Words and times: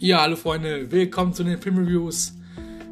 Ja, 0.00 0.20
hallo 0.20 0.36
Freunde, 0.36 0.92
willkommen 0.92 1.32
zu 1.32 1.42
den 1.42 1.60
Filmreviews 1.60 2.32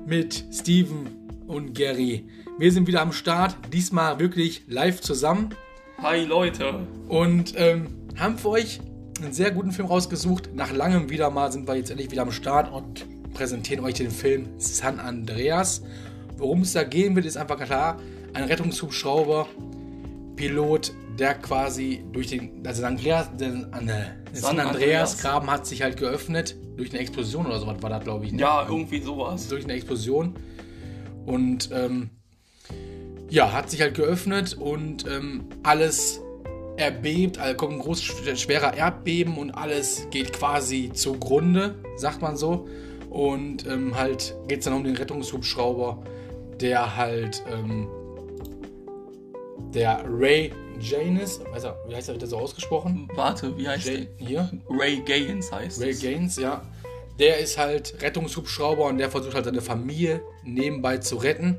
mit 0.07 0.45
Steven 0.53 1.07
und 1.47 1.73
Gary. 1.73 2.25
Wir 2.59 2.73
sind 2.73 2.89
wieder 2.89 3.01
am 3.01 3.13
Start, 3.13 3.57
diesmal 3.73 4.19
wirklich 4.19 4.65
live 4.67 5.01
zusammen 5.01 5.51
Hi 5.99 6.25
Leute. 6.25 6.85
und 7.07 7.55
ähm, 7.57 7.87
haben 8.17 8.37
für 8.37 8.49
euch 8.49 8.81
einen 9.23 9.33
sehr 9.33 9.53
guten 9.53 9.71
Film 9.71 9.87
rausgesucht. 9.87 10.51
Nach 10.53 10.73
langem 10.73 11.09
wieder 11.09 11.31
mal 11.31 11.53
sind 11.53 11.69
wir 11.69 11.77
jetzt 11.77 11.91
endlich 11.91 12.11
wieder 12.11 12.23
am 12.23 12.33
Start 12.33 12.73
und 12.73 13.07
präsentieren 13.35 13.85
euch 13.85 13.95
den 13.95 14.11
Film 14.11 14.49
San 14.59 14.99
Andreas. 14.99 15.85
Worum 16.39 16.63
es 16.63 16.73
da 16.73 16.83
gehen 16.83 17.15
wird, 17.15 17.25
ist 17.25 17.37
einfach 17.37 17.61
klar. 17.61 18.01
Ein 18.33 18.43
Rettungshubschrauber, 18.43 19.47
Pilot, 20.35 20.93
der 21.19 21.35
quasi 21.35 22.05
durch 22.13 22.29
den, 22.29 22.67
also 22.67 22.83
San 22.83 22.97
Andreas, 22.97 23.29
den, 23.37 23.73
an, 23.73 23.89
San 24.33 24.57
San 24.57 24.61
Andreas 24.61 25.19
Graben 25.19 25.51
hat 25.51 25.67
sich 25.67 25.83
halt 25.83 25.97
geöffnet 25.97 26.57
durch 26.77 26.91
eine 26.91 27.01
Explosion 27.01 27.47
oder 27.47 27.59
sowas 27.59 27.77
war 27.81 27.91
das, 27.91 28.05
glaube 28.05 28.27
ich. 28.27 28.33
ne? 28.33 28.41
Ja, 28.41 28.67
irgendwie 28.69 29.01
sowas. 29.01 29.49
durch 29.49 29.65
eine 29.65 29.73
Explosion. 29.73 30.35
Und 31.25 31.71
ähm, 31.73 32.11
ja, 33.29 33.53
hat 33.53 33.71
sich 33.71 33.81
halt 33.81 33.95
geöffnet 33.95 34.55
und 34.55 35.07
ähm, 35.07 35.45
alles 35.63 36.21
erbebt, 36.77 37.39
also 37.39 37.57
kommt 37.57 37.73
ein 37.73 37.79
groß 37.79 38.03
schwerer 38.03 38.75
Erdbeben 38.75 39.39
und 39.39 39.51
alles 39.51 40.07
geht 40.11 40.33
quasi 40.35 40.91
zugrunde, 40.93 41.77
sagt 41.97 42.21
man 42.21 42.37
so. 42.37 42.69
Und 43.09 43.67
ähm, 43.67 43.97
halt 43.97 44.37
geht 44.47 44.59
es 44.59 44.67
dann 44.67 44.75
um 44.75 44.85
den 44.85 44.97
Rettungshubschrauber, 44.97 46.03
der 46.61 46.97
halt 46.97 47.43
ähm, 47.51 47.89
der 49.73 50.05
Ray 50.07 50.53
Janis, 50.81 51.41
weiß 51.53 51.65
er, 51.65 51.79
wie 51.89 51.95
heißt 51.95 52.09
er, 52.09 52.15
wird 52.15 52.23
er 52.23 52.29
so 52.29 52.39
ausgesprochen? 52.39 53.09
Warte, 53.15 53.57
wie 53.57 53.69
heißt 53.69 53.87
Jay, 53.87 54.09
der? 54.19 54.27
hier, 54.27 54.51
Ray 54.69 55.01
Gaines 55.05 55.51
heißt 55.53 55.81
Ray 55.81 55.91
es. 55.91 56.01
Gaines, 56.01 56.37
ja. 56.37 56.63
Der 57.19 57.39
ist 57.39 57.57
halt 57.59 58.01
Rettungshubschrauber 58.03 58.85
und 58.85 58.99
der 58.99 59.11
versucht 59.11 59.35
halt 59.35 59.47
seine 59.47 59.63
Familie 59.63 60.21
nebenbei 60.45 60.99
zu 60.99 61.17
retten. 61.17 61.59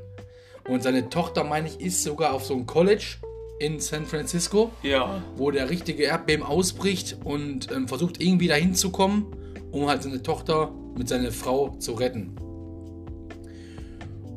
Und 0.68 0.82
seine 0.82 1.08
Tochter, 1.08 1.44
meine 1.44 1.66
ich, 1.68 1.80
ist 1.80 2.02
sogar 2.02 2.32
auf 2.34 2.44
so 2.44 2.54
einem 2.54 2.66
College 2.66 3.16
in 3.58 3.80
San 3.80 4.06
Francisco, 4.06 4.70
Ja, 4.82 5.22
wo 5.36 5.50
der 5.50 5.68
richtige 5.70 6.04
Erdbeben 6.04 6.44
ausbricht 6.44 7.16
und 7.24 7.72
ähm, 7.72 7.88
versucht 7.88 8.22
irgendwie 8.22 8.46
dahin 8.46 8.74
zu 8.74 8.90
kommen, 8.90 9.26
um 9.72 9.88
halt 9.88 10.02
seine 10.02 10.22
Tochter 10.22 10.72
mit 10.96 11.08
seiner 11.08 11.32
Frau 11.32 11.70
zu 11.78 11.92
retten. 11.94 12.36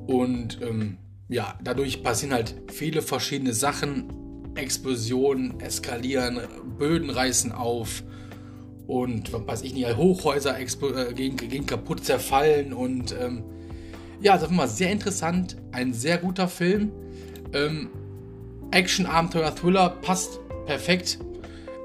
Und 0.08 0.60
ähm, 0.62 0.98
ja, 1.30 1.58
dadurch 1.64 2.02
passieren 2.04 2.34
halt 2.34 2.56
viele 2.72 3.02
verschiedene 3.02 3.54
Sachen. 3.54 4.12
Explosionen 4.56 5.60
eskalieren, 5.60 6.40
Böden 6.78 7.10
reißen 7.10 7.52
auf 7.52 8.04
und 8.88 9.32
weiß 9.32 9.62
ich 9.64 9.74
nicht, 9.74 9.96
Hochhäuser 9.96 10.60
äh, 10.60 11.14
gehen 11.14 11.66
kaputt, 11.66 12.04
zerfallen 12.04 12.74
und 12.74 13.16
ähm, 13.20 13.44
ja, 14.22 14.38
das 14.38 14.56
war 14.56 14.68
sehr 14.68 14.92
interessant, 14.92 15.58
ein 15.72 15.94
sehr 15.94 16.18
guter 16.18 16.48
Film. 16.48 16.92
Ähm, 17.54 17.90
Action, 18.72 19.06
Abenteuer, 19.06 19.54
Thriller 19.56 19.90
passt 19.90 20.40
perfekt. 20.66 21.20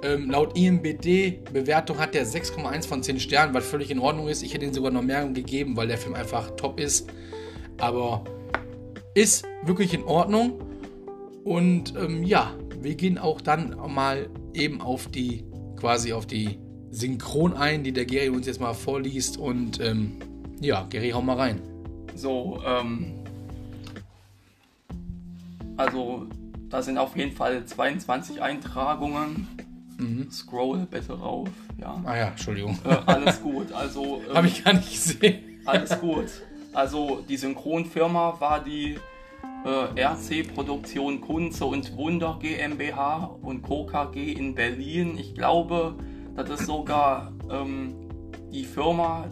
Ähm, 0.02 0.30
laut 0.30 0.56
IMBD-Bewertung 0.56 1.98
hat 1.98 2.14
der 2.14 2.26
6,1 2.26 2.86
von 2.86 3.02
10 3.02 3.18
Sternen, 3.18 3.54
was 3.54 3.66
völlig 3.66 3.90
in 3.90 3.98
Ordnung 3.98 4.28
ist. 4.28 4.42
Ich 4.42 4.52
hätte 4.52 4.66
ihm 4.66 4.74
sogar 4.74 4.90
noch 4.90 5.02
mehr 5.02 5.26
gegeben, 5.26 5.76
weil 5.76 5.88
der 5.88 5.98
Film 5.98 6.14
einfach 6.14 6.50
top 6.56 6.78
ist. 6.78 7.10
Aber 7.78 8.24
ist 9.14 9.46
wirklich 9.64 9.94
in 9.94 10.04
Ordnung. 10.04 10.60
Und 11.46 11.94
ähm, 11.94 12.24
ja, 12.24 12.52
wir 12.80 12.96
gehen 12.96 13.18
auch 13.18 13.40
dann 13.40 13.76
mal 13.94 14.28
eben 14.52 14.80
auf 14.80 15.06
die, 15.06 15.44
quasi 15.76 16.12
auf 16.12 16.26
die 16.26 16.58
Synchron 16.90 17.54
ein, 17.54 17.84
die 17.84 17.92
der 17.92 18.04
Gary 18.04 18.30
uns 18.30 18.48
jetzt 18.48 18.60
mal 18.60 18.74
vorliest. 18.74 19.38
Und 19.38 19.78
ähm, 19.78 20.18
ja, 20.58 20.84
Gary, 20.90 21.10
hau 21.10 21.22
mal 21.22 21.36
rein. 21.36 21.62
so, 22.16 22.60
ähm. 22.66 23.14
Also, 25.76 26.26
da 26.68 26.82
sind 26.82 26.98
auf 26.98 27.16
jeden 27.16 27.30
Fall 27.30 27.64
22 27.64 28.42
Eintragungen. 28.42 29.46
Mhm. 29.98 30.28
Scroll 30.32 30.88
bitte 30.90 31.12
rauf, 31.12 31.48
ja. 31.78 32.02
Ah 32.04 32.16
ja, 32.16 32.26
Entschuldigung. 32.30 32.76
Äh, 32.84 32.96
alles 33.06 33.40
gut, 33.40 33.70
also. 33.70 34.20
ähm, 34.28 34.34
Habe 34.34 34.48
ich 34.48 34.64
gar 34.64 34.72
nicht 34.72 34.90
gesehen. 34.90 35.60
Alles 35.64 35.96
gut. 36.00 36.26
Also 36.72 37.24
die 37.28 37.36
Synchronfirma 37.36 38.40
war 38.40 38.64
die 38.64 38.98
äh, 39.66 40.00
RC 40.00 40.54
Produktion 40.54 41.20
Kunze 41.20 41.64
und 41.64 41.96
Wunder 41.96 42.38
GmbH 42.40 43.36
und 43.42 43.62
Co. 43.62 43.86
KG 43.86 44.32
in 44.32 44.54
Berlin. 44.54 45.18
Ich 45.18 45.34
glaube, 45.34 45.94
das 46.36 46.48
ist 46.50 46.66
sogar 46.66 47.32
ähm, 47.50 47.94
die 48.52 48.64
Firma, 48.64 49.26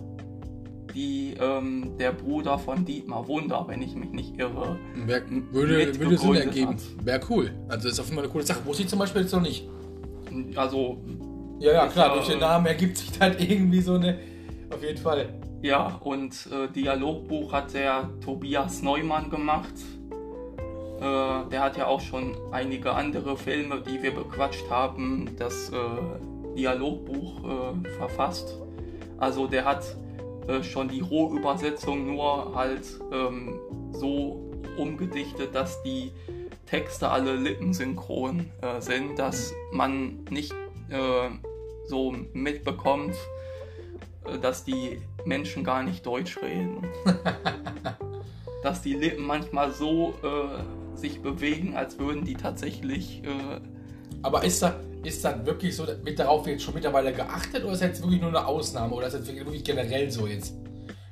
die 0.95 1.35
ähm, 1.41 1.93
der 1.99 2.13
Bruder 2.13 2.59
von 2.59 2.85
Dietmar 2.85 3.27
Wunder, 3.29 3.65
wenn 3.69 3.81
ich 3.83 3.95
mich 3.95 4.11
nicht 4.11 4.39
irre. 4.39 4.79
Wär, 5.07 5.23
würde, 5.53 5.99
würde 5.99 6.19
Sinn 6.19 6.35
ergeben. 6.35 6.77
Wäre 7.03 7.21
cool. 7.31 7.51
Also 7.69 7.89
ist 7.89 8.01
auf 8.01 8.07
jeden 8.07 8.17
Fall 8.17 8.25
eine 8.25 8.33
coole 8.33 8.45
Sache. 8.45 8.65
Wusste 8.65 8.83
ich 8.83 8.89
zum 8.89 8.99
Beispiel 8.99 9.23
jetzt 9.23 9.33
noch 9.33 9.43
nicht. 9.43 9.69
Also 10.57 10.99
Ja, 11.61 11.73
ja, 11.73 11.87
klar. 11.87 12.09
ja, 12.09 12.15
durch 12.15 12.27
den 12.27 12.39
äh, 12.39 12.41
Namen 12.41 12.67
ergibt 12.67 12.97
sich 12.97 13.11
halt 13.21 13.41
irgendwie 13.41 13.81
so 13.81 13.95
eine. 13.95 14.19
Auf 14.71 14.83
jeden 14.83 14.99
Fall. 14.99 15.29
ja, 15.63 16.01
und 16.03 16.49
äh, 16.53 16.73
Dialogbuch 16.73 17.53
hat 17.53 17.73
der 17.75 18.11
Tobias 18.25 18.83
Neumann 18.83 19.31
gemacht. 19.31 19.75
Äh, 21.01 21.51
der 21.51 21.61
hat 21.61 21.77
ja 21.77 21.87
auch 21.87 22.01
schon 22.01 22.37
einige 22.53 22.93
andere 22.93 23.37
Filme, 23.37 23.81
die 23.81 24.03
wir 24.03 24.15
bequatscht 24.15 24.69
haben, 24.71 25.31
das 25.39 25.71
äh, 25.71 25.77
Dialogbuch 26.57 27.43
äh, 27.45 27.89
verfasst. 27.99 28.57
Also 29.19 29.47
der 29.47 29.65
hat 29.65 29.85
äh, 30.47 30.63
schon 30.63 30.89
die 30.89 31.01
Rohübersetzung 31.01 32.07
nur 32.07 32.55
halt 32.55 32.85
ähm, 33.13 33.59
so 33.93 34.51
umgedichtet, 34.77 35.55
dass 35.55 35.83
die 35.83 36.13
Texte 36.67 37.09
alle 37.11 37.37
lippensynchron 37.37 38.51
äh, 38.61 38.81
sind, 38.81 39.19
dass 39.19 39.53
man 39.73 40.25
nicht 40.31 40.53
äh, 40.91 41.31
so 41.87 42.15
mitbekommt, 42.33 43.15
dass 44.41 44.65
die 44.65 45.01
Menschen 45.25 45.65
gar 45.65 45.83
nicht 45.83 46.05
Deutsch 46.07 46.39
reden. 46.43 46.87
dass 48.63 48.81
die 48.81 48.95
Lippen 48.95 49.27
manchmal 49.27 49.71
so 49.73 50.15
äh, 50.23 50.84
sich 50.99 51.21
bewegen, 51.23 51.77
als 51.77 51.99
würden 51.99 52.25
die 52.25 52.35
tatsächlich. 52.35 53.23
Äh, 53.25 53.61
Aber 54.23 54.45
ist 54.45 54.63
da, 54.63 54.81
ist 55.03 55.25
dann 55.25 55.45
wirklich 55.47 55.77
so, 55.77 55.87
wird 55.87 56.19
darauf 56.19 56.47
jetzt 56.47 56.63
schon 56.63 56.75
mittlerweile 56.75 57.13
geachtet 57.13 57.63
oder 57.65 57.73
ist 57.73 57.83
das 57.83 57.89
jetzt 57.89 58.03
wirklich 58.03 58.21
nur 58.21 58.31
eine 58.31 58.47
Ausnahme 58.47 58.95
oder 58.95 59.07
ist 59.07 59.15
das 59.15 59.27
wirklich 59.27 59.65
generell 59.65 60.11
so 60.11 60.27
jetzt? 60.27 60.55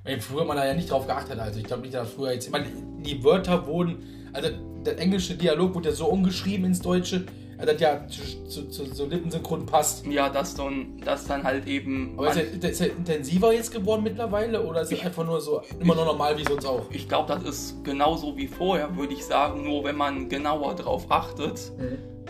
Weil 0.04 0.21
früher 0.21 0.44
man 0.44 0.56
da 0.56 0.66
ja 0.66 0.75
nicht 0.75 0.91
drauf 0.91 1.06
geachtet 1.06 1.38
hat. 1.38 1.47
Also 1.48 1.60
ich 1.60 1.66
glaube 1.66 1.82
nicht, 1.82 1.94
dass 1.94 2.10
früher 2.10 2.32
jetzt. 2.32 2.47
Ich 2.47 2.53
meine, 2.53 2.66
die 3.04 3.22
Wörter 3.22 3.66
wurden. 3.66 4.03
Also 4.32 4.48
der 4.84 4.98
englische 4.98 5.34
Dialog 5.34 5.75
wurde 5.75 5.91
ja 5.91 5.94
so 5.94 6.06
umgeschrieben 6.06 6.65
ins 6.65 6.81
Deutsche, 6.81 7.26
dass 7.67 7.81
ja 7.81 8.06
zu, 8.09 8.47
zu, 8.47 8.69
zu 8.69 8.84
so 8.95 9.06
lippensynchron 9.06 9.67
passt. 9.67 10.06
ja, 10.06 10.28
dass 10.28 10.55
dann, 10.55 10.99
dass 11.05 11.27
dann 11.27 11.45
halt 11.45 11.67
eben. 11.67 12.15
Aber 12.19 12.31
ist 12.31 12.37
er, 12.37 12.71
ist 12.71 12.81
er 12.81 12.91
intensiver 12.91 13.53
jetzt 13.53 13.73
geworden 13.73 14.03
mittlerweile 14.03 14.62
oder 14.62 14.83
ist 14.83 14.93
es 14.93 15.00
einfach 15.05 15.25
nur 15.25 15.41
so 15.41 15.62
immer 15.81 15.95
noch 15.95 16.05
normal 16.06 16.37
wie 16.39 16.45
sonst 16.45 16.67
auch? 16.67 16.87
ich 16.91 17.09
glaube, 17.09 17.33
das 17.34 17.43
ist 17.45 17.84
genauso 17.84 18.37
wie 18.37 18.47
vorher, 18.49 18.97
würde 18.97 19.12
ich 19.15 19.25
sagen. 19.25 19.65
Nur 19.65 19.84
wenn 19.84 19.97
man 19.97 20.28
genauer 20.28 20.75
drauf 20.75 21.06
achtet, 21.09 21.72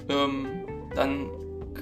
ähm, 0.08 0.46
dann 0.94 1.30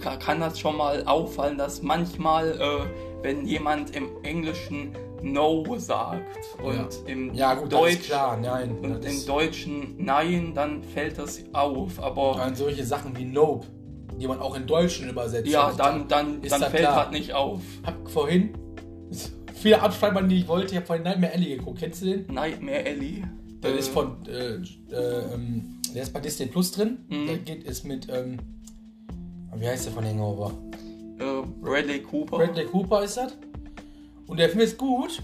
ka- 0.01 0.17
kann 0.17 0.41
das 0.41 0.59
schon 0.59 0.77
mal 0.77 1.05
auffallen, 1.05 1.59
dass 1.59 1.83
manchmal, 1.83 2.53
äh, 2.61 3.23
wenn 3.23 3.45
jemand 3.47 3.95
im 3.97 4.09
Englischen 4.23 4.93
No 5.23 5.65
sagt 5.79 6.39
und 6.63 6.75
Ja. 6.77 6.89
im 7.07 7.35
Ja, 7.35 7.55
gut, 7.55 7.73
Deutsch 7.73 8.03
klar. 8.07 8.37
Nein. 8.37 8.79
und 8.83 9.05
im 9.05 9.27
Deutschen 9.27 9.95
Nein, 9.99 10.53
dann 10.55 10.83
fällt 10.83 11.19
das 11.19 11.43
auf. 11.53 12.03
Aber 12.03 12.41
an 12.41 12.55
solche 12.55 12.85
Sachen 12.85 13.17
wie 13.17 13.25
Nope, 13.25 13.67
die 14.21 14.27
man 14.27 14.39
auch 14.41 14.57
in 14.57 14.67
Deutschen 14.67 15.09
übersetzt. 15.09 15.49
ja, 15.49 15.73
dann, 15.77 16.09
dann, 16.09 16.43
ist 16.43 16.53
dann 16.53 16.61
das 16.63 16.71
fällt 16.71 16.83
klar. 16.85 17.05
das 17.05 17.13
nicht 17.13 17.33
auf. 17.35 17.61
hab 17.85 18.09
vorhin 18.11 18.51
viele 19.55 19.81
Abschreibungen, 19.83 20.29
die 20.29 20.39
ich 20.39 20.49
wollte. 20.49 20.69
Ich 20.73 20.77
habe 20.77 20.87
vorhin 20.87 21.05
Nightmare 21.05 21.33
Alley 21.35 21.57
geguckt. 21.57 21.79
Kennst 21.81 22.03
du 22.03 22.07
den? 22.07 22.27
Nightmare 22.33 22.85
Alley. 22.85 23.25
Der 23.63 23.75
Äh, 23.75 23.79
ist 23.79 23.89
von, 23.89 24.17
äh, 24.27 24.55
äh, 24.95 25.35
ähm, 25.35 25.81
der 25.95 26.03
ist 26.03 26.13
bei 26.13 26.21
Disney 26.21 26.47
Plus 26.47 26.73
drin. 26.73 26.99
Mhm. 27.09 27.27
Der 27.27 27.37
geht 27.39 27.65
ist 27.65 27.85
mit, 27.85 28.09
ähm, 28.11 28.39
wie 29.57 29.67
heißt 29.69 29.87
der 29.87 29.93
von 29.93 30.05
Hangover? 30.05 30.53
äh, 31.19 31.43
Bradley 31.61 32.01
Cooper. 32.01 32.39
Bradley 32.39 32.65
Cooper 32.65 33.05
ist 33.05 33.17
das. 33.19 33.37
Und 34.31 34.39
der 34.39 34.49
Film 34.49 34.61
ist 34.61 34.79
gut. 34.79 35.23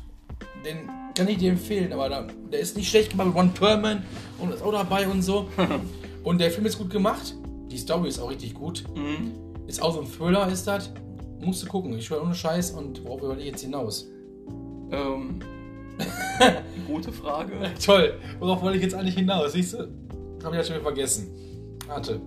Den 0.64 0.91
kann 1.14 1.29
ich 1.29 1.38
dir 1.38 1.53
empfehlen, 1.53 1.93
aber 1.93 2.08
da, 2.08 2.26
der 2.50 2.58
ist 2.58 2.76
nicht 2.76 2.91
schlecht 2.91 3.12
gemacht 3.12 3.29
mit 3.29 3.37
One 3.37 3.50
Perman 3.55 4.05
und 4.38 4.53
ist 4.53 4.62
auch 4.62 4.73
dabei 4.73 5.06
und 5.06 5.23
so. 5.23 5.49
und 6.25 6.41
der 6.41 6.50
Film 6.50 6.67
ist 6.67 6.76
gut 6.76 6.91
gemacht. 6.91 7.37
Die 7.70 7.79
Story 7.79 8.08
ist 8.08 8.19
auch 8.19 8.31
richtig 8.31 8.53
gut. 8.55 8.82
Mhm. 8.97 9.32
Ist 9.69 9.81
auch 9.81 9.94
so 9.94 10.00
ein 10.00 10.06
Thriller, 10.06 10.49
ist 10.49 10.67
das. 10.67 10.91
Musst 11.41 11.62
du 11.62 11.69
gucken. 11.69 11.97
Ich 11.97 12.06
schwöre 12.06 12.23
ohne 12.23 12.35
Scheiß. 12.35 12.73
Und 12.73 13.05
worauf 13.05 13.23
will 13.23 13.38
ich 13.38 13.47
jetzt 13.47 13.61
hinaus? 13.61 14.08
Ähm, 14.91 15.38
gute 16.88 17.12
Frage. 17.12 17.52
Toll. 17.85 18.19
Worauf 18.41 18.61
wollte 18.61 18.79
ich 18.79 18.82
jetzt 18.82 18.94
eigentlich 18.97 19.14
hinaus? 19.14 19.52
Siehst 19.52 19.75
du? 19.75 19.79
Habe 20.43 20.56
ich 20.56 20.62
ja 20.62 20.64
schon 20.64 20.75
wieder 20.75 20.82
vergessen. 20.82 21.29
Warte. 21.87 22.20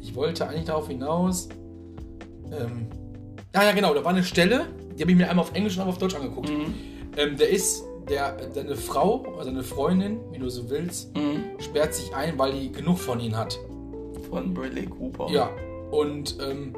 Ich 0.00 0.12
wollte 0.16 0.48
eigentlich 0.48 0.64
darauf 0.64 0.88
hinaus. 0.88 1.48
Ähm, 2.50 2.88
ah 3.52 3.62
ja, 3.62 3.72
genau. 3.72 3.94
Da 3.94 4.02
war 4.02 4.10
eine 4.10 4.24
Stelle, 4.24 4.66
die 4.98 5.02
habe 5.02 5.12
ich 5.12 5.16
mir 5.16 5.28
einmal 5.30 5.44
auf 5.44 5.54
Englisch 5.54 5.74
und 5.76 5.80
einmal 5.80 5.92
auf 5.94 5.98
Deutsch 5.98 6.14
angeguckt. 6.16 6.48
Mhm. 6.50 6.74
Ähm, 7.16 7.36
der 7.36 7.48
ist, 7.48 7.84
der, 8.08 8.36
seine 8.52 8.74
Frau, 8.76 9.24
oder 9.34 9.44
seine 9.44 9.62
Freundin, 9.62 10.20
wie 10.32 10.38
du 10.38 10.48
so 10.48 10.68
willst, 10.70 11.16
Mhm. 11.16 11.44
sperrt 11.60 11.94
sich 11.94 12.14
ein, 12.14 12.38
weil 12.38 12.52
die 12.52 12.72
genug 12.72 12.98
von 12.98 13.20
ihm 13.20 13.36
hat. 13.36 13.58
Von 14.30 14.52
Bradley 14.54 14.86
Cooper. 14.86 15.30
Ja. 15.30 15.50
Und 15.90 16.36
ähm, 16.40 16.74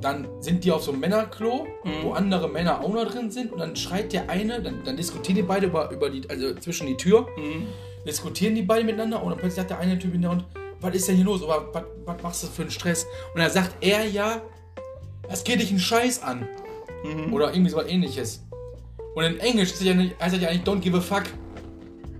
dann 0.00 0.26
sind 0.40 0.64
die 0.64 0.72
auf 0.72 0.82
so 0.82 0.90
einem 0.92 1.00
Männerklo, 1.00 1.66
Mhm. 1.84 1.90
wo 2.02 2.12
andere 2.12 2.48
Männer 2.48 2.80
auch 2.80 2.92
noch 2.92 3.06
drin 3.10 3.30
sind. 3.30 3.52
Und 3.52 3.60
dann 3.60 3.74
schreit 3.76 4.12
der 4.12 4.28
eine, 4.28 4.60
dann, 4.60 4.82
dann 4.84 4.96
diskutieren 4.96 5.36
die 5.36 5.42
beide 5.42 5.66
über, 5.66 5.90
über 5.90 6.10
die, 6.10 6.28
also 6.28 6.54
zwischen 6.56 6.86
die 6.86 6.96
Tür, 6.96 7.26
Mhm. 7.38 7.66
diskutieren 8.06 8.54
die 8.54 8.62
beide 8.62 8.84
miteinander 8.84 9.22
und 9.22 9.30
dann 9.30 9.38
plötzlich 9.38 9.56
sagt 9.56 9.70
der 9.70 9.78
eine 9.78 9.98
Typ 9.98 10.12
in 10.14 10.22
der 10.22 10.30
Hund, 10.32 10.44
was 10.80 10.94
ist 10.94 11.08
denn 11.08 11.16
hier 11.16 11.24
los? 11.24 11.42
Oder 11.42 11.66
was, 11.72 11.84
was 12.04 12.22
machst 12.22 12.42
du 12.42 12.46
für 12.48 12.62
einen 12.62 12.70
Stress? 12.70 13.06
Und 13.34 13.40
dann 13.40 13.50
sagt 13.50 13.76
er 13.80 14.04
ja, 14.06 14.42
das 15.28 15.42
geht 15.44 15.60
dich 15.60 15.70
einen 15.70 15.78
Scheiß 15.78 16.22
an. 16.22 16.46
Mhm. 17.04 17.32
Oder 17.32 17.52
irgendwie 17.52 17.70
so 17.70 17.76
was 17.76 17.86
ähnliches. 17.86 18.44
Und 19.14 19.22
in 19.24 19.38
Englisch 19.38 19.70
heißt 19.72 19.82
das 20.34 20.40
ja 20.40 20.48
eigentlich 20.48 20.62
don't 20.62 20.80
give 20.80 20.96
a 20.96 21.00
fuck. 21.00 21.22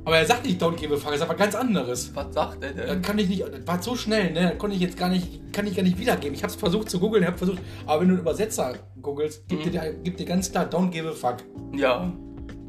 Aber 0.07 0.19
er 0.19 0.27
sagt 0.27 0.45
nicht 0.45 0.63
don't 0.63 0.77
give 0.77 0.93
a 0.95 0.99
fuck, 0.99 1.13
er 1.13 1.19
sagt 1.19 1.31
was 1.31 1.39
ganz 1.39 1.55
anderes. 1.55 2.15
Was 2.15 2.35
sagt 2.35 2.63
er 2.63 2.73
Das 2.75 2.87
denn? 2.87 3.03
kann 3.03 3.19
ich 3.19 3.29
nicht, 3.29 3.43
das 3.43 3.67
war 3.67 3.83
so 3.83 3.97
schnell, 3.97 4.33
ne? 4.33 4.51
Das 4.51 4.59
konnte 4.59 4.77
ich 4.77 4.83
jetzt 4.83 4.99
gar 4.99 5.09
nicht, 5.09 5.53
kann 5.53 5.67
ich 5.67 5.75
gar 5.75 5.83
nicht 5.83 5.99
wiedergeben. 5.99 6.35
Ich 6.35 6.43
habe 6.43 6.53
es 6.53 6.59
versucht 6.59 6.91
zu 6.91 7.01
googeln, 7.01 7.27
habe 7.27 7.39
versucht, 7.39 7.59
aber 7.87 8.03
wenn 8.03 8.09
du 8.09 8.15
einen 8.15 8.21
Übersetzer 8.21 8.75
googelst, 9.01 9.49
gibt, 9.49 9.65
Mhm. 9.67 9.71
dir, 9.73 9.95
gibt 10.05 10.21
dir 10.21 10.27
ganz 10.27 10.53
klar 10.53 10.67
don't 10.67 10.91
give 10.91 11.09
a 11.09 11.13
fuck. 11.13 11.37
Ja. 11.75 12.13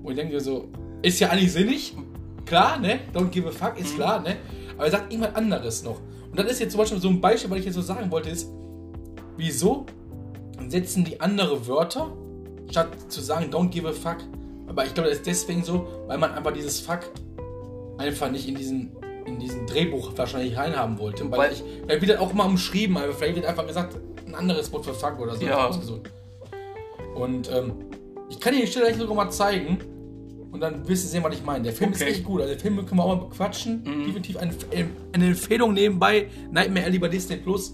Und 0.03 0.11
ich 0.11 0.15
denke 0.15 0.39
so, 0.39 0.69
ist 1.01 1.19
ja 1.19 1.29
eigentlich 1.29 1.51
sinnig, 1.51 1.93
klar, 2.45 2.79
ne? 2.79 2.99
Don't 3.13 3.27
give 3.29 3.49
a 3.49 3.51
fuck, 3.51 3.77
ist 3.79 3.91
Mhm. 3.93 3.97
klar, 3.97 4.21
ne? 4.21 4.37
Aber 4.77 4.85
er 4.85 4.91
sagt 4.91 5.11
irgendwas 5.11 5.35
anderes 5.35 5.83
noch. 5.83 5.99
Und 6.31 6.39
das 6.39 6.49
ist 6.51 6.59
jetzt 6.61 6.71
zum 6.71 6.79
Beispiel 6.79 6.99
so 7.01 7.09
ein 7.09 7.19
Beispiel, 7.19 7.51
was 7.51 7.59
ich 7.59 7.65
jetzt 7.65 7.75
so 7.75 7.81
sagen 7.81 8.09
wollte, 8.11 8.29
ist, 8.29 8.47
wieso 9.37 9.85
setzen 10.69 11.03
die 11.05 11.19
andere 11.21 11.67
Wörter, 11.67 12.11
statt 12.69 12.89
zu 13.11 13.21
sagen 13.21 13.51
don't 13.51 13.69
give 13.69 13.87
a 13.87 13.91
fuck. 13.93 14.17
Aber 14.67 14.85
ich 14.85 14.93
glaube, 14.93 15.09
das 15.09 15.19
ist 15.19 15.27
deswegen 15.27 15.63
so, 15.63 15.87
weil 16.07 16.17
man 16.17 16.31
einfach 16.33 16.51
dieses 16.53 16.79
fuck 16.79 17.01
einfach 17.97 18.29
nicht 18.31 18.47
in 18.47 18.55
diesen 18.55 18.91
in 19.25 19.39
diesen 19.39 19.65
Drehbuch 19.65 20.11
wahrscheinlich 20.15 20.55
reinhaben 20.55 20.99
wollte. 20.99 21.29
Weil, 21.31 21.39
Weil- 21.39 21.53
ich, 21.53 21.63
weil 21.87 21.99
wird 21.99 22.11
das 22.11 22.19
auch 22.19 22.31
mal 22.33 22.45
umschrieben, 22.45 22.95
aber 22.97 23.11
vielleicht 23.11 23.35
wird 23.37 23.45
einfach 23.47 23.65
gesagt, 23.65 23.97
ein 24.27 24.35
anderes 24.35 24.71
Wort 24.71 24.85
für 24.85 24.93
fuck 24.93 25.19
oder 25.19 25.35
so. 25.35 25.43
Ja. 25.43 25.67
ausgesucht. 25.67 26.11
Und 27.15 27.49
ähm, 27.51 27.73
ich 28.29 28.39
kann 28.39 28.53
dir 28.53 28.61
die 28.61 28.67
Stelle 28.67 28.85
gleich 28.87 28.97
sogar 28.97 29.15
mal 29.15 29.29
zeigen. 29.31 29.79
Und 30.51 30.61
dann 30.61 30.87
wirst 30.87 31.03
du 31.05 31.07
sehen, 31.09 31.23
was 31.23 31.33
ich 31.35 31.43
meine. 31.43 31.63
Der 31.63 31.73
Film 31.73 31.91
Okay. 31.91 32.03
ist 32.03 32.09
echt 32.17 32.23
gut. 32.23 32.39
Also 32.41 32.53
den 32.53 32.59
Film 32.59 32.75
können 32.85 32.97
wir 32.99 33.03
auch 33.03 33.15
mal 33.17 33.25
bequatschen. 33.25 33.83
Mhm. 33.83 34.05
Definitiv 34.05 34.37
eine, 34.37 34.53
eine 35.11 35.25
Empfehlung 35.27 35.73
nebenbei. 35.73 36.27
Nightmare 36.51 36.85
Alley 36.85 36.99
bei 36.99 37.07
Disney 37.09 37.37
Plus. 37.37 37.73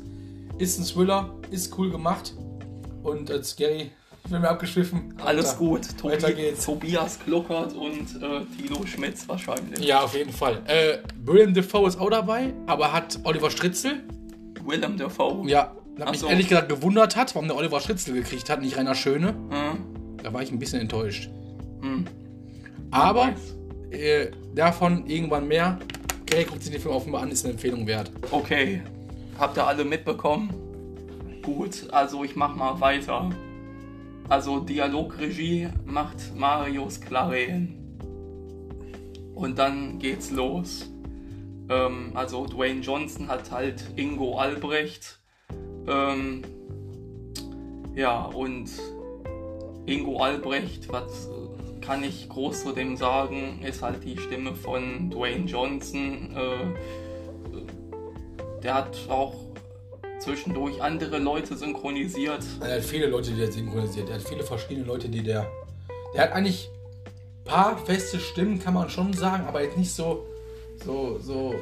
Ist 0.58 0.80
ein 0.80 0.86
Thriller, 0.86 1.36
ist 1.52 1.78
cool 1.78 1.92
gemacht. 1.92 2.34
Und 3.04 3.30
äh, 3.30 3.44
scary. 3.44 3.92
Ich 4.24 4.30
bin 4.32 4.42
mir 4.42 4.50
abgeschwiffen. 4.50 5.16
Alles 5.26 5.48
Weiter. 5.48 5.58
gut. 5.58 6.04
Weiter 6.04 6.28
Tobi, 6.28 6.42
geht's. 6.42 6.66
Tobias 6.66 7.20
Kluckert 7.20 7.74
und 7.74 8.22
äh, 8.22 8.46
Tilo 8.56 8.86
Schmitz 8.86 9.28
wahrscheinlich. 9.28 9.80
Ja, 9.80 10.02
auf 10.02 10.16
jeden 10.16 10.32
Fall. 10.32 10.62
Äh, 10.68 11.00
William 11.26 11.54
Defoe 11.54 11.88
ist 11.88 12.00
auch 12.00 12.10
dabei, 12.10 12.54
aber 12.68 12.94
hat 12.94 13.20
Oliver 13.24 13.50
Stritzel. 13.50 14.04
Willem 14.64 14.98
Dafoe. 14.98 15.50
Ja, 15.50 15.76
was 15.98 16.12
mich 16.12 16.20
so. 16.20 16.28
ehrlich 16.28 16.48
gesagt 16.48 16.70
gewundert 16.70 17.16
hat, 17.16 17.34
warum 17.34 17.48
der 17.48 17.58
Oliver 17.58 17.80
Stritzel 17.80 18.14
gekriegt 18.14 18.50
hat, 18.50 18.62
nicht 18.62 18.78
Rainer 18.78 18.96
Schöne. 18.96 19.30
Hm? 19.50 20.18
Da 20.22 20.32
war 20.32 20.44
ich 20.44 20.52
ein 20.52 20.60
bisschen 20.60 20.82
enttäuscht. 20.82 21.30
Hm. 21.82 22.06
Aber 22.92 23.34
äh, 23.90 24.28
davon 24.54 25.08
irgendwann 25.08 25.48
mehr. 25.48 25.80
Okay, 26.22 26.46
guckt 26.46 26.62
sich 26.62 26.72
den 26.72 26.82
Film 26.82 26.94
Fall 26.94 27.22
an, 27.22 27.32
ist 27.32 27.44
eine 27.44 27.54
Empfehlung 27.54 27.88
wert. 27.88 28.12
Okay. 28.30 28.82
Habt 29.38 29.58
ihr 29.58 29.66
alle 29.66 29.84
mitbekommen? 29.84 30.54
Gut, 31.42 31.88
also 31.92 32.24
ich 32.24 32.36
mach 32.36 32.56
mal 32.56 32.80
weiter. 32.82 33.30
Also 34.30 34.60
Dialogregie 34.60 35.70
macht 35.86 36.36
Marius 36.36 37.02
Claren. 37.02 37.98
Und 39.34 39.58
dann 39.58 39.98
geht's 39.98 40.30
los. 40.32 40.90
Ähm, 41.70 42.12
also 42.14 42.46
Dwayne 42.46 42.82
Johnson 42.82 43.28
hat 43.28 43.50
halt 43.52 43.84
Ingo 43.96 44.38
Albrecht. 44.38 45.20
Ähm, 45.88 46.44
ja, 47.96 48.26
und 48.26 48.70
Ingo 49.86 50.20
Albrecht, 50.20 50.92
was 50.92 51.28
kann 51.82 52.04
ich 52.04 52.30
groß 52.30 52.64
zu 52.64 52.72
dem 52.72 52.96
sagen, 52.96 53.62
ist 53.64 53.82
halt 53.82 54.04
die 54.04 54.18
Stimme 54.18 54.54
von 54.54 55.10
Dwayne 55.10 55.46
Johnson. 55.46 56.36
Äh, 56.36 56.76
der 58.64 58.76
hat 58.76 58.96
auch 59.10 59.51
zwischendurch 60.22 60.82
andere 60.82 61.18
Leute 61.18 61.56
synchronisiert. 61.58 62.44
Er 62.62 62.76
hat 62.76 62.84
viele 62.84 63.08
Leute, 63.08 63.32
die 63.32 63.38
der 63.38 63.52
synchronisiert. 63.52 64.10
Er 64.10 64.16
hat 64.16 64.22
viele 64.24 64.44
verschiedene 64.44 64.86
Leute, 64.86 65.10
die 65.10 65.24
der. 65.24 65.48
Der 66.14 66.24
hat 66.24 66.34
eigentlich 66.34 66.70
ein 67.06 67.44
paar 67.46 67.78
feste 67.78 68.20
Stimmen, 68.20 68.60
kann 68.60 68.74
man 68.74 68.90
schon 68.90 69.14
sagen, 69.14 69.46
aber 69.48 69.64
jetzt 69.64 69.78
nicht 69.78 69.92
so. 69.94 70.26
So, 70.86 71.18
so. 71.20 71.56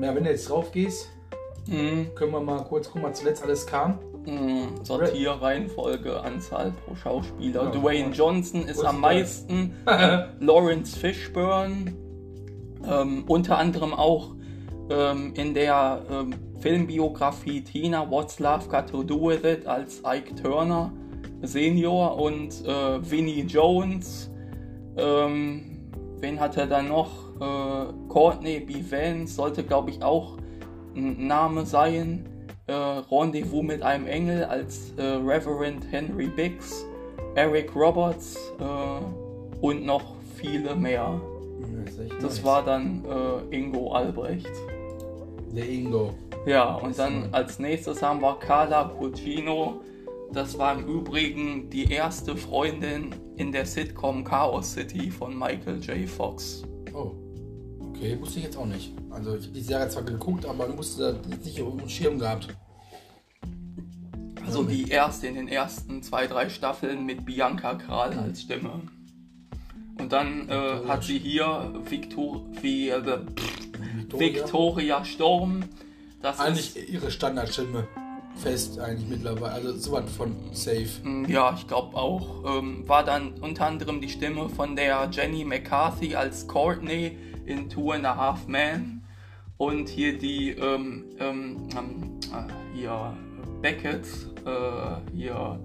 Ja, 0.00 0.14
wenn 0.14 0.24
du 0.24 0.30
jetzt 0.30 0.48
drauf 0.48 0.70
gehst, 0.72 1.08
Mhm. 1.66 2.14
können 2.14 2.32
wir 2.32 2.40
mal 2.40 2.62
kurz 2.64 2.90
gucken, 2.90 3.04
was 3.08 3.18
zuletzt 3.18 3.42
alles 3.42 3.66
kam. 3.66 3.98
Mhm. 4.26 4.84
Sortierreihenfolge, 4.84 6.20
Anzahl 6.20 6.72
pro 6.84 6.94
Schauspieler. 6.94 7.64
Ja, 7.64 7.70
Dwayne. 7.70 8.12
Johnson 8.14 8.66
ist 8.66 8.84
am 8.84 9.00
meisten. 9.00 9.74
Lawrence 10.40 10.98
Fishburne. 10.98 11.94
Ähm, 12.86 13.24
unter 13.26 13.56
anderem 13.58 13.94
auch 13.94 14.32
ähm, 14.90 15.32
in 15.36 15.54
der 15.54 16.02
ähm, 16.10 16.34
Filmbiografie 16.60 17.62
Tina 17.62 18.08
What's 18.10 18.38
Love 18.38 18.68
Got 18.68 18.88
to 18.90 19.02
Do 19.02 19.28
With 19.28 19.44
It 19.44 19.66
als 19.66 20.02
Ike 20.04 20.34
Turner 20.34 20.92
Senior 21.42 22.16
und 22.16 22.64
äh, 22.64 23.10
Vinnie 23.10 23.42
Jones. 23.42 24.30
Ähm, 24.96 25.90
wen 26.20 26.40
hat 26.40 26.56
er 26.56 26.66
dann 26.66 26.88
noch? 26.88 27.10
Äh, 27.36 27.92
Courtney 28.08 28.60
B. 28.60 28.74
Vance 28.88 29.34
sollte, 29.34 29.64
glaube 29.64 29.90
ich, 29.90 30.02
auch 30.02 30.38
ein 30.96 31.26
Name 31.26 31.66
sein. 31.66 32.28
Äh, 32.66 32.72
Rendezvous 32.72 33.62
mit 33.62 33.82
einem 33.82 34.06
Engel 34.06 34.44
als 34.44 34.92
äh, 34.96 35.02
Reverend 35.02 35.84
Henry 35.90 36.28
Biggs. 36.28 36.86
Eric 37.34 37.74
Roberts 37.74 38.36
äh, 38.60 39.60
und 39.60 39.84
noch 39.84 40.14
viele 40.36 40.74
mehr. 40.76 41.20
Das, 41.84 42.18
Das 42.20 42.44
war 42.44 42.64
dann 42.64 43.04
äh, 43.04 43.56
Ingo 43.56 43.92
Albrecht. 43.92 44.50
Der 45.54 45.68
Ingo. 45.68 46.14
Ja, 46.46 46.74
und 46.74 46.98
dann 46.98 47.28
als 47.32 47.58
nächstes 47.58 48.02
haben 48.02 48.20
wir 48.20 48.38
Carla 48.38 48.84
Puccino. 48.84 49.80
Das 50.32 50.58
war 50.58 50.78
im 50.78 50.86
Übrigen 50.86 51.70
die 51.70 51.90
erste 51.90 52.36
Freundin 52.36 53.14
in 53.36 53.52
der 53.52 53.66
Sitcom 53.66 54.24
Chaos 54.24 54.72
City 54.72 55.10
von 55.10 55.38
Michael 55.38 55.80
J. 55.80 56.08
Fox. 56.08 56.62
Oh. 56.92 57.12
Okay, 57.90 58.18
wusste 58.20 58.40
ich 58.40 58.44
jetzt 58.46 58.56
auch 58.56 58.66
nicht. 58.66 58.92
Also 59.10 59.36
ich 59.36 59.44
habe 59.44 59.54
die 59.54 59.60
Serie 59.60 59.88
zwar 59.88 60.02
geguckt, 60.02 60.44
aber 60.44 60.68
ich 60.68 60.76
wusste 60.76 61.20
das 61.28 61.44
nicht 61.44 61.62
auf 61.62 61.76
dem 61.76 61.88
Schirm 61.88 62.18
gehabt. 62.18 62.48
Also 64.44 64.64
die 64.64 64.88
erste 64.88 65.26
in 65.26 65.36
den 65.36 65.48
ersten 65.48 66.02
zwei, 66.02 66.26
drei 66.26 66.48
Staffeln 66.48 67.06
mit 67.06 67.24
Bianca 67.24 67.74
Kral 67.74 68.18
als 68.18 68.42
Stimme. 68.42 68.82
Und 69.98 70.12
dann 70.12 70.48
äh, 70.48 70.86
hat 70.88 71.04
sie 71.04 71.18
hier 71.18 71.72
Victor 71.88 72.44
wie, 72.60 72.88
äh, 72.88 73.20
Victoria. 74.04 74.34
Victoria 74.42 75.04
Storm. 75.04 75.64
Das 76.22 76.40
Eigentlich 76.40 76.76
ist, 76.76 76.88
ihre 76.88 77.10
Standardstimme. 77.10 77.86
Fest 78.36 78.80
eigentlich 78.80 79.08
mittlerweile. 79.08 79.52
Also 79.52 79.76
sowas 79.76 80.04
von 80.16 80.34
safe. 80.52 80.88
Mm, 81.04 81.26
Ja, 81.26 81.54
ich 81.56 81.68
glaube 81.68 81.96
auch. 81.96 82.58
Ähm, 82.58 82.82
war 82.88 83.04
dann 83.04 83.34
unter 83.40 83.66
anderem 83.66 84.00
die 84.00 84.08
Stimme 84.08 84.48
von 84.48 84.74
der 84.74 85.08
Jenny 85.12 85.44
McCarthy 85.44 86.16
als 86.16 86.46
Courtney 86.48 87.16
in 87.46 87.68
Two 87.70 87.92
and 87.92 88.04
a 88.04 88.16
Half 88.16 88.48
Men. 88.48 89.02
Und 89.56 89.88
hier 89.88 90.18
die, 90.18 90.50
ähm, 90.50 91.04
ähm, 91.20 91.68
ähm, 91.76 92.18
äh, 92.32 92.76
hier 92.76 93.16
Beckett, 93.62 94.04
äh, 94.44 95.14
hier, 95.16 95.60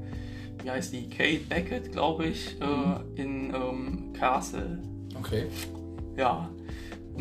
wie 0.62 0.70
heißt 0.70 0.94
die? 0.94 1.10
Kate 1.10 1.40
Beckett, 1.50 1.92
glaube 1.92 2.28
ich, 2.28 2.56
äh, 2.62 3.22
in 3.22 3.52
ähm, 3.54 4.14
Castle. 4.14 4.78
Okay. 5.18 5.48
Ja, 6.16 6.50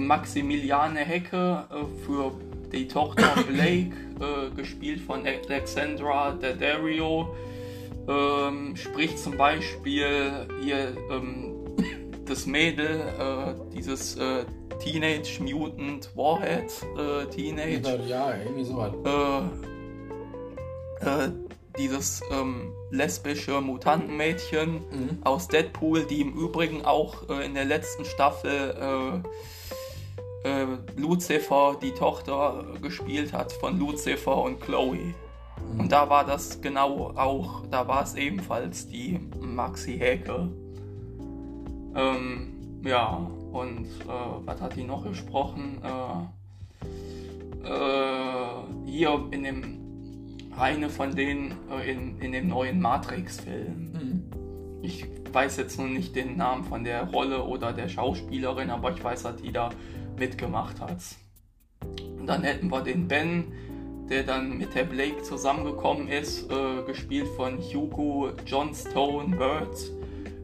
Maximiliane 0.07 1.01
Hecke 1.01 1.65
äh, 1.71 2.05
für 2.07 2.33
die 2.73 2.87
Tochter 2.89 3.35
Blake, 3.49 3.93
äh, 4.21 4.51
gespielt 4.57 5.01
von 5.01 5.27
Alexandra 5.27 6.33
Daddario, 6.33 7.35
ähm, 8.09 8.75
spricht 8.77 9.19
zum 9.19 9.37
Beispiel 9.37 10.47
hier 10.63 10.97
ähm, 11.11 11.55
das 12.27 12.47
Mädel, 12.47 13.01
äh, 13.19 13.55
dieses 13.75 14.17
äh, 14.17 14.45
Teenage 14.83 15.43
Mutant 15.43 16.09
Warhead 16.15 16.71
äh, 16.97 17.27
Teenage 17.27 18.01
Ja, 18.07 18.33
irgendwie 18.37 18.65
sowas. 18.65 18.93
äh, 21.03 21.25
äh, 21.25 21.31
dieses 21.79 22.23
ähm, 22.33 22.73
lesbische 22.91 23.61
Mutantenmädchen 23.61 24.75
Mhm. 24.91 25.19
aus 25.25 25.49
Deadpool, 25.49 26.05
die 26.05 26.21
im 26.23 26.33
Übrigen 26.35 26.85
auch 26.85 27.29
in 27.29 27.55
der 27.55 27.65
letzten 27.67 28.05
Staffel 28.05 29.23
äh, 30.49 30.67
Lucifer, 30.97 31.77
die 31.81 31.93
Tochter, 31.93 32.65
gespielt 32.81 33.33
hat 33.33 33.53
von 33.53 33.79
Lucifer 33.79 34.43
und 34.43 34.61
Chloe. 34.61 35.15
Mhm. 35.73 35.81
Und 35.81 35.93
da 35.93 36.09
war 36.09 36.25
das 36.25 36.61
genau 36.61 37.13
auch, 37.17 37.65
da 37.71 37.87
war 37.87 38.03
es 38.03 38.15
ebenfalls 38.15 38.89
die 38.89 39.21
Maxi 39.41 39.99
Häke. 39.99 40.49
Ähm, 41.95 42.81
ja, 42.85 43.31
und 43.53 43.87
äh, 43.87 44.45
was 44.45 44.61
hat 44.61 44.77
die 44.77 44.85
noch 44.85 45.05
gesprochen? 45.05 45.83
Äh, 45.83 46.23
äh, 47.67 48.87
hier 48.87 49.27
in 49.31 49.43
dem, 49.43 49.79
eine 50.57 50.89
von 50.89 51.15
denen 51.15 51.55
äh, 51.71 51.91
in, 51.91 52.21
in 52.21 52.33
dem 52.33 52.49
neuen 52.49 52.81
Matrix-Film. 52.81 53.93
Mhm. 53.93 54.23
Ich 54.81 55.07
weiß 55.33 55.57
jetzt 55.57 55.79
nur 55.79 55.89
nicht 55.89 56.15
den 56.15 56.37
Namen 56.37 56.65
von 56.65 56.85
der 56.85 57.11
Rolle 57.11 57.45
oder 57.45 57.73
der 57.73 57.89
Schauspielerin, 57.89 58.71
aber 58.71 58.93
ich 58.93 59.03
weiß, 59.03 59.25
dass 59.25 59.37
die 59.37 59.53
da 59.53 59.71
mitgemacht 60.19 60.81
hat. 60.81 60.99
Und 62.19 62.27
dann 62.27 62.43
hätten 62.43 62.71
wir 62.71 62.83
den 62.83 63.09
Ben, 63.09 63.53
der 64.09 64.23
dann 64.23 64.59
mit 64.59 64.75
der 64.75 64.85
Blake 64.85 65.23
zusammengekommen 65.23 66.09
ist, 66.09 66.51
äh, 66.51 66.83
gespielt 66.87 67.29
von 67.37 67.59
Hugo 67.59 68.31
Johnstone 68.47 69.37
Bird, 69.37 69.93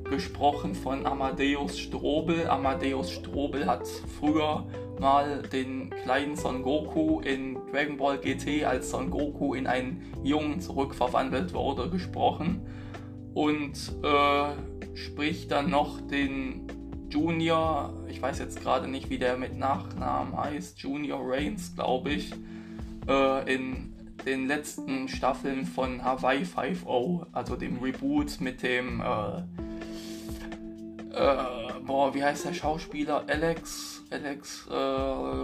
gesprochen 0.04 0.74
von 0.74 1.06
Amadeus 1.06 1.78
Strobel. 1.78 2.46
Amadeus 2.46 3.10
Strobel 3.10 3.66
hat 3.66 3.86
früher 4.20 4.66
mal 5.00 5.42
den 5.42 5.90
kleinen 5.90 6.36
Son 6.36 6.62
Goku 6.62 7.20
in 7.20 7.58
Dragon 7.72 7.96
Ball 7.96 8.18
GT, 8.18 8.64
als 8.64 8.90
Son 8.90 9.10
Goku 9.10 9.54
in 9.54 9.66
einen 9.66 10.12
Jungen 10.22 10.60
zurückverwandelt 10.60 11.54
wurde, 11.54 11.88
gesprochen. 11.90 12.66
Und 13.34 13.92
äh, 14.02 14.96
spricht 14.96 15.50
dann 15.50 15.70
noch 15.70 16.00
den 16.00 16.66
Junior, 17.14 17.92
ich 18.08 18.20
weiß 18.20 18.40
jetzt 18.40 18.60
gerade 18.60 18.88
nicht, 18.88 19.08
wie 19.08 19.18
der 19.18 19.36
mit 19.36 19.56
Nachnamen 19.56 20.36
heißt, 20.36 20.80
Junior 20.80 21.20
Reigns, 21.22 21.72
glaube 21.76 22.10
ich, 22.10 22.32
äh, 23.06 23.54
in 23.54 23.94
den 24.26 24.48
letzten 24.48 25.06
Staffeln 25.06 25.64
von 25.64 26.02
Hawaii 26.02 26.42
5.0, 26.42 27.26
also 27.30 27.54
dem 27.54 27.78
Reboot 27.78 28.40
mit 28.40 28.64
dem, 28.64 29.00
äh, 29.00 29.36
äh, 31.12 31.36
boah, 31.86 32.12
wie 32.14 32.24
heißt 32.24 32.46
der 32.46 32.52
Schauspieler? 32.52 33.22
Alex, 33.28 34.02
Alex, 34.10 34.66
äh, 34.68 35.42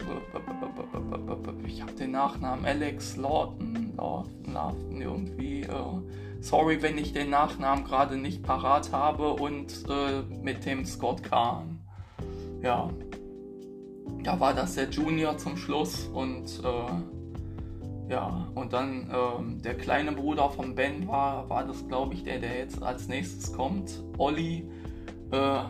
ich 1.68 1.82
habe 1.82 1.92
den 1.92 2.10
Nachnamen 2.10 2.64
Alex 2.64 3.16
Lawton, 3.16 3.92
Lawton, 3.96 4.52
Lawton 4.52 5.00
irgendwie, 5.00 5.60
äh, 5.60 6.02
sorry, 6.40 6.82
wenn 6.82 6.98
ich 6.98 7.12
den 7.12 7.30
Nachnamen 7.30 7.84
gerade 7.84 8.16
nicht 8.16 8.42
parat 8.42 8.92
habe 8.92 9.34
und 9.34 9.84
äh, 9.88 10.22
mit 10.42 10.64
dem 10.66 10.84
Scott 10.84 11.22
Kahn. 11.22 11.80
Ja, 12.62 12.90
da 14.22 14.38
war 14.38 14.54
das 14.54 14.74
der 14.74 14.90
Junior 14.90 15.38
zum 15.38 15.56
Schluss 15.56 16.06
und 16.06 16.62
äh, 16.64 18.10
ja, 18.10 18.48
und 18.54 18.72
dann 18.72 19.08
ähm, 19.12 19.62
der 19.62 19.76
kleine 19.76 20.12
Bruder 20.12 20.50
von 20.50 20.74
Ben 20.74 21.06
war, 21.06 21.48
war 21.48 21.64
das, 21.64 21.86
glaube 21.86 22.14
ich, 22.14 22.24
der, 22.24 22.40
der 22.40 22.58
jetzt 22.58 22.82
als 22.82 23.06
nächstes 23.06 23.52
kommt. 23.52 24.02
Olli, 24.18 24.68
äh, 25.30 25.60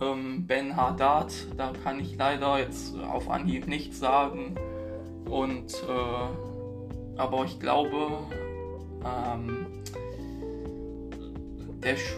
ähm, 0.00 0.46
Ben 0.46 0.76
Haddad, 0.76 1.32
da 1.56 1.72
kann 1.82 1.98
ich 1.98 2.16
leider 2.16 2.58
jetzt 2.58 2.94
auf 2.98 3.30
Anhieb 3.30 3.66
nichts 3.68 3.98
sagen. 3.98 4.54
Und, 5.30 5.72
äh, 5.88 7.16
aber 7.18 7.44
ich 7.46 7.58
glaube, 7.58 8.18
ähm, 9.04 9.81
der 11.82 11.96
Sch 11.96 12.14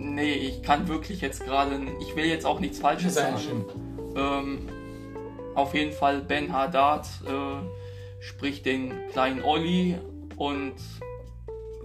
Nee, 0.00 0.32
ich 0.32 0.62
kann 0.62 0.86
wirklich 0.88 1.20
jetzt 1.20 1.44
gerade, 1.44 1.80
ich 2.00 2.14
will 2.14 2.24
jetzt 2.24 2.46
auch 2.46 2.60
nichts 2.60 2.78
Falsches 2.78 3.14
sagen. 3.14 3.64
Ähm, 4.16 4.68
auf 5.54 5.74
jeden 5.74 5.92
Fall 5.92 6.20
Ben 6.20 6.52
Haddad 6.52 7.06
äh, 7.26 8.22
spricht 8.22 8.64
den 8.64 8.94
kleinen 9.12 9.42
Olli 9.42 9.96
und 10.36 10.74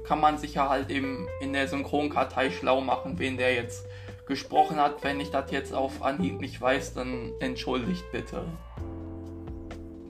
kann 0.06 0.20
man 0.22 0.38
sich 0.38 0.56
ja 0.56 0.70
halt 0.70 0.92
eben 0.92 1.28
in 1.42 1.54
der 1.54 1.68
Synchronkartei 1.68 2.52
schlau 2.52 2.82
machen, 2.82 3.18
wen 3.18 3.38
der 3.38 3.56
jetzt 3.56 3.88
gesprochen 4.28 4.78
hat. 4.78 5.04
Wenn 5.04 5.20
ich 5.20 5.32
das 5.32 5.50
jetzt 5.52 5.74
auf 5.74 6.04
Anhieb 6.04 6.40
nicht 6.40 6.60
weiß, 6.62 6.94
dann 6.94 7.32
entschuldigt 7.40 8.04
bitte. 8.12 8.46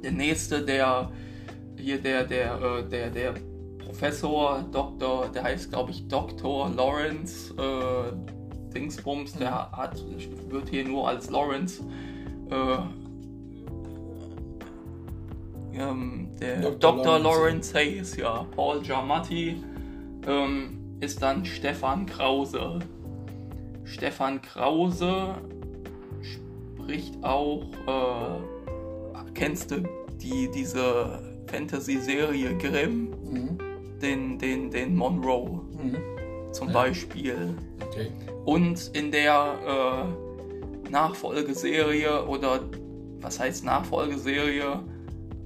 Der 0.03 0.11
nächste, 0.11 0.63
der 0.63 1.11
hier 1.77 1.99
der 2.01 2.25
der 2.25 2.61
äh, 2.61 2.83
der 2.89 3.09
der 3.09 3.33
Professor 3.85 4.63
Dr. 4.71 5.29
der 5.33 5.43
heißt 5.43 5.71
glaube 5.71 5.91
ich 5.91 6.07
Dr. 6.07 6.69
Lawrence 6.69 7.53
äh, 7.57 8.73
Dingsbums, 8.73 9.33
der 9.33 9.71
hat 9.71 10.03
wird 10.49 10.69
hier 10.69 10.87
nur 10.87 11.07
als 11.07 11.29
Lawrence 11.29 11.83
äh, 12.49 12.77
ähm, 15.73 16.29
der 16.39 16.61
Dr. 16.61 17.03
Dr. 17.03 17.19
Lawrence 17.19 17.73
Hayes, 17.73 18.15
ja, 18.15 18.45
Paul 18.55 18.81
Giamatti, 18.81 19.63
ähm, 20.27 20.79
ist 20.99 21.21
dann 21.21 21.45
Stefan 21.45 22.05
Krause. 22.05 22.79
Stefan 23.83 24.41
Krause 24.41 25.35
spricht 26.21 27.23
auch, 27.23 27.63
äh, 27.87 29.23
kennst 29.33 29.71
du 29.71 29.83
die, 30.21 30.49
diese 30.53 31.43
Fantasy-Serie 31.47 32.57
Grimm? 32.57 33.09
Mhm. 33.23 33.52
Den, 34.03 34.37
den, 34.37 34.69
den 34.69 34.95
Monroe 34.95 35.61
mhm. 35.81 35.97
zum 36.51 36.67
ja. 36.67 36.73
Beispiel. 36.73 37.55
Okay. 37.87 38.11
Und 38.45 38.91
in 38.93 39.11
der 39.11 40.13
äh, 40.85 40.89
Nachfolgeserie 40.89 42.27
oder 42.27 42.59
was 43.21 43.39
heißt 43.39 43.63
Nachfolgeserie? 43.63 44.83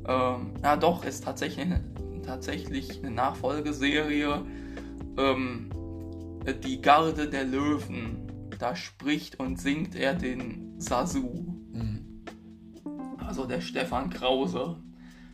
Ähm, 0.08 0.54
ja, 0.64 0.76
doch, 0.76 1.06
ist 1.06 1.24
tatsächlich, 1.24 1.68
tatsächlich 2.26 3.00
eine 3.04 3.12
Nachfolgeserie. 3.12 4.42
Ähm, 5.18 5.70
die 6.64 6.82
Garde 6.82 7.30
der 7.30 7.44
Löwen. 7.44 8.24
Da 8.60 8.76
spricht 8.76 9.40
und 9.40 9.62
singt 9.62 9.96
er 9.96 10.16
den 10.16 10.80
Sasu. 10.80 11.46
Mhm. 11.72 12.24
Also 13.24 13.46
der 13.46 13.62
Stefan 13.62 14.10
Krause. 14.10 14.78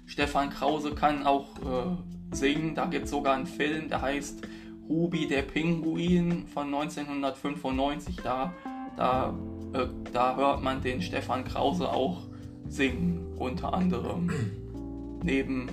Stefan 0.05 0.49
Krause 0.49 0.93
kann 0.93 1.25
auch 1.25 1.57
äh, 1.59 2.12
singen. 2.35 2.75
Da 2.75 2.85
gibt 2.85 3.05
es 3.05 3.11
sogar 3.11 3.35
einen 3.35 3.45
Film, 3.45 3.89
der 3.89 4.01
heißt 4.01 4.47
Ruby 4.89 5.27
der 5.27 5.43
Pinguin 5.43 6.47
von 6.47 6.73
1995. 6.73 8.17
Da, 8.23 8.53
da, 8.97 9.33
äh, 9.73 9.87
da 10.11 10.35
hört 10.35 10.63
man 10.63 10.81
den 10.81 11.01
Stefan 11.01 11.45
Krause 11.45 11.89
auch 11.89 12.23
singen, 12.67 13.33
unter 13.37 13.73
anderem 13.73 14.29
neben 15.23 15.69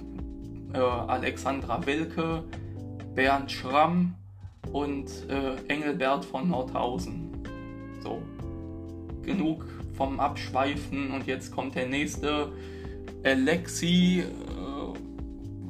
äh, 0.73 0.79
Alexandra 0.79 1.85
Wilke, 1.87 2.45
Bernd 3.15 3.51
Schramm 3.51 4.15
und 4.73 5.09
äh, 5.29 5.57
Engelbert 5.69 6.25
von 6.25 6.49
Nordhausen. 6.49 7.31
So, 8.03 8.23
genug 9.23 9.67
vom 9.95 10.21
Abschweifen 10.21 11.11
und 11.11 11.27
jetzt 11.27 11.53
kommt 11.53 11.75
der 11.75 11.87
nächste. 11.87 12.53
Alexi, 13.23 14.25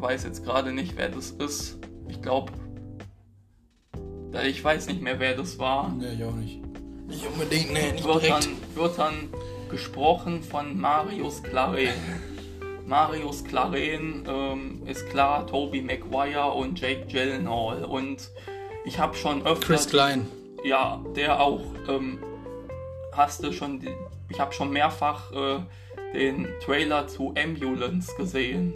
weiß 0.01 0.25
jetzt 0.25 0.45
gerade 0.45 0.73
nicht, 0.73 0.97
wer 0.97 1.09
das 1.09 1.31
ist. 1.31 1.79
Ich 2.09 2.21
glaube, 2.23 2.53
ich 4.45 4.63
weiß 4.63 4.87
nicht 4.87 5.03
mehr, 5.03 5.19
wer 5.19 5.37
das 5.37 5.59
war. 5.59 5.91
Nee, 5.91 6.15
ich 6.15 6.25
auch 6.25 6.35
nicht. 6.35 6.61
Nicht 7.07 7.27
unbedingt, 7.27 7.73
nee, 7.73 7.93
nicht 7.93 8.05
wird 8.05 8.23
direkt. 8.23 8.45
Dann, 8.47 8.77
wird 8.77 8.99
dann 8.99 9.15
gesprochen 9.71 10.43
von 10.43 10.81
Marius 10.81 11.43
Claret. 11.43 11.95
Marius 12.87 13.45
Claren 13.45 14.25
ähm, 14.29 14.83
ist 14.87 15.09
klar, 15.11 15.47
Toby 15.47 15.81
Maguire 15.81 16.53
und 16.53 16.81
Jake 16.81 17.07
Gyllenhaal. 17.07 17.85
Und 17.85 18.31
ich 18.85 18.99
habe 18.99 19.15
schon 19.15 19.47
öfter. 19.47 19.67
Chris 19.67 19.89
Klein. 19.89 20.27
Ja, 20.65 21.01
der 21.15 21.41
auch. 21.41 21.63
Ähm, 21.89 22.19
hast 23.13 23.45
du 23.45 23.53
schon. 23.53 23.81
Ich 24.29 24.41
habe 24.41 24.53
schon 24.53 24.71
mehrfach 24.73 25.33
äh, 25.33 25.61
den 26.15 26.49
Trailer 26.65 27.07
zu 27.07 27.35
Ambulance 27.37 28.15
gesehen. 28.17 28.75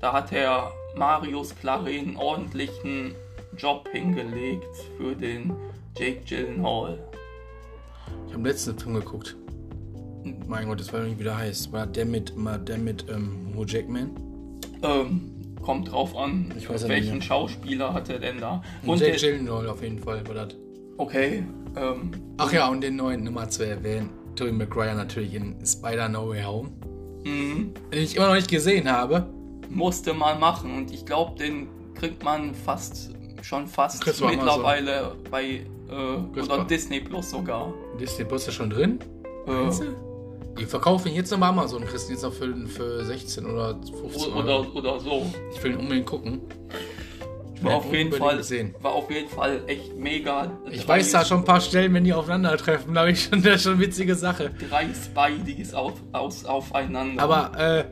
Da 0.00 0.12
hat 0.12 0.30
der 0.30 0.70
Marius 0.96 1.54
Claren 1.56 2.16
ordentlichen 2.16 3.14
Job 3.56 3.88
hingelegt 3.90 4.68
für 4.96 5.14
den 5.14 5.52
Jake 5.96 6.20
Gyllenhaal. 6.24 6.98
Ich 8.28 8.34
habe 8.34 8.48
letzten 8.48 8.78
Film 8.78 8.94
geguckt. 8.94 9.36
Mein 10.46 10.68
Gott, 10.68 10.78
das 10.78 10.92
war 10.92 11.00
nicht, 11.00 11.18
wie 11.18 11.24
der 11.24 11.36
heißt. 11.36 11.72
War 11.72 11.86
der 11.86 12.04
mit, 12.04 12.32
war 12.36 12.58
der 12.58 12.78
mit 12.78 13.06
ähm, 13.08 13.52
Hugh 13.56 13.66
Jackman? 13.66 14.10
Ähm, 14.82 15.56
kommt 15.62 15.90
drauf 15.90 16.14
an, 16.16 16.52
welchen 16.86 17.16
nicht. 17.16 17.26
Schauspieler 17.26 17.92
hat 17.92 18.08
er 18.08 18.20
denn 18.20 18.40
da? 18.40 18.62
Und 18.86 19.00
Jack 19.00 19.18
Gyllenhaal 19.18 19.68
auf 19.68 19.82
jeden 19.82 19.98
Fall 19.98 20.26
war 20.28 20.34
das. 20.34 20.54
Okay. 20.96 21.42
Ähm, 21.76 22.10
Ach 22.36 22.52
ja, 22.52 22.68
und 22.68 22.82
den 22.82 22.96
neuen 22.96 23.24
Nummer 23.24 23.48
zu 23.48 23.66
erwähnen, 23.66 24.10
Tobey 24.36 24.52
Maguire 24.52 24.94
natürlich 24.94 25.34
in 25.34 25.56
Spider 25.66 26.08
No 26.08 26.28
Way 26.28 26.42
Home. 26.42 26.70
Mhm. 27.24 27.74
Den 27.92 28.02
ich 28.02 28.14
immer 28.14 28.28
noch 28.28 28.34
nicht 28.34 28.48
gesehen 28.48 28.90
habe. 28.90 29.26
Musste 29.70 30.14
man 30.14 30.40
machen 30.40 30.76
und 30.76 30.90
ich 30.92 31.04
glaube, 31.04 31.38
den 31.38 31.68
kriegt 31.94 32.22
man 32.24 32.54
fast 32.54 33.10
schon 33.42 33.66
fast 33.66 34.04
mittlerweile 34.06 35.12
so. 35.24 35.30
bei 35.30 35.44
äh, 35.90 36.40
oder 36.40 36.64
Disney 36.64 37.00
Plus 37.00 37.30
sogar. 37.30 37.72
Disney 38.00 38.24
Plus 38.24 38.48
ist 38.48 38.54
schon 38.54 38.70
drin? 38.70 38.98
Äh, 39.46 39.70
Die 40.58 40.64
verkaufen 40.66 41.12
jetzt 41.14 41.30
noch 41.30 41.38
bei 41.38 41.46
Amazon, 41.46 41.84
kriegst 41.84 42.10
jetzt 42.10 42.22
noch 42.22 42.32
für, 42.32 42.54
für 42.66 43.04
16 43.04 43.46
oder 43.46 43.78
15 44.00 44.32
Euro. 44.32 44.38
Oder, 44.40 44.74
oder 44.76 45.00
so. 45.00 45.26
Ich 45.54 45.62
will 45.62 45.72
ihn 45.72 45.78
unbedingt 45.78 46.06
gucken. 46.06 46.40
Ich 47.54 47.64
War 47.64 47.74
auf, 47.76 47.92
jeden 47.92 48.12
Fall, 48.12 48.40
sehen. 48.44 48.74
war 48.82 48.92
auf 48.92 49.10
jeden 49.10 49.28
Fall 49.28 49.62
echt 49.66 49.96
mega. 49.96 50.50
Ich 50.70 50.84
Drei- 50.84 50.98
weiß 50.98 51.10
da 51.12 51.24
schon 51.24 51.38
ein 51.38 51.44
paar 51.44 51.60
Stellen, 51.60 51.92
wenn 51.94 52.04
die 52.04 52.12
aufeinandertreffen, 52.12 52.94
da 52.94 53.00
habe 53.00 53.10
ich 53.12 53.24
schon, 53.24 53.42
das 53.44 53.62
schon 53.64 53.72
eine 53.74 53.80
witzige 53.80 54.14
Sache. 54.14 54.50
Drei 54.68 54.86
Spideys 54.94 55.74
auf, 55.74 55.94
aus, 56.12 56.44
aufeinander. 56.44 57.20
Aber 57.22 57.58
äh, 57.58 57.84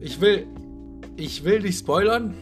ich 0.00 0.20
will, 0.20 0.46
ich 1.18 1.44
will 1.44 1.60
nicht 1.60 1.78
spoilern, 1.78 2.34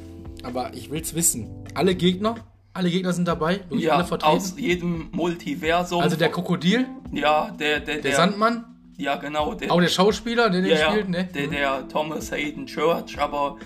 aber 0.42 0.72
ich 0.74 0.90
will's 0.90 1.14
wissen. 1.14 1.48
Alle 1.74 1.94
Gegner, 1.94 2.36
alle 2.72 2.90
Gegner 2.90 3.12
sind 3.12 3.26
dabei, 3.26 3.60
wirklich 3.68 3.84
ja, 3.84 3.94
alle 3.96 4.04
vertreten. 4.04 4.36
aus 4.36 4.54
jedem 4.58 5.08
Multiversum. 5.12 6.00
Also 6.02 6.16
der 6.16 6.30
Krokodil, 6.30 6.86
Ja, 7.12 7.50
der, 7.58 7.80
der, 7.80 7.98
der 7.98 8.14
Sandmann, 8.14 8.64
Ja, 8.98 9.16
genau. 9.16 9.54
Der, 9.54 9.70
auch 9.72 9.80
der 9.80 9.88
Schauspieler, 9.88 10.50
der 10.50 10.62
den 10.62 10.70
ja, 10.70 10.90
spielt, 10.90 11.08
ne? 11.08 11.24
der, 11.34 11.46
der 11.48 11.88
Thomas 11.88 12.30
Hayden 12.32 12.66
Church, 12.66 13.18
aber 13.18 13.56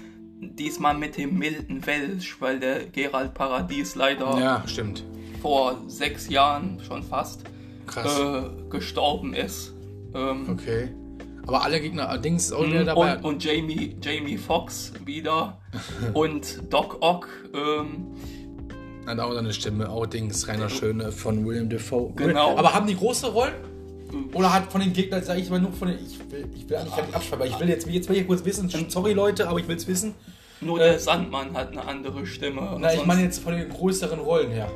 diesmal 0.40 0.96
mit 0.96 1.16
dem 1.16 1.38
milden 1.38 1.84
Welsh, 1.86 2.40
weil 2.40 2.58
der 2.60 2.84
Gerald 2.86 3.34
Paradies 3.34 3.94
leider 3.94 4.38
Ja, 4.40 4.62
stimmt. 4.66 5.04
vor 5.42 5.76
sechs 5.86 6.28
Jahren 6.28 6.80
schon 6.86 7.02
fast 7.02 7.42
äh, 7.96 8.70
gestorben 8.70 9.34
ist. 9.34 9.72
Ähm, 10.14 10.48
Okay. 10.50 10.88
Aber 11.46 11.64
alle 11.64 11.80
Gegner, 11.80 12.08
allerdings 12.08 12.46
ist 12.46 12.52
auch 12.52 12.64
wieder 12.66 12.84
dabei. 12.84 13.16
und, 13.16 13.24
und 13.24 13.44
Jamie, 13.44 13.96
Jamie 14.02 14.36
Foxx 14.36 14.92
wieder 15.04 15.58
und 16.14 16.62
Doc 16.70 16.98
Ock. 17.00 17.28
Ähm, 17.54 18.08
Hat 19.06 19.18
auch 19.18 19.32
seine 19.32 19.52
Stimme, 19.52 19.88
auch 19.88 20.06
Dings, 20.06 20.46
Rainer 20.48 20.68
Schöne 20.68 21.10
von 21.12 21.44
William 21.46 21.68
Defoe. 21.68 22.12
Genau. 22.16 22.56
Aber 22.56 22.74
haben 22.74 22.86
die 22.86 22.96
große 22.96 23.28
Rollen? 23.28 23.54
Oder 24.34 24.52
hat 24.52 24.70
von 24.72 24.80
den 24.80 24.92
Gegnern, 24.92 25.22
sage 25.22 25.40
ich 25.40 25.50
mal 25.50 25.60
nur 25.60 25.72
von 25.72 25.88
den. 25.88 25.98
Ich 26.04 26.18
will, 26.30 26.44
ich 26.54 26.68
will 26.68 26.76
eigentlich 26.76 26.96
nicht 26.96 27.14
abschreiben, 27.14 27.42
aber 27.42 27.46
ich 27.46 27.60
will 27.60 27.68
jetzt, 27.68 27.86
jetzt 27.88 28.08
will 28.08 28.16
ich 28.16 28.26
kurz 28.26 28.44
wissen. 28.44 28.68
Sorry 28.88 29.12
Leute, 29.12 29.48
aber 29.48 29.60
ich 29.60 29.68
will 29.68 29.76
es 29.76 29.86
wissen. 29.86 30.14
nur 30.60 30.78
der 30.78 30.98
Sandmann 30.98 31.54
hat 31.56 31.70
eine 31.72 31.86
andere 31.86 32.26
Stimme. 32.26 32.76
Na, 32.80 32.92
ich 32.92 33.06
meine 33.06 33.22
jetzt 33.22 33.38
von 33.42 33.56
den 33.56 33.68
größeren 33.68 34.18
Rollen 34.18 34.50
her. 34.50 34.68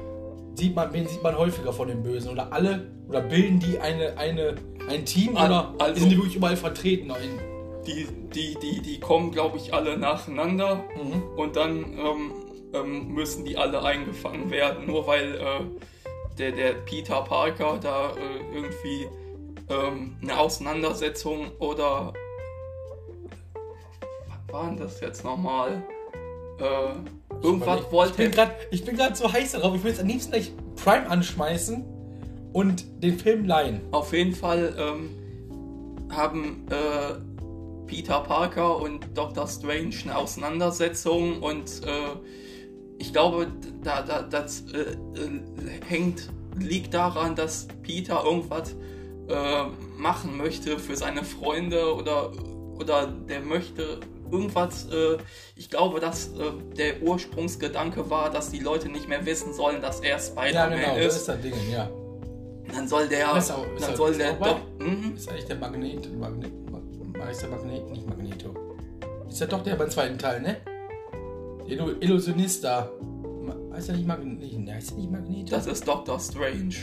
Sieht 0.55 0.75
man, 0.77 0.93
wen 0.93 1.07
sieht 1.07 1.23
man 1.23 1.37
häufiger 1.37 1.73
von 1.73 1.89
den 1.89 2.03
Bösen? 2.03 2.31
Oder 2.31 2.53
alle? 2.53 2.87
Oder 3.09 3.21
bilden 3.21 3.59
die 3.61 3.79
eine, 3.79 4.17
eine, 4.17 4.55
ein 4.89 5.05
Team? 5.05 5.37
Al- 5.37 5.47
Oder 5.51 5.75
also- 5.79 6.01
sind 6.01 6.11
die 6.11 6.17
wirklich 6.17 6.37
überall 6.37 6.57
vertreten? 6.57 7.11
In, 7.11 7.39
die, 7.87 8.07
die, 8.35 8.57
die, 8.63 8.81
die 8.81 9.01
kommen, 9.01 9.31
glaube 9.31 9.59
ich, 9.59 9.75
alle 9.75 9.99
nacheinander 9.99 10.77
Mhm. 10.97 11.23
und 11.37 11.57
dann 11.57 11.85
ähm, 11.99 12.33
ähm, 12.73 13.09
müssen 13.09 13.45
die 13.45 13.59
alle 13.59 13.83
eingefangen 13.83 14.51
werden, 14.51 14.87
nur 14.87 15.07
weil 15.07 15.35
äh, 15.35 15.61
der, 16.39 16.53
der 16.53 16.73
Peter 16.75 17.21
Parker 17.23 17.79
da 17.83 18.11
äh, 18.17 18.57
irgendwie 18.57 19.07
ähm, 19.69 20.17
eine 20.23 20.39
Auseinandersetzung 20.39 21.51
oder 21.59 22.13
was 24.29 24.53
war 24.55 24.67
denn 24.69 24.79
das 24.79 25.01
jetzt 25.01 25.23
nochmal? 25.25 25.83
Äh, 26.59 26.95
irgendwas 27.45 27.81
ich 27.81 27.93
wollte 27.93 28.15
bin 28.15 28.31
grad, 28.31 28.51
ich 28.71 28.85
bin 28.85 28.97
gerade 28.97 29.15
so 29.15 29.33
heiß 29.33 29.53
darauf. 29.53 29.77
Ich 29.77 29.85
will 29.85 29.91
jetzt 29.91 30.01
am 30.01 30.09
liebsten 30.09 30.33
gleich 30.33 30.53
Prime 30.77 31.09
anschmeißen 31.09 31.85
und 32.53 33.03
den 33.03 33.19
Film 33.19 33.45
leihen. 33.45 33.81
Auf 33.93 34.13
jeden 34.13 34.35
Fall 34.35 34.75
ähm, 34.79 35.11
haben 36.11 36.67
äh, 36.71 37.87
Peter 37.87 38.21
Parker 38.21 38.81
und 38.81 39.07
Dr. 39.15 39.47
Strange 39.47 39.95
eine 40.05 40.17
Auseinandersetzung 40.17 41.43
und 41.43 41.83
äh, 41.85 42.17
ich 42.99 43.13
glaube, 43.13 43.49
da, 43.83 44.03
da, 44.03 44.23
das 44.23 44.65
äh, 44.73 44.79
äh, 44.81 44.97
hängt, 45.87 46.31
liegt 46.59 46.95
daran, 46.95 47.35
dass 47.35 47.67
Peter 47.83 48.25
irgendwas 48.25 48.75
äh, 49.29 49.65
machen 49.99 50.37
möchte 50.37 50.79
für 50.79 50.97
seine 50.97 51.25
Freunde 51.25 51.95
oder, 51.95 52.33
oder 52.79 53.07
der 53.07 53.41
möchte 53.41 54.01
irgendwas, 54.31 54.87
äh, 54.91 55.19
ich 55.57 55.71
glaube, 55.71 56.01
dass 56.01 56.29
äh, 56.29 56.53
der 56.77 57.03
Ursprungsgedanke 57.03 58.09
war, 58.11 58.31
dass 58.31 58.51
die 58.51 58.61
Leute 58.61 58.89
nicht 58.89 59.09
mehr 59.09 59.25
wissen 59.27 59.53
sollen, 59.55 59.81
dass 59.83 60.01
er 60.01 60.11
Ja, 60.11 60.19
Spider-Man 60.19 60.79
genau, 60.81 60.97
das 60.97 61.07
ist. 61.07 61.17
ist 61.17 61.29
das 61.29 61.41
Ding, 61.41 61.55
ja. 61.73 61.89
Dann 62.75 62.89
soll 62.89 63.09
der, 63.09 63.37
Ist 63.37 63.51
auch- 63.51 63.67
ist 63.75 63.83
dann 63.85 63.93
auch- 63.93 63.97
soll 63.97 64.11
ist 64.13 64.21
der 64.21 64.33
doch, 64.35 64.59
mhm. 64.79 65.13
Ist 65.17 65.29
eigentlich 65.31 65.45
der 65.45 65.57
Magnet. 65.57 66.19
Magnet. 66.19 66.53
Mag- 66.71 67.31
Ist 67.31 67.43
der 67.43 67.51
Magnet? 67.51 67.91
Nicht 67.91 68.07
Magneto. 68.09 68.55
Ist 69.29 69.41
ja 69.41 69.47
doch 69.47 69.63
der 69.63 69.75
beim 69.77 69.91
zweiten 69.91 70.19
Teil, 70.19 70.41
ne? 70.41 70.57
Illu- 71.69 71.97
Illusionista. 72.01 72.91
Heißt 73.73 73.89
er 73.89 73.97
nicht 73.97 74.07
Magneto? 74.07 74.59
Nee, 74.59 74.73
heißt 74.73 74.93
er 74.93 74.97
nicht 74.99 75.11
Magneto? 75.11 75.51
Das 75.51 75.67
ist 75.67 75.87
Doctor 75.87 76.19
Strange. 76.21 76.75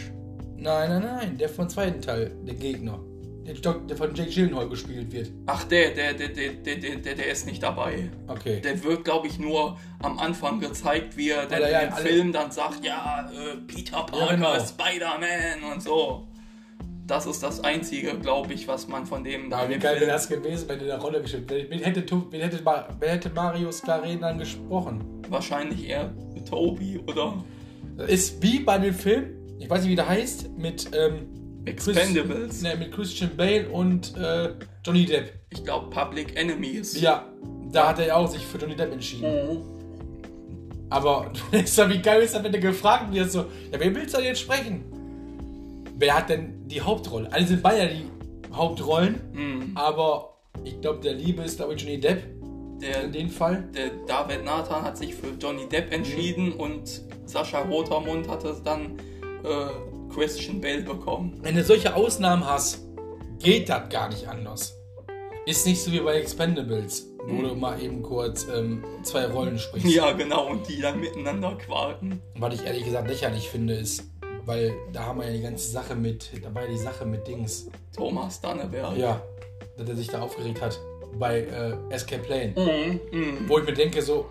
nein, 0.58 0.89
nein, 0.89 1.02
nein. 1.02 1.38
Der 1.38 1.50
vom 1.50 1.68
zweiten 1.70 2.02
Teil, 2.02 2.36
der 2.46 2.56
Gegner. 2.56 3.00
Der, 3.45 3.56
der 3.73 3.97
von 3.97 4.13
Jake 4.13 4.30
Gyllenhaal 4.30 4.69
gespielt 4.69 5.12
wird. 5.12 5.32
Ach, 5.47 5.63
der, 5.63 5.91
der, 5.91 6.13
der, 6.13 6.30
der, 6.30 6.54
der, 6.54 6.95
der, 6.97 7.15
der 7.15 7.32
ist 7.32 7.47
nicht 7.47 7.63
dabei. 7.63 8.10
Okay. 8.27 8.62
Der 8.62 8.84
wird, 8.84 9.04
glaube 9.04 9.27
ich, 9.27 9.39
nur 9.39 9.77
am 9.99 10.19
Anfang 10.19 10.60
gezeigt, 10.60 11.17
wie 11.17 11.30
er 11.30 11.47
denn 11.47 11.62
ja, 11.62 11.80
im 11.80 11.93
Film 11.93 12.32
dann 12.32 12.51
sagt, 12.51 12.86
ja, 12.86 13.30
äh, 13.32 13.58
Peter 13.65 14.04
Parker, 14.04 14.25
ja, 14.25 14.36
genau. 14.36 14.60
Spider-Man 14.60 15.73
und 15.73 15.82
so. 15.82 16.27
Das 17.08 17.25
ist 17.25 17.41
das 17.41 17.63
Einzige, 17.63 18.17
glaube 18.19 18.54
ich, 18.54 18.67
was 18.67 18.88
man 18.88 19.06
von 19.08 19.23
dem. 19.23 19.49
Ja, 19.49 19.67
wie 19.67 19.77
geil 19.80 19.99
wäre 19.99 20.12
das 20.12 20.30
gewesen, 20.30 20.69
wenn 20.69 20.80
er 20.80 20.86
der 20.86 20.99
Rolle 20.99 21.21
gespielt 21.21 21.49
hätte. 21.49 21.69
Wen 21.69 21.80
hätte, 21.80 22.06
wen 22.30 22.41
hätte, 22.41 22.63
wen 22.99 23.10
hätte 23.10 23.30
Marius 23.32 23.82
Claren 23.82 24.21
dann 24.21 24.38
gesprochen? 24.38 25.04
Wahrscheinlich 25.30 25.89
eher 25.89 26.13
Toby, 26.47 26.99
oder? 27.08 27.43
Ist 28.08 28.41
wie 28.41 28.60
bei 28.60 28.77
dem 28.77 28.93
Film, 28.93 29.58
ich 29.60 29.69
weiß 29.69 29.82
nicht, 29.82 29.91
wie 29.91 29.95
der 29.95 30.08
heißt, 30.08 30.58
mit. 30.58 30.91
Ähm, 30.93 31.40
Expendables. 31.65 32.62
ne, 32.62 32.76
mit 32.78 32.91
Christian 32.91 33.32
Bale 33.36 33.69
und 33.69 34.15
äh, 34.17 34.50
Johnny 34.86 35.06
Depp. 35.06 35.34
Ich 35.50 35.63
glaube, 35.63 35.89
Public 35.89 36.36
Enemies. 36.38 37.00
Ja, 37.00 37.26
da 37.71 37.89
hat 37.89 38.00
er 38.00 38.08
ja 38.08 38.15
auch 38.15 38.28
sich 38.28 38.45
für 38.45 38.58
Johnny 38.58 38.76
Depp 38.76 38.91
entschieden. 38.91 39.32
Mhm. 39.32 39.58
Aber 40.89 41.32
du 41.34 41.39
denkst 41.58 41.78
ja, 41.78 41.89
wie 41.89 42.02
geil 42.02 42.21
ist 42.24 42.36
das, 42.36 42.43
wenn 42.43 42.52
du 42.52 42.60
gefragt 42.60 43.13
wirst, 43.13 43.32
so, 43.34 43.39
ja, 43.71 43.80
wer 43.80 43.93
willst 43.95 44.13
du 44.13 44.17
denn 44.17 44.28
jetzt 44.28 44.41
sprechen? 44.41 44.84
Wer 45.97 46.17
hat 46.17 46.30
denn 46.30 46.67
die 46.67 46.82
Hauptrolle? 46.82 47.32
Alle 47.32 47.45
sind 47.45 47.62
beide 47.62 47.88
die 47.93 48.06
Hauptrollen, 48.54 49.21
Mhm. 49.34 49.71
aber 49.76 50.38
ich 50.63 50.80
glaube, 50.82 51.00
der 51.00 51.13
Liebe 51.13 51.43
ist, 51.43 51.58
glaube 51.58 51.76
ich, 51.76 51.82
Johnny 51.82 52.00
Depp 52.00 52.24
Der, 52.82 53.04
in 53.06 53.12
dem 53.12 53.30
Fall. 53.30 53.63
der 53.74 53.91
David 54.08 54.43
Nathan 54.43 54.84
hat 54.84 54.97
sich 54.97 55.13
für 55.15 55.28
Johnny 55.39 55.67
Depp 55.69 55.93
entschieden 55.93 56.52
und 56.54 57.02
Sascha 57.26 57.60
Rotermund 57.62 58.28
hatte 58.28 58.56
dann 58.63 58.97
äh, 59.43 60.01
Christian 60.13 60.62
Bale 60.62 60.82
bekommen. 60.82 61.39
Wenn 61.41 61.56
du 61.56 61.63
solche 61.63 61.95
Ausnahmen 61.95 62.45
hast, 62.45 62.86
geht 63.39 63.69
das 63.69 63.89
gar 63.89 64.10
nicht 64.10 64.28
anders. 64.28 64.78
Ist 65.45 65.65
nicht 65.65 65.82
so 65.82 65.91
wie 65.91 66.00
bei 66.00 66.19
Expendables, 66.19 67.08
wo 67.26 67.41
du 67.41 67.56
mal 67.56 67.82
eben 67.82 68.04
kurz 68.04 68.47
ähm, 68.54 68.84
zwei 69.04 69.26
Rollen 69.26 69.58
sprichst. 69.58 69.89
Ja, 69.89 70.12
genau, 70.12 70.50
und 70.50 70.67
die 70.67 70.80
dann 70.80 71.00
miteinander 71.00 71.58
quaken. 71.58 72.21
Was 72.36 72.54
ich 72.54 72.65
ehrlich 72.65 72.86
gesagt 72.86 73.08
lächerlich 73.08 73.50
finde, 73.50 73.74
ist, 73.74 74.04
weil 74.45 74.74
da 74.93 75.06
haben 75.06 75.19
wir 75.19 75.28
ja 75.28 75.34
die 75.34 75.41
ganze 75.41 75.71
Sache 75.71 75.95
mit, 75.95 76.30
da 76.43 76.54
war 76.54 76.63
ja 76.63 76.69
die 76.69 76.78
Sache 76.78 77.06
mit 77.06 77.28
Dings. 77.28 77.69
Thomas 77.95 78.39
Danneberg. 78.39 78.95
Ja, 78.97 79.21
dass 79.78 79.89
er 79.89 79.95
sich 79.95 80.08
da 80.08 80.21
aufgeregt 80.21 80.62
hat 80.62 80.80
bei 81.17 81.41
äh, 81.41 81.74
Escape 81.89 82.21
Plane. 82.24 82.54
Mhm, 82.56 83.19
mhm. 83.19 83.50
Wo 83.50 83.60
ich 83.60 83.65
mir 83.65 83.74
denke, 83.74 84.02
so, 84.02 84.28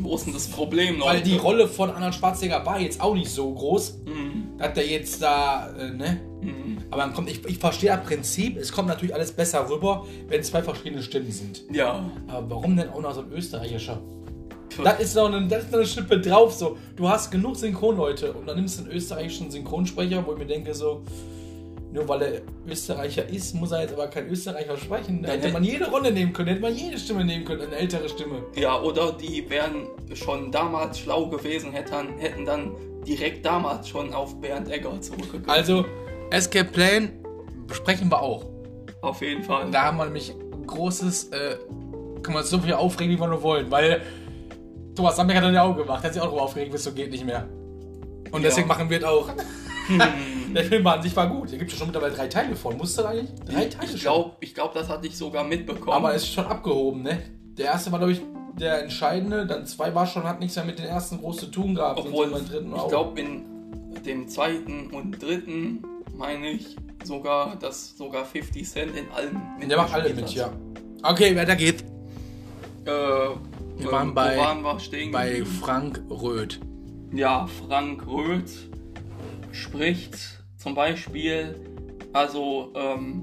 Wo 0.00 0.14
ist 0.14 0.26
denn 0.26 0.32
das 0.32 0.48
Problem, 0.48 0.98
Leute? 0.98 1.10
weil 1.10 1.22
die 1.22 1.36
Rolle 1.36 1.68
von 1.68 1.90
Arnold 1.90 2.14
Schwarzenegger 2.14 2.64
war 2.64 2.80
jetzt 2.80 3.00
auch 3.00 3.14
nicht 3.14 3.30
so 3.30 3.52
groß, 3.52 3.98
Mhm, 4.06 4.58
dass 4.58 4.74
der 4.74 4.86
jetzt 4.86 5.20
da, 5.22 5.70
äh, 5.78 5.90
ne? 5.90 6.20
mhm. 6.40 6.78
Aber 6.90 7.02
dann 7.02 7.12
kommt, 7.14 7.28
ich, 7.30 7.44
ich 7.46 7.58
verstehe 7.58 7.90
das 7.90 8.04
Prinzip, 8.04 8.56
es 8.56 8.72
kommt 8.72 8.88
natürlich 8.88 9.14
alles 9.14 9.32
besser 9.32 9.68
rüber, 9.68 10.06
wenn 10.28 10.42
zwei 10.42 10.62
verschiedene 10.62 11.02
Stimmen 11.02 11.30
sind. 11.30 11.64
Ja. 11.72 12.10
Aber 12.28 12.50
warum 12.50 12.76
denn 12.76 12.88
auch 12.90 13.00
noch 13.00 13.14
so 13.14 13.20
ein 13.22 13.32
österreichischer? 13.32 14.00
Das 14.84 15.00
ist 15.00 15.16
noch 15.16 15.26
eine, 15.26 15.48
das 15.48 15.64
ist 15.64 15.72
noch 15.72 15.78
eine 15.78 15.88
Schippe 15.88 16.20
drauf, 16.20 16.52
so. 16.54 16.76
Du 16.94 17.08
hast 17.08 17.30
genug 17.30 17.56
Synchronleute 17.56 18.32
und 18.32 18.46
dann 18.46 18.56
nimmst 18.56 18.78
du 18.78 18.84
einen 18.84 18.92
österreichischen 18.92 19.50
Synchronsprecher, 19.50 20.24
wo 20.24 20.32
ich 20.34 20.38
mir 20.38 20.46
denke, 20.46 20.72
so, 20.74 21.02
nur 21.92 22.06
weil 22.08 22.22
er 22.22 22.32
Österreicher 22.66 23.26
ist, 23.28 23.54
muss 23.54 23.72
er 23.72 23.82
jetzt 23.82 23.94
aber 23.94 24.08
kein 24.08 24.28
Österreicher 24.28 24.76
sprechen. 24.76 25.22
Da 25.22 25.30
hätte 25.30 25.48
man 25.50 25.64
jede 25.64 25.90
Rolle 25.90 26.12
nehmen 26.12 26.32
können, 26.32 26.48
hätte 26.48 26.60
man 26.60 26.74
jede 26.74 26.98
Stimme 26.98 27.24
nehmen 27.24 27.44
können, 27.44 27.62
eine 27.62 27.76
ältere 27.76 28.08
Stimme. 28.08 28.42
Ja, 28.54 28.80
oder 28.80 29.12
die 29.12 29.48
wären 29.48 29.88
schon 30.14 30.52
damals 30.52 30.98
schlau 30.98 31.26
gewesen, 31.28 31.72
hätten, 31.72 32.18
hätten 32.18 32.44
dann 32.44 32.72
direkt 33.06 33.44
damals 33.46 33.88
schon 33.88 34.12
auf 34.12 34.38
Bernd 34.40 34.70
Egger 34.70 35.00
zurückgegangen. 35.00 35.48
Also, 35.48 35.84
Escape 36.30 36.70
Plane 36.70 37.10
besprechen 37.66 38.10
wir 38.10 38.20
auch. 38.20 38.44
Auf 39.00 39.22
jeden 39.22 39.42
Fall. 39.42 39.70
Da 39.70 39.84
haben 39.84 39.96
wir 39.96 40.04
nämlich 40.04 40.34
großes, 40.66 41.30
äh, 41.30 41.56
kann 42.22 42.34
man 42.34 42.44
so 42.44 42.58
viel 42.58 42.74
aufregen, 42.74 43.14
wie 43.14 43.18
wir 43.20 43.28
nur 43.28 43.42
wollen, 43.42 43.70
weil 43.70 44.02
Thomas 44.94 45.16
Sambeck 45.16 45.36
hat 45.36 45.44
dann 45.44 45.54
ja 45.54 45.62
auch 45.62 45.76
gemacht, 45.76 46.02
hat 46.04 46.12
sich 46.12 46.20
auch 46.20 46.26
darüber 46.26 46.42
aufgeregt, 46.42 46.72
bis 46.72 46.84
so 46.84 46.92
geht 46.92 47.10
nicht 47.10 47.24
mehr. 47.24 47.48
Und 48.30 48.42
Ja. 48.42 48.48
deswegen 48.48 48.68
machen 48.68 48.90
wir 48.90 48.98
es 48.98 49.04
auch. 49.04 49.28
Der 50.54 50.64
Film 50.64 50.86
an 50.86 51.02
sich 51.02 51.14
war 51.16 51.28
gut. 51.28 51.52
Da 51.52 51.56
gibt 51.56 51.70
es 51.72 51.78
schon 51.78 51.88
mittlerweile 51.88 52.14
drei 52.14 52.26
Teile 52.28 52.56
von. 52.56 52.76
Musste 52.76 53.02
da 53.02 53.10
eigentlich? 53.10 53.30
Drei 53.44 53.66
Teile 53.66 53.92
ich 53.92 54.00
glaube, 54.00 54.36
ich 54.40 54.54
glaub, 54.54 54.74
das 54.74 54.88
hatte 54.88 55.06
ich 55.06 55.16
sogar 55.16 55.44
mitbekommen. 55.44 55.92
Aber 55.96 56.14
ist 56.14 56.32
schon 56.32 56.46
abgehoben, 56.46 57.02
ne? 57.02 57.18
Der 57.56 57.66
erste 57.66 57.92
war, 57.92 57.98
glaube 57.98 58.12
ich, 58.12 58.20
der 58.58 58.82
entscheidende. 58.82 59.46
Dann 59.46 59.66
zwei 59.66 59.94
war 59.94 60.06
schon, 60.06 60.24
hat 60.24 60.40
nichts 60.40 60.56
mehr 60.56 60.64
mit 60.64 60.78
den 60.78 60.86
ersten 60.86 61.18
groß 61.18 61.36
zu 61.38 61.46
tun 61.46 61.74
gehabt. 61.74 62.00
Obwohl, 62.00 62.28
beim 62.30 62.46
dritten 62.46 62.74
ich 62.74 62.88
glaube, 62.88 63.20
in 63.20 63.44
dem 64.06 64.28
zweiten 64.28 64.88
und 64.90 65.22
dritten, 65.22 65.84
meine 66.16 66.48
ich, 66.50 66.76
sogar, 67.04 67.56
dass 67.56 67.96
sogar 67.96 68.24
50 68.24 68.68
Cent 68.68 68.96
in 68.96 69.10
allem 69.10 69.40
Der 69.68 69.76
macht 69.76 69.92
alle 69.92 70.04
mit, 70.08 70.16
mitgespielt 70.16 70.46
ja. 71.02 71.10
Okay, 71.10 71.36
weiter 71.36 71.56
geht. 71.56 71.84
hat. 72.86 72.88
Äh, 72.88 73.80
Wir 73.82 73.92
waren 73.92 74.14
bei- 74.14 74.36
waren 74.36 74.62
wir 74.62 74.78
Bei? 75.12 75.44
Frank 75.44 76.02
Röth. 76.10 76.58
Ja, 77.12 77.46
Frank 77.68 78.06
Röth 78.06 78.50
spricht 79.52 80.37
zum 80.58 80.74
Beispiel, 80.74 81.54
also 82.12 82.72
ähm, 82.74 83.22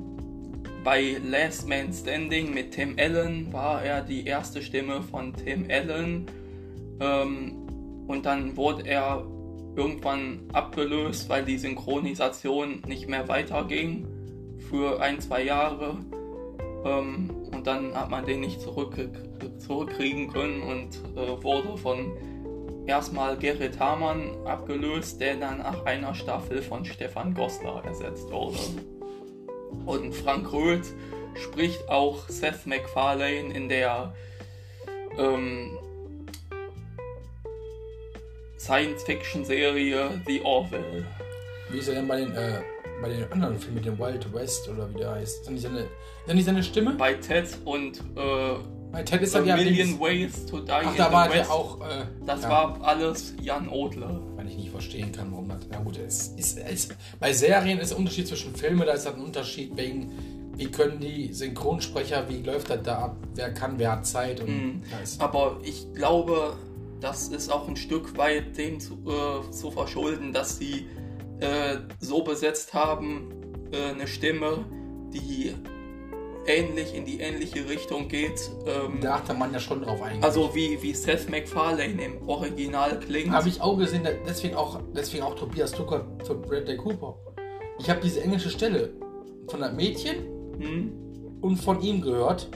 bei 0.83 1.17
Last 1.23 1.67
Man 1.67 1.91
Standing 1.91 2.53
mit 2.53 2.71
Tim 2.71 2.95
Allen 2.97 3.51
war 3.51 3.83
er 3.83 4.01
die 4.01 4.25
erste 4.25 4.61
Stimme 4.61 5.01
von 5.01 5.33
Tim 5.33 5.67
Allen 5.69 6.25
ähm, 6.99 8.05
und 8.07 8.25
dann 8.25 8.55
wurde 8.55 8.87
er 8.87 9.25
irgendwann 9.75 10.39
abgelöst, 10.53 11.27
weil 11.27 11.43
die 11.43 11.57
Synchronisation 11.57 12.81
nicht 12.87 13.09
mehr 13.09 13.27
weiterging 13.27 14.07
für 14.69 15.01
ein, 15.01 15.19
zwei 15.19 15.43
Jahre 15.43 15.97
ähm, 16.85 17.29
und 17.51 17.67
dann 17.67 17.93
hat 17.93 18.09
man 18.09 18.25
den 18.25 18.39
nicht 18.39 18.61
zurück, 18.61 18.95
zurückkriegen 19.57 20.31
können 20.31 20.61
und 20.61 21.17
äh, 21.17 21.43
wurde 21.43 21.77
von 21.77 22.11
erstmal 22.87 23.37
Gerrit 23.37 23.79
Hamann 23.79 24.45
abgelöst, 24.45 25.19
der 25.19 25.35
dann 25.35 25.59
nach 25.59 25.85
einer 25.85 26.13
Staffel 26.13 26.61
von 26.61 26.85
Stefan 26.85 27.33
Goslar 27.33 27.83
ersetzt 27.85 28.31
wurde. 28.31 28.57
Und 29.85 30.13
Frank 30.13 30.51
Röth 30.51 30.93
spricht 31.35 31.87
auch 31.89 32.27
Seth 32.29 32.65
MacFarlane 32.65 33.53
in 33.53 33.69
der 33.69 34.13
ähm, 35.17 35.77
Science-Fiction-Serie 38.57 40.21
The 40.25 40.41
Orville. 40.43 41.05
Wie 41.69 41.79
ist 41.79 41.87
er 41.87 41.95
denn 41.95 42.07
bei 42.07 42.17
den, 42.17 42.35
äh, 42.35 42.61
bei 43.01 43.09
den 43.09 43.31
anderen 43.31 43.59
Filmen 43.59 43.75
mit 43.75 43.85
dem 43.85 43.99
Wild 43.99 44.33
West 44.33 44.69
oder 44.69 44.89
wie 44.93 44.99
der 44.99 45.11
heißt? 45.11 45.39
Ist 45.39 45.45
das 45.45 45.49
nicht 45.49 45.63
seine, 45.63 45.79
ist 45.79 45.89
das 46.25 46.35
nicht 46.35 46.45
seine 46.45 46.63
Stimme? 46.63 46.91
Bei 46.97 47.13
Ted 47.13 47.57
und 47.65 47.99
äh, 48.15 48.55
Bei 48.95 49.03
Ted 49.03 49.23
ist 49.23 49.35
er 49.35 49.43
ja 49.43 49.57
Million. 49.57 49.99
Ways 49.99 50.45
to 50.45 50.61
Die 50.61 50.71
Ach, 50.71 50.95
da 50.95 51.11
war 51.11 51.27
der 51.27 51.51
auch. 51.51 51.81
Äh, 51.81 52.05
Das 52.25 52.43
ja, 52.43 52.49
war 52.49 52.81
alles 52.81 53.33
Jan 53.41 53.67
Odle. 53.67 54.21
Weil 54.37 54.47
ich 54.47 54.55
nicht 54.55 54.69
verstehen 54.69 55.11
kann, 55.11 55.33
warum 55.33 55.49
das. 55.49 55.67
Ja, 55.69 55.79
gut, 55.79 55.97
es 55.97 56.29
ist, 56.29 56.57
es, 56.59 56.87
bei 57.19 57.33
Serien 57.33 57.79
ist 57.79 57.89
der 57.91 57.97
Unterschied 57.97 58.25
zwischen 58.25 58.55
Filmen, 58.55 58.85
da 58.85 58.93
ist 58.93 59.05
halt 59.05 59.17
ein 59.17 59.23
Unterschied 59.23 59.75
wegen, 59.75 60.11
wie 60.55 60.67
können 60.67 61.01
die 61.01 61.33
Synchronsprecher, 61.33 62.29
wie 62.29 62.41
läuft 62.41 62.69
das 62.69 62.83
da 62.83 62.99
ab, 62.99 63.17
wer 63.33 63.53
kann, 63.53 63.77
wer 63.79 63.91
hat 63.91 64.07
Zeit 64.07 64.39
und 64.39 64.47
Mhm. 64.47 64.81
Aber 65.19 65.57
ich 65.61 65.93
glaube, 65.93 66.55
das 67.01 67.27
ist 67.27 67.51
auch 67.51 67.67
ein 67.67 67.75
Stück 67.75 68.17
weit 68.17 68.57
dem 68.57 68.79
zu, 68.79 68.93
äh, 69.05 69.51
zu 69.51 69.71
verschulden, 69.71 70.31
dass 70.31 70.57
sie 70.57 70.87
äh, 71.41 71.79
so 71.99 72.23
besetzt 72.23 72.73
haben, 72.73 73.29
äh, 73.73 73.91
eine 73.91 74.07
Stimme, 74.07 74.63
die 75.13 75.53
ähnlich 76.47 76.93
in 76.95 77.05
die 77.05 77.19
ähnliche 77.19 77.67
Richtung 77.69 78.07
geht. 78.07 78.49
Ähm, 78.65 78.99
da 79.01 79.15
achtet 79.15 79.37
man 79.37 79.51
ja 79.53 79.59
schon 79.59 79.81
drauf 79.81 80.01
eigentlich. 80.01 80.23
also 80.23 80.53
wie, 80.53 80.81
wie 80.81 80.93
Seth 80.93 81.29
MacFarlane 81.29 82.03
im 82.03 82.27
Original 82.27 82.99
klingt. 82.99 83.31
Habe 83.31 83.49
ich 83.49 83.61
auch 83.61 83.77
gesehen, 83.77 84.07
deswegen 84.27 84.55
auch, 84.55 84.79
deswegen 84.95 85.23
auch 85.23 85.35
Tobias 85.35 85.71
Tucker 85.71 86.05
für 86.25 86.35
Bradley 86.35 86.77
Cooper. 86.77 87.15
Ich 87.79 87.89
habe 87.89 87.99
diese 88.01 88.21
englische 88.21 88.49
Stelle 88.49 88.91
von 89.47 89.61
einem 89.63 89.75
Mädchen 89.75 90.15
Hm? 90.59 90.91
und 91.41 91.57
von 91.57 91.81
ihm 91.81 92.01
gehört 92.01 92.47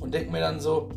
und 0.00 0.14
denke 0.14 0.32
mir 0.32 0.40
dann 0.40 0.58
so, 0.58 0.88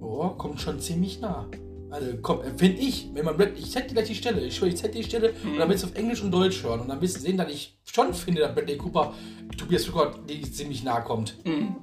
oh, 0.00 0.28
kommt 0.30 0.60
schon 0.60 0.78
ziemlich 0.78 1.20
nah. 1.20 1.48
Also, 1.90 2.06
komm, 2.22 2.40
finde 2.56 2.80
ich, 2.80 3.08
wenn 3.14 3.24
man 3.24 3.36
Brad- 3.36 3.58
ich 3.58 3.74
hätte 3.74 3.92
gleich 3.94 4.06
die 4.06 4.14
Stelle, 4.14 4.40
ich 4.42 4.54
schwöre, 4.56 4.70
ich 4.72 4.82
hätte 4.82 4.96
die 4.96 5.02
Stelle 5.04 5.32
und 5.44 5.58
dann 5.58 5.68
willst 5.68 5.82
du 5.82 5.88
auf 5.88 5.94
Englisch 5.96 6.22
und 6.22 6.30
Deutsch 6.30 6.62
hören 6.62 6.80
und 6.80 6.88
dann 6.88 7.00
wirst 7.00 7.16
du 7.16 7.20
sehen, 7.20 7.36
dass 7.36 7.50
ich 7.50 7.76
schon 7.84 8.14
finde, 8.14 8.42
dass 8.42 8.54
Bradley 8.54 8.76
Cooper 8.76 9.12
Tobias 9.58 9.84
Tucker 9.84 10.12
die 10.28 10.42
ziemlich 10.50 10.84
nah 10.84 11.00
kommt. 11.00 11.34
Hm. 11.44 11.74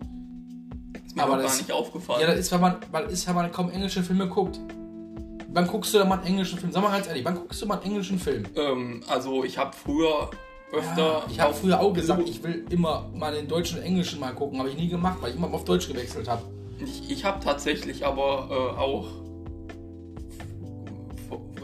Ist 1.06 1.15
mir 1.15 1.24
Aber 1.24 1.34
aber 1.34 1.41
gar 1.41 1.50
das- 1.52 1.58
nicht 1.60 1.72
aufgefallen. 1.72 2.22
Ja, 2.22 2.28
das 2.28 2.39
ist, 2.39 2.52
wenn 2.52 2.62
man, 2.62 2.78
weil 2.91 3.06
ist, 3.08 3.28
wenn 3.28 3.36
man 3.36 3.52
kaum 3.52 3.70
englische 3.70 4.02
Filme 4.04 4.28
guckt. 4.28 4.60
Wann 5.50 5.67
guckst 5.67 5.93
du 5.93 5.98
da 5.98 6.06
mal 6.06 6.15
einen 6.20 6.28
englischen 6.28 6.60
Film? 6.60 6.72
Sag 6.72 6.84
mal 6.84 6.91
ganz 6.91 7.08
ehrlich, 7.08 7.26
wann 7.26 7.36
guckst 7.36 7.62
du 7.62 7.65
mal 7.65 7.76
einen 7.76 7.84
englischen 7.86 8.20
Film? 8.20 8.43
ähm, 8.56 9.02
also 9.08 9.43
ich 9.43 9.58
habe 9.58 9.72
früher 9.76 10.30
öfter. 10.72 10.98
Ja, 10.98 11.24
ich 11.30 11.39
habe 11.39 11.54
früher 11.54 11.80
auch 11.80 11.93
gesagt, 11.93 12.28
ich 12.30 12.43
will 12.43 12.65
immer 12.70 13.10
mal 13.13 13.34
den 13.34 13.48
deutschen 13.48 13.80
und 13.80 13.84
englischen 13.86 14.20
mal 14.20 14.34
gucken, 14.34 14.60
habe 14.60 14.70
ich 14.70 14.78
nie 14.78 14.88
gemacht, 14.89 15.17
weil 15.22 15.32
ich 15.32 15.36
immer 15.38 15.52
auf 15.54 15.63
Deutsch 15.65 15.88
gewechselt 15.88 16.28
habe. 16.28 16.43
Ich, 16.80 17.10
ich 17.10 17.26
habe 17.26 17.43
tatsächlich 17.43 18.06
aber 18.06 18.48
äh, 18.52 18.80
auch 18.80 19.08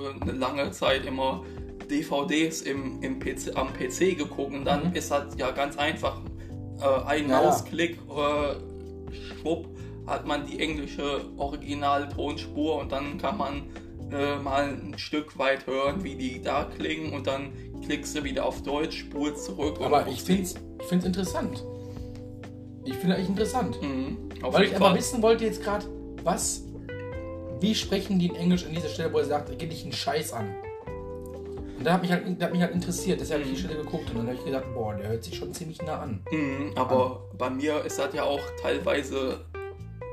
für 0.04 0.13
eine 0.22 0.32
lange 0.34 0.72
Zeit 0.72 1.06
immer 1.06 1.44
DVDs 1.89 2.62
im, 2.62 3.02
im 3.02 3.20
PC, 3.20 3.56
am 3.56 3.68
PC 3.74 4.18
geguckt 4.18 4.54
und 4.54 4.66
dann 4.66 4.89
Mhm. 4.89 4.96
ist 4.96 5.12
das 5.12 5.36
ja 5.38 5.52
ganz 5.52 5.78
einfach 5.78 6.20
äh, 6.82 7.06
ein 7.06 7.30
Ja. 7.30 7.42
Mausklick, 7.42 7.98
äh, 8.10 8.56
schwupp, 9.13 9.68
hat 10.08 10.26
man 10.26 10.46
die 10.46 10.60
englische 10.60 11.22
Originaltonspur 11.38 12.80
und 12.82 12.92
dann 12.92 13.18
kann 13.18 13.38
man 13.38 13.63
äh, 14.12 14.38
mal 14.38 14.63
ein 14.70 14.98
Stück 14.98 15.38
weit 15.38 15.66
hören, 15.68 16.04
wie 16.04 16.16
die 16.16 16.42
da 16.42 16.66
klingen 16.66 17.13
und 17.13 17.28
dann 17.28 17.52
klickst 17.86 18.16
du 18.18 18.24
wieder 18.24 18.46
auf 18.46 18.62
Deutsch, 18.63 19.00
spulst 19.00 19.46
zurück. 19.46 19.78
Aber 19.82 20.08
ich 20.08 20.22
finde 20.24 20.44
es 20.44 20.56
ich 20.82 20.88
find's 20.88 21.06
interessant. 21.06 21.63
Ich 22.86 22.96
finde 22.96 23.16
echt 23.16 23.30
interessant. 23.30 23.82
Mhm, 23.82 24.18
Weil 24.42 24.63
ich 24.63 24.70
jeden 24.72 24.76
aber 24.76 24.88
Fall. 24.92 24.98
wissen 24.98 25.22
wollte 25.22 25.46
jetzt 25.46 25.63
gerade, 25.63 25.86
was, 26.24 26.63
wie 27.63 27.73
sprechen 27.73 28.19
die 28.19 28.28
in 28.28 28.36
Englisch 28.36 28.65
an 28.65 28.73
dieser 28.73 28.89
Stelle, 28.89 29.13
wo 29.13 29.19
er 29.19 29.26
sagt, 29.26 29.58
geh 29.58 29.65
dich 29.65 29.84
einen 29.84 29.93
Scheiß 29.93 30.34
an. 30.34 30.54
Und 31.78 31.86
da 31.86 31.93
hat 31.93 32.02
mich 32.02 32.12
halt, 32.12 32.23
da 32.39 32.45
hat 32.45 32.52
mich 32.52 32.62
halt 32.62 32.73
interessiert, 32.73 33.21
deshalb 33.21 33.41
habe 33.41 33.49
ich 33.49 33.56
die 33.58 33.63
Mhm. 33.63 33.69
Stelle 33.69 33.84
geguckt 33.86 34.10
und 34.10 34.17
dann 34.17 34.28
habe 34.28 34.36
ich 34.36 34.43
gedacht, 34.45 34.65
boah, 34.73 34.93
der 34.93 35.08
hört 35.08 35.23
sich 35.23 35.36
schon 35.36 35.54
ziemlich 35.54 35.82
nah 35.82 35.99
an. 36.02 36.21
Mhm, 36.30 36.73
aber 36.76 37.21
bei 37.38 37.49
mir 37.49 37.84
ist 37.86 37.97
das 37.99 38.13
ja 38.13 38.23
auch 38.23 38.41
teilweise 38.62 39.45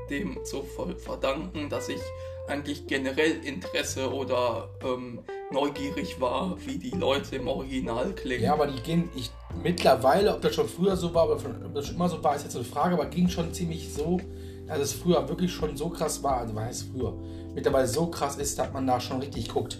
dem 0.09 0.37
zu 0.45 0.63
ver- 0.63 0.95
verdanken, 0.95 1.69
dass 1.69 1.89
ich 1.89 1.99
eigentlich 2.47 2.87
generell 2.87 3.33
Interesse 3.45 4.11
oder 4.13 4.69
ähm, 4.83 5.19
neugierig 5.51 6.19
war, 6.21 6.57
wie 6.65 6.77
die 6.77 6.91
Leute 6.91 7.35
im 7.35 7.47
Original 7.49 8.13
klingen. 8.13 8.43
Ja, 8.43 8.53
aber 8.53 8.67
die 8.67 8.81
gehen, 8.81 9.09
ich 9.15 9.29
mittlerweile, 9.61 10.33
ob 10.33 10.41
das 10.41 10.55
schon 10.55 10.67
früher 10.69 10.95
so 10.95 11.13
war, 11.13 11.29
ob 11.29 11.41
das 11.73 11.87
schon 11.87 11.95
immer 11.95 12.07
so 12.09 12.23
war, 12.23 12.33
ist 12.35 12.43
jetzt 12.43 12.55
eine 12.55 12.63
Frage, 12.65 12.95
aber 12.95 13.05
ging 13.07 13.27
schon 13.29 13.53
ziemlich 13.53 13.93
so, 13.93 14.19
dass 14.67 14.79
es 14.79 14.93
früher 14.93 15.27
wirklich 15.27 15.51
schon 15.51 15.75
so 15.75 15.89
krass 15.89 16.23
war, 16.23 16.37
also 16.37 16.55
was 16.55 16.63
heißt 16.63 16.85
früher, 16.93 17.13
mittlerweile 17.55 17.87
so 17.87 18.07
krass 18.07 18.37
ist, 18.37 18.57
dass 18.59 18.71
man 18.73 18.85
da 18.87 18.99
schon 18.99 19.19
richtig 19.19 19.49
guckt, 19.49 19.79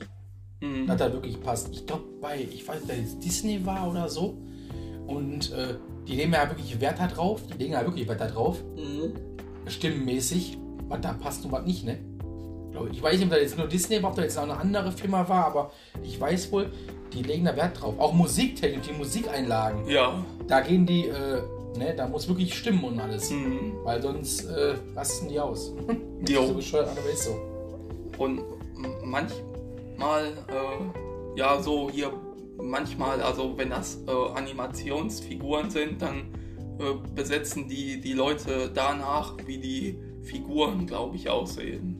Mhm. 0.59 0.87
dass 0.87 0.97
da 0.97 1.11
wirklich 1.11 1.41
passt. 1.41 1.69
Ich 1.71 1.85
glaube, 1.87 2.03
bei, 2.21 2.39
ich 2.39 2.67
weiß 2.67 2.81
das 2.87 3.19
Disney 3.19 3.65
war 3.65 3.89
oder 3.89 4.07
so, 4.09 4.37
und 5.07 5.51
äh, 5.51 5.75
die 6.07 6.15
nehmen 6.15 6.33
ja 6.33 6.47
wirklich 6.49 6.79
Wert 6.79 6.99
da 6.99 7.07
drauf, 7.07 7.41
die 7.47 7.57
legen 7.57 7.73
ja 7.73 7.83
wirklich 7.83 8.07
Wert 8.07 8.21
da 8.21 8.27
drauf, 8.27 8.57
Mhm. 8.75 9.13
stimmenmäßig, 9.67 10.57
was 10.87 11.01
da 11.01 11.13
passt 11.13 11.45
und 11.45 11.51
was 11.51 11.65
nicht, 11.65 11.85
ne? 11.85 11.97
Ich 12.91 12.97
Ich 12.97 13.03
weiß 13.03 13.15
nicht, 13.17 13.25
ob 13.25 13.31
das 13.31 13.41
jetzt 13.41 13.57
nur 13.57 13.67
Disney 13.67 14.01
war, 14.01 14.11
ob 14.11 14.15
das 14.15 14.25
jetzt 14.25 14.37
auch 14.37 14.43
eine 14.43 14.57
andere 14.57 14.91
Firma 14.91 15.27
war, 15.27 15.45
aber 15.45 15.71
ich 16.03 16.19
weiß 16.19 16.51
wohl, 16.51 16.71
die 17.13 17.21
legen 17.21 17.43
da 17.45 17.55
Wert 17.55 17.81
drauf. 17.81 17.95
Auch 17.99 18.13
Musiktechnik, 18.13 18.81
die 18.83 18.93
Musikeinlagen 18.93 19.87
Ja. 19.89 20.23
da 20.47 20.61
gehen 20.61 20.85
die, 20.85 21.07
äh, 21.07 21.41
ne, 21.77 21.93
da 21.95 22.07
muss 22.07 22.27
wirklich 22.29 22.53
stimmen 22.57 22.83
und 22.85 22.99
alles. 22.99 23.29
Mhm. 23.29 23.73
Weil 23.83 24.01
sonst 24.01 24.45
äh, 24.45 24.75
rasten 24.95 25.27
die 25.27 25.39
aus. 25.39 25.73
Jo. 26.27 26.45
so 26.47 26.53
bescheuert, 26.53 26.87
aber 26.87 27.09
ist 27.11 27.25
so. 27.25 27.35
Und 28.21 28.43
manchmal, 29.03 30.25
äh, 30.47 31.39
ja, 31.39 31.59
so 31.59 31.89
hier, 31.89 32.13
manchmal, 32.61 33.19
also 33.19 33.57
wenn 33.57 33.71
das 33.71 33.97
äh, 34.07 34.11
Animationsfiguren 34.11 35.71
sind, 35.71 36.03
dann 36.03 36.31
äh, 36.77 36.93
besetzen 37.15 37.67
die, 37.67 37.99
die 37.99 38.13
Leute 38.13 38.69
danach, 38.71 39.37
wie 39.47 39.57
die 39.57 39.99
Figuren, 40.21 40.85
glaube 40.85 41.15
ich, 41.15 41.31
aussehen. 41.31 41.97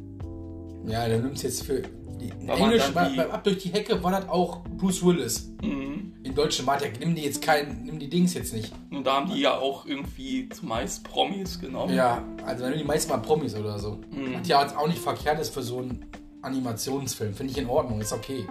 Ja, 0.86 1.08
nimmt 1.08 1.38
es 1.38 1.42
jetzt 1.42 1.64
für. 1.64 1.82
Englisch, 2.30 2.84
dann 2.84 2.94
bei, 2.94 3.10
die- 3.10 3.16
bei 3.18 3.30
Ab 3.32 3.44
durch 3.44 3.58
die 3.58 3.70
Hecke 3.70 4.02
war 4.04 4.12
das 4.12 4.30
auch 4.30 4.62
Bruce 4.78 5.04
Willis. 5.06 5.52
Mhm. 5.64 6.14
In 6.24 6.36
Deutschen 6.36 6.66
war 6.68 6.78
der, 6.78 6.92
nimm 7.00 7.16
die 7.16 7.24
jetzt 7.24 7.42
kein, 7.42 7.84
nimm 7.84 7.98
die 8.00 8.10
Dings 8.10 8.34
jetzt 8.36 8.54
nicht. 8.54 8.72
Und 8.92 9.06
da 9.08 9.16
haben 9.16 9.32
die 9.32 9.40
ja 9.42 9.58
auch 9.58 9.86
irgendwie 9.86 10.48
zumeist 10.50 11.04
Promis 11.04 11.60
genommen. 11.60 11.94
Ja, 11.96 12.24
also 12.46 12.62
dann 12.64 12.72
nimm 12.72 12.80
die 12.80 12.86
meisten 12.86 13.12
mal 13.12 13.18
Promis 13.18 13.56
oder 13.56 13.80
so. 13.80 14.00
Mhm. 14.12 14.36
Was 14.40 14.48
ja 14.48 14.78
auch 14.78 14.88
nicht 14.88 15.00
verkehrt 15.00 15.40
ist 15.40 15.54
für 15.54 15.64
so 15.64 15.80
einen 15.80 16.06
Animationsfilm. 16.44 17.34
Finde 17.34 17.52
ich 17.52 17.58
in 17.58 17.68
Ordnung, 17.68 18.02
ist 18.02 18.14
okay. 18.14 18.46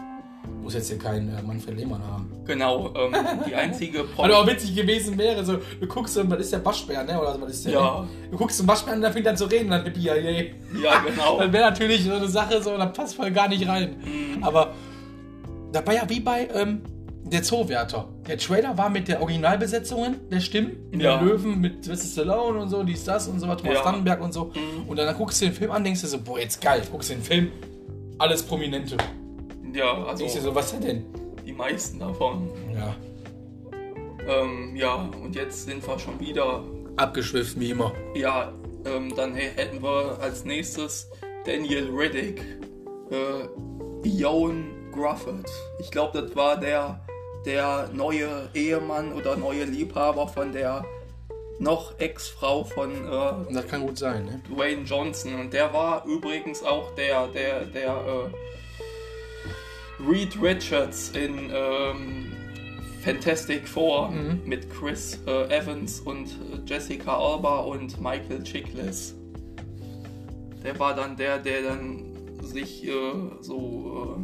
Muss 0.63 0.75
jetzt 0.75 0.89
hier 0.89 0.99
kein 0.99 1.29
äh, 1.29 1.43
Manfred 1.43 1.77
Lehmann 1.77 2.03
haben. 2.03 2.31
Genau, 2.47 2.93
ähm, 2.95 3.15
die 3.47 3.55
einzige 3.55 4.05
Promi. 4.17 4.33
aber 4.33 4.47
witzig 4.51 4.75
gewesen 4.75 5.17
wäre, 5.17 5.45
so, 5.45 5.59
du 5.81 5.87
guckst 5.87 6.15
so, 6.15 6.29
was 6.31 6.41
ist 6.41 6.53
der 6.53 6.65
Waschbär, 6.65 7.05
ne? 7.05 7.21
Oder 7.21 7.41
was 7.41 7.51
ist 7.53 7.67
der? 7.67 7.73
Ja. 7.73 8.09
Du 8.31 8.37
guckst 8.37 8.59
zum 8.59 8.69
Waschbär 8.69 8.95
und 8.95 9.03
dann 9.03 9.13
fängt 9.13 9.27
er 9.27 9.35
zu 9.35 9.47
reden, 9.47 9.71
dann 9.71 9.85
ja, 9.99 10.15
yay. 10.15 10.55
Ja, 10.83 11.01
genau. 11.01 11.39
Das 11.41 11.53
wäre 11.53 11.71
natürlich 11.71 12.05
so 12.05 12.13
eine 12.13 12.29
Sache, 12.29 12.63
so, 12.63 12.77
das 12.77 12.93
passt 12.93 13.15
voll 13.17 13.31
gar 13.31 13.49
nicht 13.49 13.67
rein. 13.69 13.97
Mhm. 14.05 14.43
Aber 14.45 14.75
da 15.73 15.87
war 15.87 15.95
ja 15.95 16.03
wie 16.09 16.21
bei 16.21 16.49
ähm, 16.55 16.83
der 17.25 17.43
Zoowärter. 17.43 18.09
Der 18.27 18.39
Trailer 18.39 18.77
war 18.77 18.91
mit 18.91 19.09
der 19.09 19.21
Originalbesetzungen 19.21 20.17
der 20.31 20.41
Stimmen. 20.41 20.73
Ja. 20.93 21.19
Der 21.19 21.23
Löwen 21.23 21.61
mit 21.61 21.85
Sylvester 21.85 22.23
Stallone 22.23 22.59
und 22.59 22.69
so, 22.69 22.83
dies, 22.83 23.05
das 23.05 23.29
und 23.29 23.41
so, 23.41 23.49
was, 23.49 23.61
Thomas 23.61 23.77
Ja. 23.77 23.85
Dannenberg 23.85 24.21
und 24.21 24.33
so. 24.33 24.47
Mhm. 24.47 24.89
Und 24.89 24.97
dann 24.97 25.17
guckst 25.17 25.41
du 25.41 25.47
den 25.47 25.55
Film 25.55 25.71
an, 25.71 25.85
denkst 25.85 26.01
du 26.01 26.07
so, 26.07 26.21
boah, 26.21 26.39
jetzt 26.39 26.61
geil. 26.61 26.83
Guckst 26.91 27.11
du 27.11 27.15
den 27.15 27.23
Film, 27.23 27.53
alles 28.19 28.43
Prominente. 28.43 28.97
Ja, 29.73 30.05
also 30.05 30.25
du 30.25 30.31
so, 30.31 30.55
was 30.55 30.79
denn? 30.79 31.05
die 31.45 31.53
meisten 31.53 31.99
davon. 31.99 32.49
Ja. 32.73 32.95
Ähm, 34.29 34.77
ja, 34.77 35.11
und 35.23 35.35
jetzt 35.35 35.67
sind 35.67 35.87
wir 35.87 35.99
schon 35.99 36.19
wieder. 36.21 36.63
Abgeschwiffen 36.97 37.61
wie 37.61 37.71
immer. 37.71 37.93
Ja, 38.15 38.53
ähm, 38.85 39.13
dann 39.17 39.35
hätten 39.35 39.83
wir 39.83 40.19
als 40.21 40.45
nächstes 40.45 41.11
Daniel 41.45 41.89
Riddick, 41.91 42.41
äh, 43.11 44.09
Ione 44.09 44.65
Grufford. 44.93 45.51
Ich 45.79 45.91
glaube, 45.91 46.21
das 46.21 46.37
war 46.37 46.59
der, 46.59 47.01
der 47.45 47.89
neue 47.93 48.49
Ehemann 48.55 49.13
oder 49.13 49.37
neue 49.37 49.65
Liebhaber 49.65 50.29
von 50.29 50.53
der 50.53 50.85
noch 51.59 51.99
Ex-Frau 51.99 52.65
von 52.65 52.91
äh, 52.91 53.53
Das 53.53 53.67
kann 53.67 53.83
gut 53.87 53.99
sein, 53.99 54.25
ne? 54.25 54.41
Dwayne 54.49 54.83
Johnson. 54.83 55.35
Und 55.35 55.53
der 55.53 55.73
war 55.73 56.05
übrigens 56.07 56.63
auch 56.63 56.95
der, 56.95 57.27
der, 57.29 57.67
der 57.67 57.91
äh, 57.91 58.31
Reed 60.09 60.41
Richards 60.41 61.11
in 61.11 61.51
ähm, 61.53 62.27
Fantastic 63.03 63.67
Four 63.69 64.11
Mhm. 64.11 64.41
mit 64.45 64.71
Chris 64.71 65.19
äh, 65.27 65.45
Evans 65.57 66.01
und 66.01 66.27
äh, 66.29 66.61
Jessica 66.67 67.17
Alba 67.17 67.61
und 67.61 68.01
Michael 68.01 68.43
Chiklis. 68.43 69.15
Der 70.63 70.79
war 70.79 70.95
dann 70.95 71.17
der, 71.17 71.39
der 71.39 71.63
dann 71.63 72.03
sich 72.43 72.87
äh, 72.87 72.93
so 73.41 74.19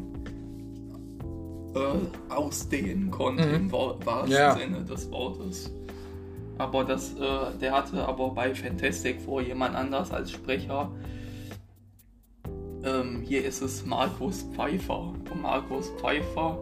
äh, 1.74 1.78
äh, 1.78 1.94
ausdehnen 2.34 3.10
konnte 3.10 3.46
Mhm. 3.46 3.54
im 3.54 3.72
wa- 3.72 3.96
wahrsten 4.04 4.32
Ja. 4.32 4.54
Sinne 4.56 4.84
des 4.84 5.10
Wortes. 5.10 5.70
Aber 6.58 6.84
das, 6.84 7.14
äh, 7.14 7.58
der 7.60 7.72
hatte 7.72 8.06
aber 8.06 8.30
bei 8.30 8.54
Fantastic 8.54 9.20
Four 9.20 9.42
jemand 9.42 9.74
anders 9.74 10.10
als 10.10 10.30
Sprecher. 10.30 10.90
Ähm, 12.84 13.22
hier 13.22 13.44
ist 13.44 13.62
es 13.62 13.84
Markus 13.84 14.42
Pfeiffer. 14.54 15.14
Und 15.30 15.42
Markus 15.42 15.90
Pfeiffer 16.00 16.58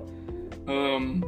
ähm, 0.67 1.25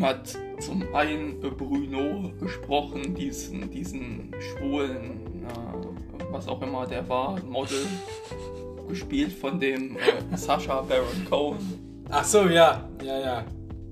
hat 0.00 0.36
zum 0.60 0.82
einen 0.94 1.40
Bruno 1.40 2.32
gesprochen, 2.40 3.14
diesen, 3.14 3.70
diesen 3.70 4.30
schwulen, 4.40 5.44
äh, 5.46 6.32
was 6.32 6.48
auch 6.48 6.62
immer 6.62 6.86
der 6.86 7.08
war, 7.08 7.42
Model, 7.44 7.86
gespielt 8.88 9.32
von 9.32 9.58
dem 9.58 9.96
äh, 9.96 10.36
Sasha 10.36 10.82
Baron 10.82 11.26
Cohen. 11.28 12.04
Ach 12.10 12.24
so, 12.24 12.46
ja. 12.46 12.88
Ja, 13.02 13.18
ja. 13.18 13.44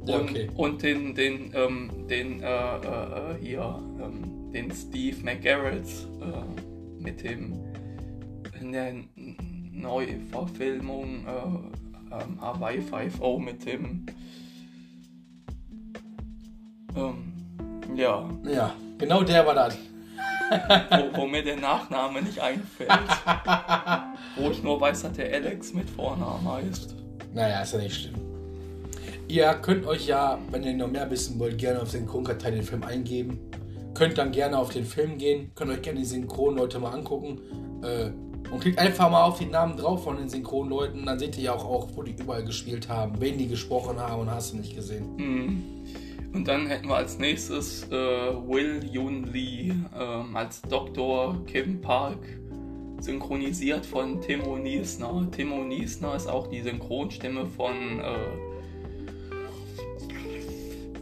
Ja, 0.07 0.17
und, 0.17 0.31
okay. 0.31 0.51
und 0.57 0.83
den, 0.83 1.15
den, 1.15 1.53
ähm, 1.55 1.91
den, 2.09 2.43
äh, 2.43 2.47
äh, 2.47 3.37
hier, 3.41 3.83
ähm, 4.01 4.51
den 4.53 4.71
Steve 4.73 5.17
McGarrett 5.23 5.87
äh, 6.21 7.03
mit 7.03 7.23
dem, 7.23 7.61
der 8.73 8.95
Neuverfilmung 9.83 11.27
äh, 11.27 12.15
ähm, 12.15 12.41
Hawaii 12.41 12.79
5.0 12.81 13.41
mit 13.41 13.65
dem, 13.67 14.07
ähm, 16.97 17.33
ja, 17.97 18.29
Ja, 18.45 18.75
genau 18.99 19.23
der 19.23 19.47
war 19.47 19.55
das. 19.55 19.77
wo, 20.91 21.21
wo 21.21 21.27
mir 21.27 21.45
der 21.45 21.57
Nachname 21.57 22.23
nicht 22.23 22.41
einfällt. 22.41 22.91
wo 24.37 24.51
ich 24.51 24.63
nur 24.63 24.81
weiß, 24.81 25.03
dass 25.03 25.13
der 25.13 25.33
Alex 25.33 25.73
mit 25.73 25.89
Vornamen 25.89 26.47
heißt. 26.51 26.97
Naja, 27.33 27.63
ist 27.63 27.73
ja 27.73 27.79
nicht 27.79 27.95
schlimm. 27.95 28.15
Ihr 29.29 29.55
könnt 29.55 29.87
euch 29.87 30.09
ja, 30.09 30.39
wenn 30.51 30.65
ihr 30.65 30.75
noch 30.75 30.91
mehr 30.91 31.09
wissen 31.09 31.39
wollt, 31.39 31.57
gerne 31.59 31.81
auf 31.81 31.91
Synchronkartei 31.91 32.51
den 32.51 32.65
Film 32.65 32.83
eingeben. 32.83 33.39
Könnt 33.95 34.19
dann 34.19 34.33
gerne 34.33 34.59
auf 34.59 34.71
den 34.71 34.85
Film 34.85 35.19
gehen, 35.19 35.53
könnt 35.55 35.71
euch 35.71 35.83
gerne 35.83 36.01
die 36.01 36.05
Synchronleute 36.05 36.81
mal 36.81 36.91
angucken. 36.91 37.39
Äh, 37.85 38.11
und 38.51 38.61
klickt 38.61 38.79
einfach 38.79 39.11
mal 39.11 39.25
auf 39.25 39.39
die 39.39 39.47
Namen 39.47 39.77
drauf 39.77 40.05
von 40.05 40.17
den 40.17 40.29
Synchronleuten. 40.29 41.07
Dann 41.07 41.19
seht 41.19 41.37
ihr 41.37 41.45
ja 41.45 41.55
auch, 41.55 41.65
auch, 41.65 41.89
wo 41.95 42.03
die 42.03 42.15
überall 42.19 42.45
gespielt 42.45 42.89
haben, 42.89 43.21
wen 43.21 43.39
die 43.39 43.49
gesprochen 43.49 43.99
haben 43.99 44.23
und 44.23 44.31
hast 44.31 44.53
du 44.53 44.57
nicht 44.57 44.75
gesehen. 44.75 45.17
Mhm. 45.17 45.65
Und 46.33 46.47
dann 46.47 46.67
hätten 46.69 46.89
wir 46.89 46.97
als 46.97 47.19
nächstes 47.19 47.89
äh, 47.91 47.91
Will 47.91 48.89
Yun 48.91 49.33
Lee 49.33 49.73
ähm, 49.99 50.37
als 50.37 50.63
Dr. 50.63 51.45
Kim 51.47 51.81
Park, 51.81 52.19
synchronisiert 53.01 53.85
von 53.85 54.21
Timo 54.21 54.57
Niesner. 54.57 55.27
Timo 55.33 55.65
Niesner 55.65 56.15
ist 56.15 56.29
auch 56.29 56.47
die 56.47 56.61
Synchronstimme 56.61 57.47
von 57.47 58.01
äh, 58.01 58.15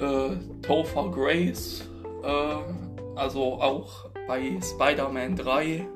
äh, 0.02 0.36
Topher 0.62 1.10
Grace, 1.10 1.84
äh, 2.22 3.16
also 3.16 3.60
auch 3.60 4.08
bei 4.26 4.58
Spider-Man 4.62 5.36
3 5.36 5.86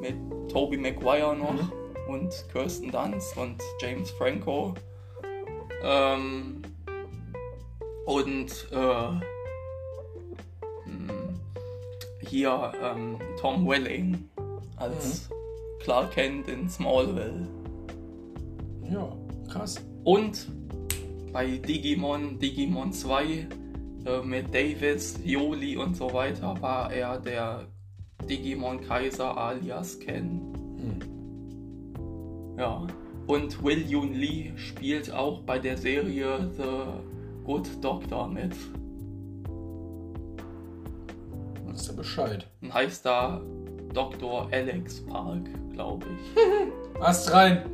mit 0.00 0.14
Tobey 0.50 0.76
Maguire 0.76 1.36
noch 1.36 1.72
und 2.08 2.32
Kirsten 2.52 2.90
Dunst 2.90 3.36
und 3.36 3.62
James 3.80 4.10
Franco. 4.12 4.74
Ähm, 5.82 6.62
und 8.06 8.68
äh, 8.72 9.08
hm, 10.84 11.40
hier 12.20 12.72
ähm, 12.82 13.18
Tom 13.40 13.66
Welling 13.68 14.28
als 14.76 15.28
Clark 15.80 16.12
Kent 16.12 16.48
in 16.48 16.68
Smallville. 16.68 17.46
Ja, 18.90 19.12
krass. 19.48 19.84
Und 20.04 20.48
bei 21.32 21.58
Digimon, 21.58 22.38
Digimon 22.38 22.92
2 22.92 23.24
äh, 24.06 24.22
mit 24.22 24.54
Davis, 24.54 25.18
Yoli 25.24 25.76
und 25.76 25.96
so 25.96 26.12
weiter 26.12 26.60
war 26.60 26.92
er 26.92 27.18
der 27.18 27.66
Digimon 28.28 28.80
Kaiser 28.80 29.36
alias 29.36 29.98
Ken. 30.00 30.40
Hm. 30.78 32.56
Ja. 32.58 32.86
Und 33.26 33.62
Will 33.62 33.84
Yun 33.90 34.14
Lee 34.14 34.52
spielt 34.56 35.12
auch 35.12 35.40
bei 35.40 35.58
der 35.58 35.76
Serie 35.76 36.50
The 36.56 37.44
Good 37.44 37.68
Doctor 37.82 38.28
mit. 38.28 38.54
Weißt 41.66 41.88
du 41.90 41.96
Bescheid. 41.96 42.46
Und 42.62 42.72
heißt 42.72 43.04
da 43.04 43.40
Dr. 43.92 44.48
Alex 44.52 45.04
Park, 45.06 45.48
glaube 45.72 46.06
ich. 46.06 47.00
Was 47.00 47.32
rein? 47.32 47.64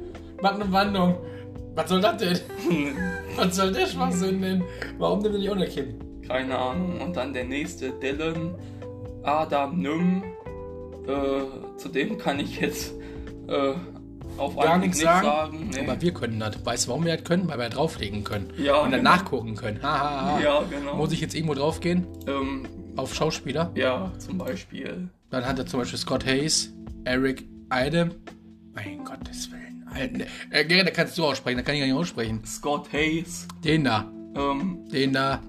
Was 0.40 0.52
eine 0.52 0.72
Wandlung. 0.72 1.16
Was 1.74 1.88
soll 1.88 2.00
das 2.00 2.16
denn? 2.16 2.38
Was 3.36 3.56
soll 3.56 3.72
der 3.72 3.86
Schwachsinn 3.86 4.42
denn? 4.42 4.64
Warum 4.98 5.20
nimmt 5.20 5.34
er 5.34 5.38
nicht 5.38 5.50
ohne 5.50 5.66
Kind? 5.66 5.94
Keine 6.26 6.56
Ahnung. 6.56 7.00
Und 7.00 7.16
dann 7.16 7.32
der 7.32 7.44
nächste 7.44 7.90
Dylan 7.92 8.54
Adam 9.22 9.78
Nym. 9.78 10.22
Äh, 11.06 11.76
zu 11.78 11.88
dem 11.88 12.16
kann 12.18 12.38
ich 12.40 12.60
jetzt 12.60 12.92
äh, 13.48 13.74
auf 14.38 14.56
Gar 14.56 14.78
nichts 14.78 15.00
sagen. 15.00 15.70
Nee. 15.74 15.80
Aber 15.80 16.00
wir 16.00 16.14
können 16.14 16.38
das. 16.40 16.64
Weißt 16.64 16.86
du, 16.86 16.90
warum 16.90 17.04
wir 17.04 17.16
das 17.16 17.24
können? 17.24 17.48
Weil 17.48 17.58
wir 17.58 17.68
drauflegen 17.68 18.24
können. 18.24 18.52
Ja, 18.56 18.76
Und 18.76 18.92
dann 18.92 19.00
genau. 19.00 19.10
nachgucken 19.10 19.54
können. 19.56 19.82
Ha, 19.82 19.98
ha, 19.98 20.20
ha. 20.36 20.40
Ja, 20.40 20.62
genau. 20.70 20.96
Muss 20.96 21.12
ich 21.12 21.20
jetzt 21.20 21.34
irgendwo 21.34 21.54
draufgehen? 21.54 22.06
ähm, 22.26 22.66
Auf 22.96 23.14
Schauspieler? 23.14 23.72
ja, 23.74 24.12
zum 24.18 24.38
Beispiel. 24.38 25.08
Dann 25.30 25.46
hat 25.46 25.58
er 25.58 25.66
zum 25.66 25.80
Beispiel 25.80 25.98
Scott 25.98 26.24
Hayes, 26.26 26.72
Eric 27.04 27.44
Idem. 27.72 28.12
Mein 28.74 29.04
Gottes 29.04 29.50
Willen. 29.50 29.86
Alter, 29.92 30.24
äh, 30.50 30.84
da 30.84 30.90
kannst 30.90 31.18
du 31.18 31.24
aussprechen, 31.24 31.58
da 31.58 31.62
kann 31.62 31.74
ich 31.74 31.80
gar 31.80 31.86
nicht 31.86 31.96
aussprechen. 31.96 32.42
Scott 32.46 32.90
Hayes. 32.92 33.46
Den 33.64 33.84
da, 33.84 34.10
Ähm, 34.34 34.84
den 34.90 35.12
da, 35.12 35.40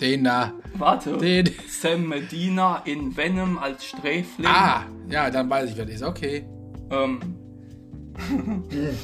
den 0.00 0.24
da, 0.24 0.52
warte. 0.74 1.16
den. 1.18 1.48
Sam 1.68 2.08
Medina 2.08 2.82
in 2.84 3.16
Venom 3.16 3.58
als 3.58 3.84
Sträfling. 3.84 4.46
Ah, 4.48 4.82
ja, 5.08 5.30
dann 5.30 5.48
weiß 5.48 5.70
ich, 5.70 5.76
wer 5.76 5.84
das 5.84 5.96
ist. 5.96 6.02
Okay. 6.02 6.44
Ähm, 6.90 7.20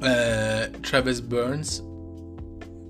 Äh, 0.00 0.68
Travis 0.82 1.22
Burns. 1.22 1.82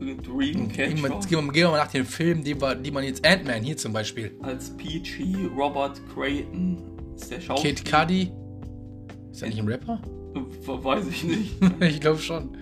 Dreamcatcher. 0.01 0.89
Gehen 0.89 1.53
wir, 1.53 1.71
mal 1.71 1.77
nach 1.79 1.91
den 1.91 2.05
Filmen, 2.05 2.43
die, 2.43 2.57
die 2.83 2.91
man 2.91 3.05
jetzt 3.05 3.25
Ant-Man 3.25 3.63
hier 3.63 3.77
zum 3.77 3.93
Beispiel. 3.93 4.37
als 4.43 4.71
Peachy 4.77 5.49
Robert 5.57 6.01
Creighton. 6.13 6.79
Ist 7.15 7.31
der 7.31 7.41
Schauspieler? 7.41 7.75
Kid 7.75 7.85
Cudi. 7.91 8.33
Ist 9.31 9.43
er 9.43 9.49
nicht 9.49 9.59
ein 9.61 9.69
Rapper? 9.69 10.01
Äh, 10.35 10.41
Weiß 10.67 11.07
ich 11.07 11.25
nicht. 11.25 11.55
ich 11.81 12.01
glaube 12.01 12.19
schon. 12.19 12.57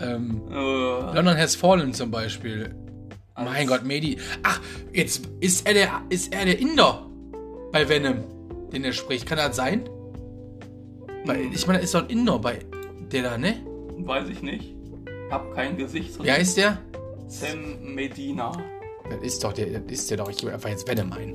Ähm, 0.00 0.42
äh, 0.50 0.54
London 1.14 1.36
Has 1.36 1.54
Fallen 1.56 1.94
zum 1.94 2.10
Beispiel. 2.10 2.74
als- 3.34 3.50
Mein 3.50 3.66
Gott, 3.66 3.84
Medi. 3.84 4.16
Ach, 4.42 4.60
jetzt 4.92 5.28
ist 5.40 5.66
er 5.66 5.74
der, 5.74 6.02
ist 6.08 6.32
er 6.34 6.44
der 6.44 6.58
Inder 6.58 7.06
bei 7.72 7.88
Venom, 7.88 8.24
den 8.72 8.84
er 8.84 8.92
spricht. 8.92 9.26
Kann 9.26 9.38
das 9.38 9.56
sein? 9.56 9.88
Weil, 11.24 11.44
Hm, 11.44 11.52
ich 11.52 11.66
meine, 11.66 11.80
ist 11.80 11.94
doch 11.94 12.02
ein 12.04 12.10
Inder 12.10 12.38
bei 12.38 12.58
der 13.12 13.22
da, 13.22 13.38
ne? 13.38 13.56
Weiß 13.98 14.28
ich 14.28 14.42
nicht. 14.42 14.74
Hab 15.30 15.54
kein 15.54 15.76
Gesicht. 15.76 16.22
Wie 16.22 16.30
heißt 16.30 16.56
der? 16.56 16.78
Sam 17.28 17.94
Medina. 17.94 18.52
Das 19.10 19.20
ist 19.22 19.42
doch 19.44 19.52
der, 19.52 19.66
das 19.80 19.92
ist 19.92 20.10
der 20.10 20.18
doch. 20.18 20.28
Ich 20.30 20.36
gebe 20.38 20.52
einfach 20.52 20.68
jetzt 20.68 20.86
Venom 20.88 21.12
ein. 21.12 21.34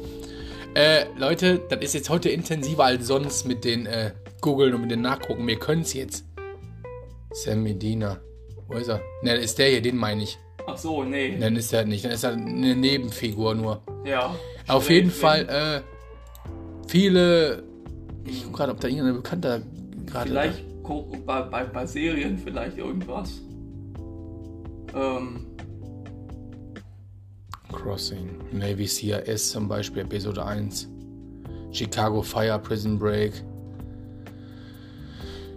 Äh, 0.74 1.06
Leute, 1.18 1.60
das 1.70 1.82
ist 1.82 1.94
jetzt 1.94 2.10
heute 2.10 2.30
intensiver 2.30 2.86
als 2.86 3.08
sonst 3.08 3.46
mit 3.46 3.66
den 3.66 3.86
äh, 3.86 4.12
Googeln 4.40 4.74
und 4.74 4.82
mit 4.82 4.92
den 4.92 5.02
Nachgucken. 5.02 5.46
Wir 5.48 5.60
können 5.60 5.82
es 5.82 5.94
jetzt. 5.94 6.26
Sam 7.34 7.64
Medina. 7.64 8.20
Wo 8.72 8.78
ist 8.78 8.88
er? 8.88 9.02
Ne, 9.22 9.36
ist 9.36 9.60
der 9.60 9.70
hier, 9.70 9.82
den 9.82 9.98
meine 9.98 10.24
ich. 10.24 10.40
Ach 10.66 10.78
so, 10.78 11.04
nee. 11.04 11.38
Dann 11.38 11.56
ist 11.56 11.74
er 11.74 11.86
nicht. 11.86 12.06
Dann 12.06 12.12
ist 12.12 12.24
er 12.24 12.34
eine 12.34 12.76
Nebenfigur 12.76 13.56
nur. 13.56 13.82
Ja. 14.06 14.36
Auf 14.68 14.90
jeden. 14.90 15.12
Fall 15.12 15.48
äh, 15.50 15.82
viele. 16.88 17.64
Ich 18.26 18.44
gucke 18.44 18.58
gerade, 18.58 18.72
ob 18.72 18.80
da 18.80 18.88
irgendein 18.88 19.16
Bekannter 19.16 19.62
gerade. 20.06 20.30
Vielleicht 20.30 20.64
bei, 21.26 21.42
bei, 21.42 21.64
bei 21.64 21.86
Serien 21.86 22.38
vielleicht 22.38 22.78
irgendwas. 22.78 23.42
Ähm, 24.94 25.48
Crossing. 27.72 28.30
Navy 28.52 28.88
CIS 28.88 29.52
zum 29.52 29.68
Beispiel, 29.68 30.04
Episode 30.04 30.46
1. 30.46 30.90
Chicago 31.72 32.22
Fire, 32.22 32.60
Prison 32.60 33.00
Break. 33.00 33.34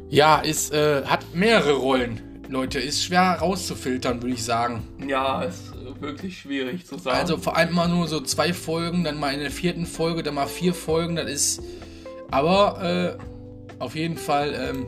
Ja, 0.09 0.39
ist, 0.39 0.73
äh, 0.73 1.03
hat 1.05 1.25
mehrere 1.35 1.73
Rollen, 1.73 2.21
Leute. 2.49 2.79
Ist 2.79 3.05
schwer 3.05 3.39
rauszufiltern, 3.41 4.23
würde 4.23 4.35
ich 4.35 4.45
sagen. 4.45 4.87
Ja, 5.07 5.43
ist 5.43 5.73
wirklich 6.01 6.39
schwierig 6.39 6.87
zu 6.87 6.99
sagen. 6.99 7.17
Also 7.17 7.39
vor 7.39 7.57
allem 7.57 7.75
mal 7.75 7.89
nur 7.89 8.09
so 8.09 8.21
zwei 8.21 8.53
Folgen, 8.53 9.05
dann 9.05 9.19
mal 9.19 9.33
in 9.33 9.41
der 9.41 9.51
vierten 9.51 9.87
Folge, 9.87 10.23
dann 10.23 10.35
mal 10.35 10.47
vier 10.47 10.75
Folgen. 10.75 11.17
Das 11.17 11.31
ist. 11.31 11.63
Aber 12.31 13.19
äh, 13.19 13.83
auf 13.83 13.95
jeden 13.95 14.17
Fall. 14.17 14.55
Ähm, 14.55 14.87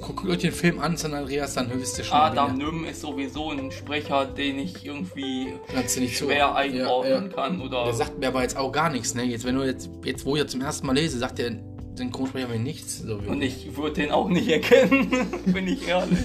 guckt 0.00 0.28
euch 0.28 0.38
den 0.38 0.52
Film 0.52 0.80
an, 0.80 0.96
San 0.96 1.14
Andreas, 1.14 1.54
dann 1.54 1.70
höchste 1.72 2.04
schon. 2.04 2.16
Adam 2.16 2.56
Nym 2.56 2.84
ist 2.84 3.00
sowieso 3.00 3.50
ein 3.50 3.70
Sprecher, 3.70 4.24
den 4.24 4.58
ich 4.58 4.84
irgendwie 4.84 5.52
schwer 5.88 6.48
so, 6.48 6.54
einordnen 6.54 7.12
ja, 7.12 7.20
ja. 7.22 7.28
kann. 7.28 7.60
Oder 7.60 7.84
der 7.84 7.94
sagt 7.94 8.18
mir 8.18 8.28
aber 8.28 8.42
jetzt 8.42 8.56
auch 8.56 8.72
gar 8.72 8.90
nichts, 8.90 9.14
ne? 9.14 9.24
Jetzt, 9.24 9.44
wenn 9.44 9.54
du 9.54 9.62
jetzt, 9.62 9.90
jetzt 10.04 10.24
wo 10.24 10.34
ich 10.34 10.42
jetzt 10.42 10.52
zum 10.52 10.60
ersten 10.60 10.86
Mal 10.86 10.94
lese, 10.94 11.18
sagt 11.18 11.38
der 11.38 11.52
Synchronsprecher 12.00 12.48
mir 12.48 12.58
nichts. 12.58 12.98
So 12.98 13.16
Und 13.16 13.42
ich 13.42 13.76
würde 13.76 14.02
den 14.02 14.10
auch 14.10 14.28
nicht 14.28 14.48
erkennen, 14.48 15.10
bin 15.46 15.68
ich 15.68 15.86
ehrlich. 15.86 16.18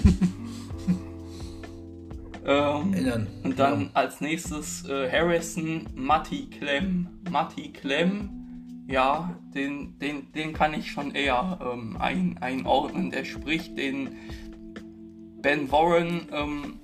ähm, 2.46 3.26
und 3.44 3.58
dann 3.58 3.82
ja. 3.82 3.88
als 3.92 4.20
nächstes 4.20 4.88
äh, 4.88 5.10
Harrison 5.10 5.86
Matti 5.94 6.48
Clem. 6.50 7.08
Matti 7.30 7.72
Clem 7.72 8.30
ja, 8.88 9.36
den, 9.54 9.98
den, 9.98 10.32
den 10.32 10.52
kann 10.52 10.72
ich 10.72 10.90
schon 10.90 11.14
eher 11.14 11.58
ähm, 11.60 11.96
ein, 11.98 12.38
einordnen. 12.40 13.10
Der 13.10 13.24
spricht 13.24 13.76
den 13.76 14.16
Ben 15.42 15.70
Warren, 15.72 16.28
ähm, 16.32 16.80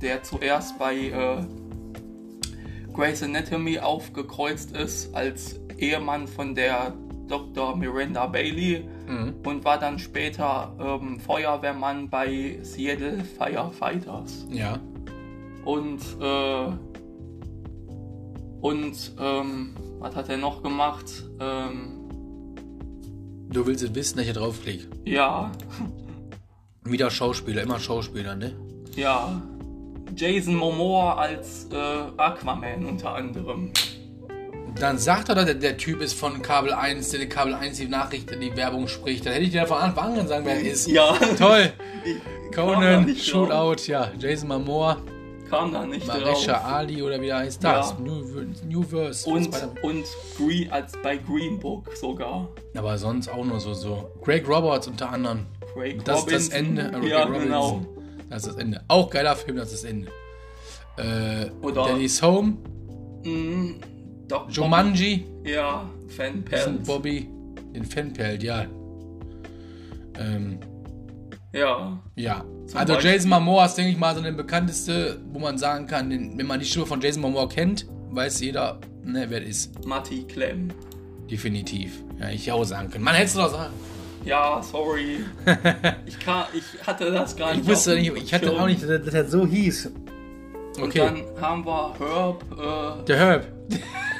der 0.00 0.22
zuerst 0.22 0.78
bei 0.78 0.96
äh, 0.96 1.44
Grey's 2.92 3.22
Anatomy 3.22 3.78
aufgekreuzt 3.78 4.76
ist 4.76 5.14
als 5.14 5.60
Ehemann 5.78 6.26
von 6.26 6.54
der 6.54 6.94
Dr. 7.32 7.74
Miranda 7.76 8.26
Bailey 8.26 8.84
mhm. 9.08 9.34
und 9.46 9.64
war 9.64 9.78
dann 9.78 9.98
später 9.98 10.76
ähm, 10.78 11.18
Feuerwehrmann 11.18 12.10
bei 12.10 12.58
Seattle 12.60 13.24
Firefighters. 13.24 14.46
Ja. 14.50 14.78
Und 15.64 16.00
äh, 16.20 16.66
und 18.60 19.12
ähm, 19.18 19.74
was 19.98 20.14
hat 20.14 20.28
er 20.28 20.36
noch 20.36 20.62
gemacht? 20.62 21.24
Ähm, 21.40 22.54
du 23.48 23.66
willst 23.66 23.82
es 23.82 23.94
wissen, 23.94 24.18
dass 24.18 24.26
ich 24.26 24.32
draufklicke? 24.34 24.88
Ja. 25.06 25.50
Wieder 26.84 27.10
Schauspieler, 27.10 27.62
immer 27.62 27.80
Schauspieler, 27.80 28.36
ne? 28.36 28.54
Ja. 28.94 29.40
Jason 30.14 30.54
Momoa 30.54 31.14
als 31.14 31.66
äh, 31.72 31.76
Aquaman 32.18 32.84
unter 32.84 33.14
anderem. 33.14 33.72
Dann 34.78 34.98
sagt 34.98 35.28
er, 35.28 35.34
dass 35.34 35.58
der, 35.58 35.76
Typ 35.76 36.00
ist 36.00 36.14
von 36.14 36.42
Kabel 36.42 36.72
1, 36.72 37.10
der 37.10 37.28
Kabel 37.28 37.54
1 37.54 37.78
die 37.78 37.88
Nachricht, 37.88 38.30
die 38.30 38.56
Werbung 38.56 38.88
spricht. 38.88 39.26
Dann 39.26 39.32
hätte 39.32 39.44
ich 39.44 39.52
dir 39.52 39.66
von 39.66 39.78
Anfang 39.78 40.18
an 40.18 40.26
sagen, 40.26 40.44
wer 40.44 40.56
er 40.56 40.62
ist. 40.62 40.88
Ja. 40.88 41.16
Toll. 41.38 41.72
Conan, 42.54 43.14
Shootout, 43.16 43.86
ja. 43.86 44.10
Jason 44.18 44.48
Momoa 44.48 44.98
kam 45.52 45.70
da 45.70 45.84
nicht 45.84 46.06
Marisha 46.06 46.54
drauf. 46.54 46.64
Ali 46.64 47.02
oder 47.02 47.20
wie 47.20 47.26
der 47.26 47.36
heißt 47.38 47.62
das? 47.62 47.90
Ja. 47.90 47.96
New, 47.98 48.24
New 48.68 48.82
Verse. 48.82 49.28
Und, 49.28 49.50
und 49.82 50.04
Green, 50.38 50.70
als 50.72 50.92
bei 51.02 51.18
Green 51.18 51.58
Book 51.58 51.94
sogar. 51.94 52.48
Aber 52.74 52.96
sonst 52.96 53.28
auch 53.28 53.44
nur 53.44 53.60
so. 53.60 53.74
so. 53.74 54.10
Greg 54.22 54.48
Roberts 54.48 54.88
unter 54.88 55.10
anderem. 55.10 55.46
Craig 55.74 56.02
das 56.04 56.22
Robinson. 56.22 56.38
ist 56.38 56.52
das 56.52 56.58
Ende. 56.58 57.06
Äh, 57.06 57.08
ja, 57.08 57.24
genau. 57.26 57.82
Das 58.30 58.44
ist 58.44 58.48
das 58.48 58.56
Ende. 58.56 58.82
Auch 58.88 59.10
geiler 59.10 59.36
Film, 59.36 59.58
das 59.58 59.72
ist 59.72 59.84
das 59.84 59.90
Ende. 59.90 60.08
Äh, 60.96 61.50
oder 61.60 61.84
Daddy's 61.84 62.22
Home. 62.22 62.56
Mm, 64.28 64.50
Jumanji. 64.50 65.26
Ja, 65.44 65.88
Fanpelt. 66.08 66.84
Bobby. 66.84 67.28
Den 67.74 67.84
Fanpelt, 67.84 68.42
ja. 68.42 68.66
Ähm, 70.18 70.58
ja. 71.52 71.98
Ja. 72.16 72.44
also 72.74 72.94
Beispiel. 72.94 73.12
Jason 73.12 73.30
Momoa 73.30 73.66
ist, 73.66 73.74
denke 73.74 73.92
ich 73.92 73.98
mal, 73.98 74.14
so 74.14 74.22
der 74.22 74.32
bekannteste, 74.32 75.20
wo 75.32 75.38
man 75.38 75.58
sagen 75.58 75.86
kann, 75.86 76.10
wenn 76.10 76.46
man 76.46 76.60
die 76.60 76.66
Stimme 76.66 76.86
von 76.86 77.00
Jason 77.00 77.22
Momoa 77.22 77.46
kennt, 77.46 77.86
weiß 78.10 78.40
jeder, 78.40 78.78
ne, 79.04 79.26
wer 79.28 79.40
das 79.40 79.48
ist. 79.48 79.84
Matti 79.84 80.24
Clem. 80.24 80.68
Definitiv. 81.30 82.02
Ja, 82.20 82.30
ich 82.30 82.50
auch 82.50 82.64
sagen 82.64 82.90
können. 82.90 83.04
Man 83.04 83.14
hätte 83.14 83.26
es 83.26 83.34
doch 83.34 83.50
sagen. 83.50 83.72
Ja, 84.24 84.62
sorry. 84.62 85.24
ich, 86.06 86.18
kann, 86.18 86.44
ich 86.54 86.86
hatte 86.86 87.10
das 87.10 87.36
gar 87.36 87.52
nicht. 87.52 87.62
Ich 87.62 87.68
wusste 87.68 87.94
nicht, 87.96 88.12
ich 88.16 88.34
hatte 88.34 88.52
auch 88.52 88.66
nicht, 88.66 88.82
dass 88.82 89.14
er 89.14 89.28
so 89.28 89.46
hieß. 89.46 89.90
Okay. 90.80 91.00
Und 91.00 91.18
dann 91.18 91.40
haben 91.40 91.66
wir 91.66 91.94
Herb. 91.98 92.44
Äh, 92.52 93.04
der 93.04 93.16
Herb. 93.18 93.46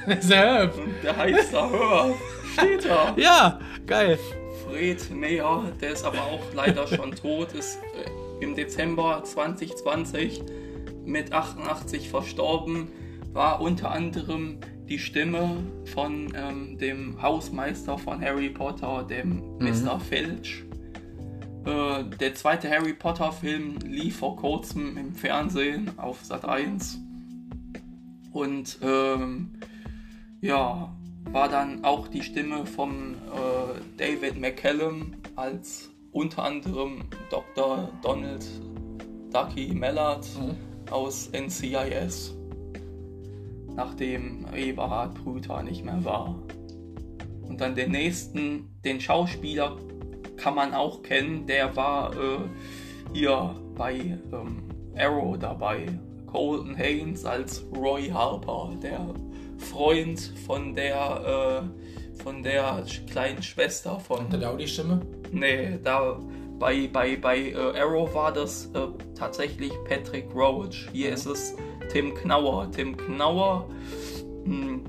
ist 0.19 0.31
der 0.31 1.17
heißt 1.17 1.53
da 1.53 1.71
Herb. 1.71 2.15
Steht 2.53 2.85
da. 2.85 3.15
Ja, 3.17 3.61
geil. 3.87 4.19
Fred 4.65 5.11
Meyer, 5.11 5.65
der 5.81 5.93
ist 5.93 6.05
aber 6.05 6.23
auch 6.23 6.43
leider 6.55 6.87
schon 6.87 7.13
tot, 7.13 7.53
ist 7.53 7.79
äh, 7.95 8.45
im 8.45 8.55
Dezember 8.55 9.23
2020 9.25 10.43
mit 11.05 11.33
88 11.33 12.09
verstorben, 12.09 12.89
war 13.33 13.61
unter 13.61 13.91
anderem 13.91 14.59
die 14.89 14.99
Stimme 14.99 15.57
von 15.95 16.33
ähm, 16.35 16.79
dem 16.79 17.21
Hausmeister 17.23 17.99
von 17.99 18.21
Harry 18.21 18.51
Potter, 18.51 19.05
dem 19.09 19.57
mhm. 19.59 19.69
Mr. 19.69 20.01
Filch. 20.01 20.65
Äh, 21.65 22.05
der 22.21 22.35
zweite 22.35 22.69
Harry 22.69 22.93
Potter 22.93 23.33
Film 23.33 23.79
lief 23.87 24.19
vor 24.19 24.37
kurzem 24.37 24.97
im 24.97 25.15
Fernsehen 25.15 25.91
auf 25.97 26.25
Sat 26.25 26.45
1. 26.45 26.99
Und 28.33 28.79
ähm, 28.83 29.51
ja, 30.43 30.95
war 31.31 31.49
dann 31.49 31.85
auch 31.85 32.09
die 32.09 32.23
Stimme 32.23 32.67
von 32.67 33.15
äh, 33.15 33.81
David 33.97 34.39
McCallum 34.39 35.15
als 35.37 35.91
unter 36.11 36.45
anderem 36.45 37.05
Dr. 37.31 37.89
Donald 38.03 38.45
Ducky 39.33 39.73
Mallard 39.73 40.27
mhm. 40.37 40.93
aus 40.93 41.31
NCIS, 41.33 42.37
nachdem 43.75 44.47
Eberhard 44.55 45.15
Brüter 45.15 45.63
nicht 45.63 45.85
mehr 45.85 46.05
war. 46.05 46.37
Und 47.43 47.61
dann 47.61 47.75
den 47.75 47.93
nächsten, 47.93 48.69
den 48.85 49.01
Schauspieler 49.01 49.77
kann 50.37 50.57
man 50.57 50.75
auch 50.75 51.03
kennen, 51.03 51.47
der 51.47 51.77
war 51.77 52.13
äh, 52.15 52.39
hier 53.15 53.55
bei 53.77 54.19
ähm, 54.33 54.63
Arrow 54.97 55.39
dabei. 55.39 55.87
Colton 56.27 56.75
Haynes 56.75 57.25
als 57.27 57.65
Roy 57.77 58.09
Harper, 58.09 58.71
der 58.83 59.15
Freund 59.63 60.33
von 60.47 60.75
der, 60.75 61.65
äh, 61.65 62.23
von 62.23 62.43
der 62.43 62.85
kleinen 63.11 63.43
Schwester 63.43 63.99
von. 64.01 64.25
Hat 64.25 64.35
er 64.35 64.39
da 64.39 64.51
auch 64.51 64.59
die 64.59 64.69
Stimme? 64.69 65.01
Nee, 65.31 65.79
da 65.83 66.19
bei, 66.59 66.89
bei, 66.93 67.17
bei 67.17 67.51
äh, 67.51 67.81
Arrow 67.81 68.15
war 68.15 68.33
das 68.33 68.67
äh, 68.75 68.87
tatsächlich 69.17 69.73
Patrick 69.89 70.33
Roach. 70.35 70.89
Hier 70.93 71.09
mhm. 71.09 71.15
ist 71.15 71.27
es 71.27 71.57
Tim 71.91 72.15
Knauer. 72.15 72.71
Tim 72.71 72.97
Knauer, 72.97 73.69
mh, 74.45 74.67
hm, 74.67 74.85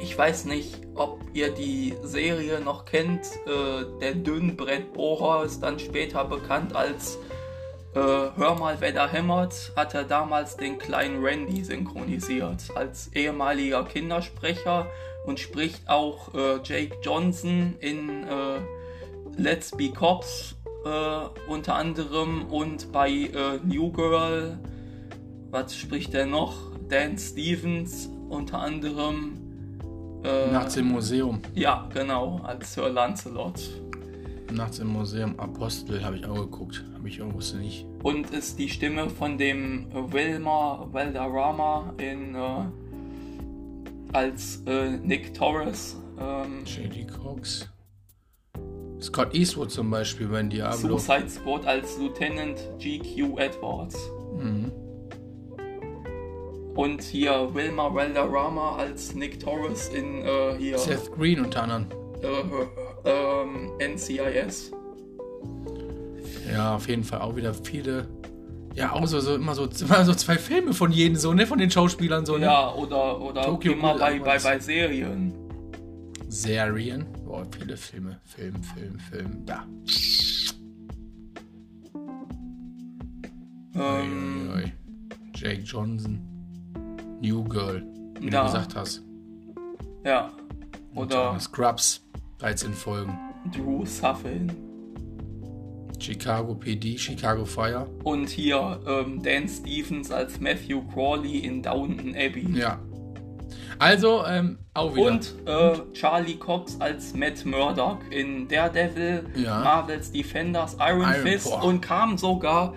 ich 0.00 0.16
weiß 0.16 0.44
nicht, 0.44 0.82
ob 0.94 1.20
ihr 1.32 1.50
die 1.50 1.94
Serie 2.02 2.60
noch 2.60 2.84
kennt. 2.84 3.26
Äh, 3.46 3.98
der 4.00 4.14
Dünnbrettbohrer 4.14 5.44
ist 5.44 5.60
dann 5.60 5.78
später 5.78 6.24
bekannt 6.24 6.76
als 6.76 7.18
äh, 7.96 8.30
Hör 8.36 8.54
mal, 8.58 8.76
wer 8.80 8.92
da 8.92 9.08
hämmert, 9.08 9.72
hat 9.74 9.94
er 9.94 10.04
damals 10.04 10.56
den 10.56 10.78
kleinen 10.78 11.24
Randy 11.24 11.64
synchronisiert 11.64 12.64
als 12.74 13.10
ehemaliger 13.14 13.84
Kindersprecher 13.84 14.86
und 15.24 15.40
spricht 15.40 15.88
auch 15.88 16.34
äh, 16.34 16.60
Jake 16.62 16.96
Johnson 17.02 17.74
in 17.80 18.24
äh, 18.24 18.60
Let's 19.36 19.70
Be 19.70 19.90
Cops 19.90 20.54
äh, 20.84 21.50
unter 21.50 21.74
anderem 21.76 22.46
und 22.50 22.92
bei 22.92 23.10
äh, 23.10 23.58
New 23.64 23.90
Girl, 23.90 24.58
was 25.50 25.74
spricht 25.74 26.12
er 26.12 26.26
noch? 26.26 26.54
Dan 26.88 27.18
Stevens 27.18 28.10
unter 28.28 28.58
anderem. 28.58 29.40
Nachts 30.50 30.76
im 30.76 30.88
Museum. 30.88 31.40
Ja, 31.54 31.88
genau, 31.94 32.40
als 32.42 32.74
Sir 32.74 32.88
Lancelot. 32.88 33.60
Nachts 34.52 34.78
im 34.78 34.88
Museum 34.88 35.38
Apostel 35.38 36.04
habe 36.04 36.16
ich 36.16 36.26
auch 36.26 36.36
geguckt. 36.36 36.84
Habe 36.94 37.08
ich 37.08 37.18
irgendwas 37.18 37.54
nicht. 37.54 37.86
Und 38.02 38.30
ist 38.30 38.58
die 38.58 38.68
Stimme 38.68 39.10
von 39.10 39.38
dem 39.38 39.86
Wilmer 39.92 40.88
Valderrama 40.92 41.92
in 41.98 42.34
äh, 42.34 42.64
als 44.12 44.62
äh, 44.66 44.98
Nick 44.98 45.34
Torres. 45.34 45.96
Ähm, 46.18 46.64
J.D. 46.64 47.06
Cox. 47.06 47.68
Scott 49.00 49.34
Eastwood 49.34 49.70
zum 49.70 49.90
Beispiel 49.90 50.28
bei 50.28 50.42
Diablo. 50.42 50.96
Suicide 50.96 51.28
Squad 51.28 51.66
als 51.66 51.98
Lieutenant 51.98 52.58
GQ 52.78 53.38
Edwards. 53.38 53.98
Mhm. 54.38 54.72
Und 56.74 57.02
hier 57.02 57.54
Wilmer 57.54 57.94
Valderrama 57.94 58.76
als 58.76 59.14
Nick 59.14 59.40
Torres 59.40 59.88
in 59.88 60.22
äh, 60.22 60.56
hier. 60.58 60.78
Seth 60.78 61.10
Green 61.12 61.40
unter 61.40 61.62
anderem. 61.62 61.86
Äh, 62.22 62.85
ähm, 63.04 63.70
NCIS. 63.80 64.72
Ja, 66.52 66.76
auf 66.76 66.88
jeden 66.88 67.04
Fall 67.04 67.20
auch 67.20 67.34
wieder 67.36 67.52
viele, 67.54 68.06
Ja, 68.74 68.92
auch 68.92 69.06
so, 69.06 69.20
so 69.20 69.34
immer 69.34 69.54
so 69.54 69.64
immer 69.80 70.04
so 70.04 70.14
zwei 70.14 70.36
Filme 70.38 70.72
von 70.72 70.92
jedem, 70.92 71.16
so, 71.16 71.32
ne? 71.34 71.46
Von 71.46 71.58
den 71.58 71.70
Schauspielern, 71.70 72.24
so, 72.26 72.36
ne? 72.38 72.46
Ja, 72.46 72.72
oder, 72.74 73.20
oder 73.20 73.42
Tokyo 73.42 73.72
immer 73.72 73.98
bei, 73.98 74.18
bei, 74.20 74.38
bei 74.38 74.58
Serien. 74.58 75.34
Serien. 76.28 77.06
Boah, 77.24 77.46
viele 77.58 77.76
Filme. 77.76 78.20
Film, 78.24 78.54
Film, 78.62 78.98
Film. 78.98 79.44
Ja. 79.48 79.64
Ähm, 83.74 84.50
ui, 84.54 84.62
ui. 84.64 84.72
Jake 85.34 85.62
Johnson. 85.62 86.20
New 87.20 87.44
Girl. 87.44 87.82
Wie 88.20 88.30
Ja. 88.30 88.40
du 88.40 88.46
gesagt 88.46 88.74
hast. 88.76 89.02
ja. 90.04 90.30
Oder 90.94 91.38
Scrubs. 91.38 92.02
13 92.38 92.72
Folgen. 92.74 93.16
Drew 93.54 93.84
Suffin. 93.86 94.52
Chicago 95.98 96.54
PD, 96.54 96.98
Chicago 96.98 97.44
Fire. 97.44 97.86
Und 98.04 98.28
hier 98.28 98.78
ähm, 98.86 99.22
Dan 99.22 99.48
Stevens 99.48 100.10
als 100.10 100.38
Matthew 100.40 100.82
Crawley 100.92 101.38
in 101.38 101.62
Downton 101.62 102.14
Abbey. 102.14 102.46
Ja. 102.52 102.78
Also, 103.78 104.24
ähm, 104.26 104.58
auch 104.74 104.94
wieder. 104.94 105.06
Und 105.12 105.34
äh, 105.46 105.74
Charlie 105.92 106.36
Cox 106.36 106.78
als 106.80 107.14
Matt 107.14 107.44
Murdock 107.46 107.98
in 108.10 108.46
Daredevil, 108.48 109.24
Ja. 109.36 109.60
Marvels 109.60 110.12
Defenders, 110.12 110.76
Iron, 110.80 111.00
Iron 111.02 111.14
Fist 111.26 111.50
Boah. 111.50 111.64
und 111.64 111.80
kam 111.80 112.18
sogar, 112.18 112.74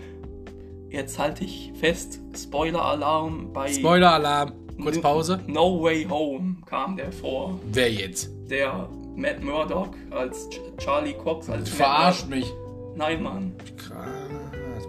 jetzt 0.89 1.20
halte 1.20 1.43
ich 1.43 1.72
fest, 1.76 2.20
Spoiler-Alarm 2.36 3.51
bei 3.53 3.68
Spoiler-Alarm. 3.72 4.53
Kurz 4.82 4.95
No- 4.95 5.01
Pause. 5.01 5.39
No 5.47 5.82
Way 5.84 6.05
Home 6.10 6.55
kam 6.66 6.95
der 6.95 7.12
vor. 7.12 7.60
Wer 7.74 7.91
jetzt? 7.91 8.30
Der 8.49 8.89
Matt 9.20 9.43
Murdock 9.43 9.95
als 10.11 10.49
Ch 10.49 10.59
Charlie 10.78 11.13
Cox 11.13 11.49
als 11.49 11.70
verarscht 11.70 12.30
mich. 12.30 12.51
Nein, 12.95 13.22
Mann. 13.22 13.53
Krass. 13.78 14.07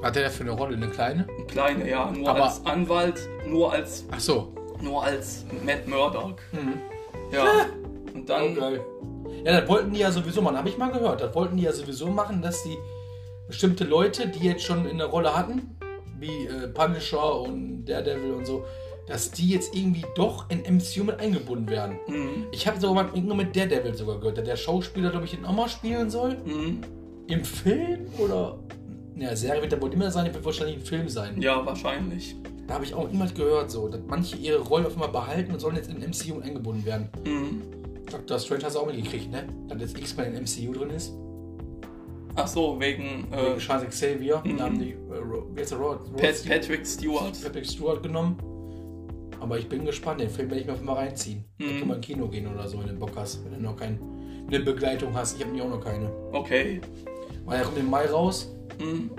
Was 0.01 0.07
hat 0.07 0.17
der 0.17 0.31
für 0.31 0.45
eine 0.45 0.53
Rolle? 0.53 0.77
Eine 0.77 0.89
kleine? 0.89 1.27
Ein 1.39 1.47
kleiner, 1.49 1.85
ja, 1.87 2.11
nur 2.11 2.29
Aber- 2.29 2.45
als 2.45 2.65
Anwalt, 2.65 3.21
nur 3.47 3.73
als, 3.73 4.05
Ach 4.11 4.21
so. 4.21 4.55
nur 4.81 5.03
als 5.03 5.45
Matt 5.65 5.87
Murdock. 5.89 6.37
Mhm. 6.53 6.75
Ja. 7.33 7.67
Und 8.15 8.29
dann, 8.29 8.55
geil. 8.55 8.81
Ja, 9.45 9.61
das 9.61 9.69
wollten 9.69 9.93
die 9.93 10.01
ja 10.01 10.11
sowieso 10.13 10.43
machen, 10.43 10.57
habe 10.59 10.69
ich 10.69 10.79
mal 10.79 10.91
gehört. 10.93 11.21
Das 11.21 11.35
wollten 11.35 11.57
die 11.57 11.65
ja 11.65 11.73
sowieso 11.73 12.07
machen, 12.09 12.41
dass 12.43 12.63
die 12.63 12.77
bestimmte 13.49 13.85
Leute, 13.85 14.29
die 14.29 14.47
jetzt 14.47 14.63
schon 14.63 14.87
in 14.87 14.99
der 14.99 15.09
Rolle 15.09 15.37
hatten, 15.37 15.77
wie 16.19 16.47
äh, 16.47 16.69
Punisher 16.69 17.41
und 17.41 17.85
Daredevil 17.85 18.33
und 18.33 18.47
so, 18.47 18.65
dass 19.11 19.31
die 19.33 19.49
jetzt 19.51 19.75
irgendwie 19.75 20.05
doch 20.15 20.47
in 20.51 20.61
MCU 20.77 21.03
mit 21.05 21.19
eingebunden 21.21 21.69
werden. 21.69 21.99
Mhm. 22.07 22.47
Ich 22.53 22.67
habe 22.67 22.81
sogar 22.81 23.05
mal 23.05 23.11
irgendwo 23.15 23.35
mit 23.35 23.55
Daredevil 23.57 23.95
sogar 23.95 24.19
gehört, 24.19 24.39
dass 24.39 24.45
der 24.45 24.57
Schauspieler, 24.57 25.11
glaube 25.11 25.25
ich, 25.27 25.33
den 25.33 25.45
auch 25.45 25.53
mal 25.53 25.69
spielen 25.69 26.09
soll. 26.09 26.37
Mhm. 26.45 26.81
Im 27.27 27.45
Film 27.45 28.07
oder. 28.19 28.59
Ja, 29.17 29.37
Serie 29.37 29.61
wird 29.61 29.73
da 29.73 29.83
wohl 29.83 29.93
immer 29.93 30.11
sein, 30.11 30.33
wird 30.33 30.45
wahrscheinlich 30.45 30.77
ein 30.77 30.83
Film 30.83 31.09
sein. 31.09 31.43
Ja, 31.43 31.65
wahrscheinlich. 31.67 32.37
Da 32.67 32.75
habe 32.75 32.85
ich 32.85 32.95
auch 32.95 33.11
niemals 33.11 33.35
gehört, 33.35 33.71
so, 33.71 33.89
dass 33.89 34.01
manche 34.07 34.37
ihre 34.37 34.61
Rolle 34.61 34.87
auf 34.87 34.95
einmal 34.95 35.09
behalten 35.11 35.53
und 35.53 35.59
sollen 35.61 35.77
jetzt 35.77 35.91
in 35.91 35.99
MCU 35.99 36.41
eingebunden 36.41 36.85
werden. 36.87 37.09
Mhm. 37.27 37.63
Dr. 38.11 38.39
Strange 38.39 38.65
hast 38.65 38.77
du 38.77 38.81
auch 38.81 38.87
mitgekriegt, 38.87 39.31
ne? 39.31 39.45
Dass 39.69 39.81
jetzt 39.81 39.99
X-Men 39.99 40.35
in 40.35 40.43
MCU 40.45 40.73
drin 40.73 40.91
ist. 40.91 41.13
Ach 42.37 42.47
so, 42.47 42.79
wegen 42.81 43.27
äh, 43.33 43.51
Wegen 43.51 43.59
Charles 43.59 43.89
Xavier. 43.91 44.41
mhm. 44.45 44.57
Da 44.57 44.65
haben 44.65 44.79
die, 44.79 44.93
äh, 44.93 45.17
Ro- 45.19 45.47
der, 45.55 46.33
Patrick 46.49 46.87
Stewart. 46.87 47.33
Patrick 47.43 47.67
Stewart 47.67 48.03
genommen. 48.03 48.37
Aber 49.41 49.59
ich 49.59 49.69
bin 49.69 49.85
gespannt, 49.85 50.21
den 50.21 50.29
Film 50.31 50.51
werde 50.51 50.61
ich 50.61 50.67
mir 50.67 50.75
auf 50.75 50.83
mal 50.83 50.95
reinziehen. 50.95 51.45
Da 51.59 51.65
Mhm. 51.67 51.79
kann 51.79 51.89
man 51.89 51.97
ins 51.99 52.07
Kino 52.07 52.29
gehen 52.29 52.47
oder 52.47 52.69
so, 52.69 52.79
wenn 52.79 52.89
du 52.89 52.95
Bock 52.95 53.13
hast, 53.17 53.45
wenn 53.45 53.55
du 53.55 53.61
noch 53.61 53.77
keine 53.77 53.99
eine 54.47 54.61
Begleitung 54.61 55.15
hast. 55.15 55.35
Ich 55.37 55.41
habe 55.45 55.53
nämlich 55.53 55.65
auch 55.65 55.77
noch 55.77 55.85
keine. 55.85 56.11
Okay. 56.33 56.81
Weil 57.45 57.59
er 57.59 57.65
kommt 57.65 57.79
im 57.79 57.89
Mai 57.89 58.07
raus 58.07 58.53
Mhm. 58.81 59.11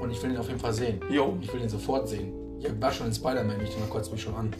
und 0.00 0.10
ich 0.12 0.22
will 0.22 0.30
ihn 0.30 0.36
auf 0.36 0.46
jeden 0.48 0.60
Fall 0.60 0.72
sehen. 0.72 1.00
Jo, 1.10 1.36
Ich 1.40 1.52
will 1.52 1.60
ihn 1.60 1.68
sofort 1.68 2.08
sehen. 2.08 2.32
Ich 2.60 2.68
war 2.80 2.92
schon 2.92 3.06
in 3.08 3.12
Spider-Man, 3.14 3.60
ich 3.62 3.70
kotzt 3.90 4.12
mich 4.12 4.22
schon 4.22 4.34
an. 4.34 4.54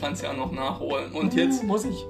kannst 0.00 0.22
ja 0.22 0.32
noch 0.32 0.52
nachholen. 0.52 1.12
Und 1.12 1.34
jetzt, 1.34 1.62
muss 1.64 1.84
ich. 1.84 2.06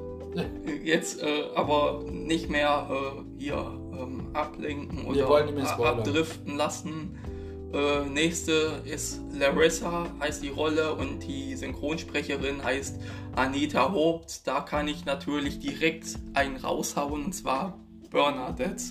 jetzt 0.85 1.21
äh, 1.23 1.27
aber 1.57 2.05
nicht 2.09 2.49
mehr 2.49 2.89
äh, 2.89 3.41
hier 3.43 3.57
ähm, 3.93 4.29
ablenken 4.33 4.99
Wir 5.13 5.29
oder 5.29 5.67
spoilern. 5.67 5.99
abdriften 5.99 6.57
lassen. 6.57 7.19
Äh, 7.73 8.05
nächste 8.09 8.83
ist 8.85 9.21
Larissa, 9.33 10.07
heißt 10.19 10.43
die 10.43 10.49
Rolle, 10.49 10.95
und 10.95 11.21
die 11.21 11.55
Synchronsprecherin 11.55 12.65
heißt 12.65 13.01
Anita 13.37 13.93
Haupt. 13.93 14.47
Da 14.47 14.61
kann 14.61 14.89
ich 14.89 15.05
natürlich 15.05 15.61
direkt 15.61 16.19
einen 16.35 16.57
raushauen, 16.57 17.27
und 17.27 17.33
zwar 17.33 17.79
Bernadette 18.11 18.83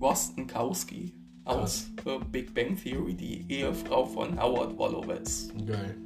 Rostenkowski 0.00 1.14
aus 1.44 1.90
äh, 2.04 2.18
Big 2.30 2.54
Bang 2.54 2.76
Theory, 2.76 3.14
die 3.14 3.44
Ehefrau 3.48 4.04
von 4.04 4.40
Howard 4.40 4.78
Wolowitz. 4.78 5.48
Geil. 5.66 5.96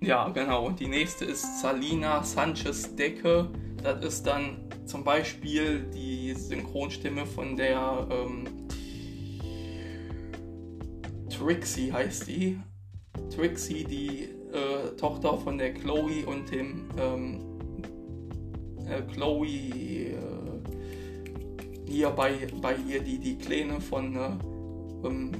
Ja, 0.00 0.28
genau. 0.28 0.66
Und 0.66 0.80
die 0.80 0.88
nächste 0.88 1.24
ist 1.24 1.60
Salina 1.60 2.22
Sanchez 2.22 2.94
Decke. 2.96 3.48
Das 3.82 4.04
ist 4.04 4.26
dann 4.26 4.58
zum 4.84 5.04
Beispiel 5.04 5.88
die 5.94 6.34
Synchronstimme 6.34 7.24
von 7.24 7.56
der 7.56 8.06
ähm, 8.10 8.44
Trixie 11.38 11.92
heißt 11.92 12.26
die. 12.28 12.58
Trixie, 13.34 13.84
die 13.84 14.28
äh, 14.52 14.96
Tochter 14.96 15.36
von 15.38 15.58
der 15.58 15.74
Chloe 15.74 16.24
und 16.26 16.50
dem 16.50 16.88
ähm, 16.98 17.40
äh, 18.86 19.02
Chloe 19.12 19.46
äh, 19.46 20.16
hier 21.86 22.10
bei, 22.10 22.46
bei 22.60 22.76
ihr 22.88 23.02
die, 23.02 23.18
die 23.18 23.36
Kleine 23.36 23.80
von 23.80 24.16
äh, 24.16 24.28
ähm, 25.06 25.32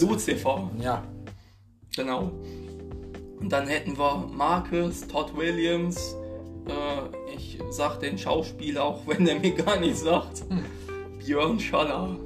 Lucifer. 0.00 0.70
Ja. 0.80 1.02
Genau. 1.96 2.32
Und 3.40 3.50
dann 3.50 3.66
hätten 3.66 3.98
wir 3.98 4.28
Marcus, 4.32 5.06
Todd 5.08 5.36
Williams. 5.36 6.16
Äh, 6.66 7.34
ich 7.34 7.58
sag 7.70 7.98
den 8.00 8.16
Schauspieler, 8.16 8.84
auch 8.84 9.06
wenn 9.06 9.24
der 9.24 9.40
mir 9.40 9.52
gar 9.52 9.80
nicht 9.80 9.98
sagt. 9.98 10.44
Björn 11.18 11.58
Schaller. 11.58 12.16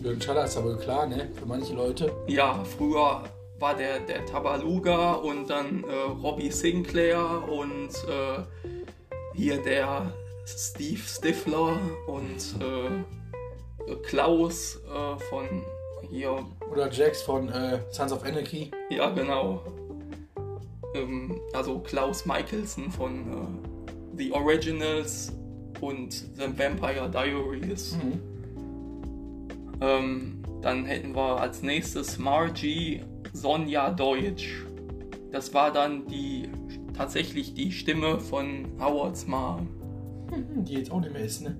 Jürgen 0.00 0.20
Schaller 0.20 0.46
ist 0.46 0.56
aber 0.56 0.76
klar, 0.76 1.06
ne? 1.06 1.28
Für 1.34 1.44
manche 1.44 1.74
Leute. 1.74 2.10
Ja, 2.26 2.64
früher 2.64 3.22
war 3.58 3.76
der, 3.76 4.00
der 4.00 4.24
Tabaluga 4.24 5.12
und 5.12 5.50
dann 5.50 5.84
äh, 5.84 5.92
Robbie 6.22 6.50
Sinclair 6.50 7.42
und 7.46 7.90
äh, 8.08 8.42
hier 9.34 9.62
der 9.62 10.12
Steve 10.46 11.00
Stifler 11.00 11.78
und 12.06 12.56
äh, 12.60 13.94
Klaus 14.02 14.76
äh, 14.76 15.18
von 15.24 15.46
hier 16.08 16.46
Oder 16.72 16.90
Jax 16.90 17.20
von 17.20 17.50
äh, 17.50 17.80
Sons 17.90 18.12
of 18.12 18.24
Anarchy. 18.24 18.70
Ja, 18.88 19.10
genau. 19.10 19.60
Ähm, 20.94 21.38
also 21.52 21.78
Klaus 21.80 22.24
Michelson 22.24 22.90
von 22.90 23.20
äh, 23.20 24.16
The 24.16 24.32
Originals 24.32 25.32
und 25.82 26.12
The 26.12 26.58
Vampire 26.58 27.10
Diaries. 27.10 27.96
Mhm. 28.02 28.29
Ähm, 29.80 30.42
dann 30.62 30.84
hätten 30.84 31.14
wir 31.14 31.40
als 31.40 31.62
nächstes 31.62 32.18
Margie 32.18 33.02
Sonja 33.32 33.90
Deutsch. 33.90 34.64
Das 35.32 35.54
war 35.54 35.72
dann 35.72 36.06
die 36.06 36.48
tatsächlich 36.96 37.54
die 37.54 37.72
Stimme 37.72 38.18
von 38.20 38.66
Howards 38.78 39.26
Mom. 39.26 39.68
Mhm, 40.30 40.64
Die 40.64 40.74
jetzt 40.74 40.90
auch 40.90 41.00
nicht 41.00 41.12
mehr 41.12 41.24
ist, 41.24 41.42
ne? 41.42 41.56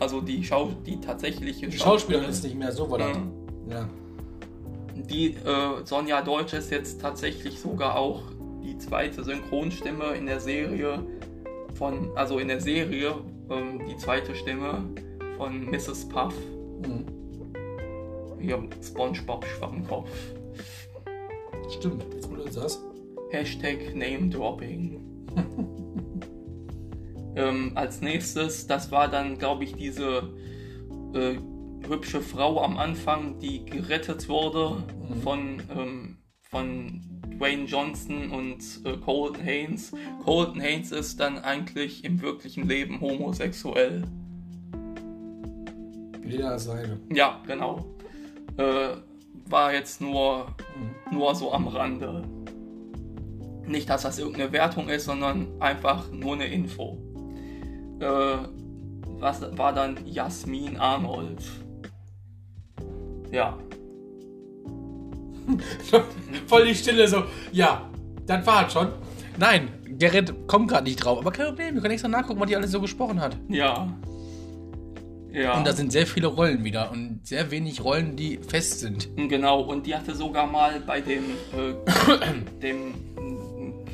Also 0.00 0.20
die, 0.20 0.42
Schau 0.42 0.70
die 0.84 0.98
tatsächliche 1.00 1.68
Die 1.68 1.78
Schauspielerin 1.78 2.28
ist 2.28 2.42
nicht 2.42 2.56
mehr 2.56 2.72
so, 2.72 2.90
war 2.90 2.98
das. 2.98 3.16
Ja. 3.68 3.88
Die 4.96 5.34
äh, 5.34 5.84
Sonja 5.84 6.22
Deutsch 6.22 6.52
ist 6.52 6.70
jetzt 6.70 7.00
tatsächlich 7.00 7.60
sogar 7.60 7.96
auch 7.96 8.22
die 8.62 8.76
zweite 8.78 9.22
Synchronstimme 9.22 10.14
in 10.16 10.26
der 10.26 10.40
Serie 10.40 11.04
von, 11.74 12.10
also 12.16 12.38
in 12.38 12.48
der 12.48 12.60
Serie, 12.60 13.14
ähm, 13.50 13.80
die 13.88 13.96
zweite 13.96 14.34
Stimme 14.34 14.82
von 15.36 15.66
Mrs. 15.66 16.08
Puff. 16.08 16.34
Mhm. 16.86 17.04
Hier 18.40 18.62
SpongeBob 18.82 19.44
Schwammkopf. 19.44 20.10
Stimmt, 21.70 22.04
jetzt 22.12 22.30
wo 22.30 22.36
du 22.36 22.44
das. 22.44 22.82
Hashtag 23.30 23.94
Name 23.94 24.28
Dropping. 24.28 25.00
ähm, 27.36 27.72
als 27.74 28.00
nächstes, 28.00 28.66
das 28.66 28.90
war 28.90 29.08
dann, 29.08 29.38
glaube 29.38 29.64
ich, 29.64 29.74
diese 29.74 30.30
äh, 31.14 31.36
hübsche 31.88 32.20
Frau 32.20 32.62
am 32.62 32.76
Anfang, 32.76 33.38
die 33.38 33.64
gerettet 33.64 34.28
wurde 34.28 34.82
Mhm. 35.08 35.22
von, 35.22 35.62
ähm, 35.76 36.18
von 36.40 37.00
Dwayne 37.38 37.64
Johnson 37.64 38.30
und 38.30 38.62
äh, 38.84 38.96
Colton 38.98 39.42
Haynes. 39.42 39.92
Colton 40.24 40.60
Haynes 40.60 40.92
ist 40.92 41.18
dann 41.20 41.38
eigentlich 41.38 42.04
im 42.04 42.20
wirklichen 42.22 42.68
Leben 42.68 43.00
homosexuell. 43.00 44.04
Jeder 46.24 46.58
seine. 46.58 46.98
Ja, 47.12 47.40
genau. 47.46 47.84
Äh, 48.56 48.96
war 49.48 49.72
jetzt 49.72 50.00
nur, 50.00 50.46
Mhm. 50.76 51.16
nur 51.16 51.34
so 51.34 51.52
am 51.52 51.68
Rande. 51.68 52.22
Nicht, 53.66 53.88
dass 53.88 54.02
das 54.02 54.18
irgendeine 54.18 54.52
Wertung 54.52 54.88
ist, 54.88 55.04
sondern 55.06 55.46
einfach 55.60 56.10
nur 56.10 56.34
eine 56.34 56.46
Info. 56.46 56.98
Äh, 58.00 58.36
was 59.18 59.42
war 59.56 59.72
dann 59.72 59.98
Jasmin 60.06 60.76
Arnold? 60.76 61.42
Ja. 63.30 63.56
Voll 66.46 66.66
die 66.66 66.74
Stille 66.74 67.06
so. 67.08 67.24
Ja, 67.52 67.88
das 68.26 68.46
war 68.46 68.68
schon. 68.70 68.88
Nein, 69.38 69.68
Gerrit 69.98 70.32
kommt 70.46 70.68
gerade 70.68 70.84
nicht 70.84 70.96
drauf. 70.96 71.18
Aber 71.18 71.30
kein 71.32 71.46
Problem, 71.46 71.74
wir 71.74 71.80
können 71.82 71.92
extra 71.92 72.08
nachgucken, 72.08 72.40
was 72.40 72.48
die 72.48 72.56
alles 72.56 72.70
so 72.70 72.80
gesprochen 72.80 73.20
hat. 73.20 73.36
Ja. 73.48 73.88
Ja. 75.34 75.58
Und 75.58 75.66
da 75.66 75.72
sind 75.72 75.90
sehr 75.90 76.06
viele 76.06 76.28
Rollen 76.28 76.62
wieder 76.62 76.92
und 76.92 77.20
sehr 77.24 77.50
wenig 77.50 77.82
Rollen, 77.82 78.14
die 78.14 78.38
fest 78.38 78.78
sind. 78.78 79.08
Genau, 79.16 79.62
und 79.62 79.84
die 79.84 79.94
hatte 79.94 80.14
sogar 80.14 80.46
mal 80.46 80.80
bei 80.80 81.00
dem, 81.00 81.24
äh, 81.52 81.74
dem 82.62 82.94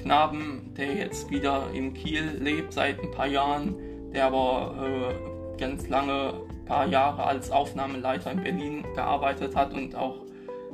Knaben, 0.02 0.74
der 0.76 0.94
jetzt 0.94 1.30
wieder 1.30 1.64
in 1.72 1.94
Kiel 1.94 2.38
lebt 2.40 2.74
seit 2.74 3.00
ein 3.00 3.10
paar 3.10 3.26
Jahren, 3.26 3.74
der 4.12 4.26
aber 4.26 5.14
äh, 5.16 5.58
ganz 5.58 5.88
lange, 5.88 6.34
paar 6.66 6.86
Jahre 6.86 7.24
als 7.24 7.50
Aufnahmeleiter 7.50 8.32
in 8.32 8.42
Berlin 8.42 8.84
gearbeitet 8.94 9.56
hat 9.56 9.72
und 9.72 9.94
auch 9.94 10.16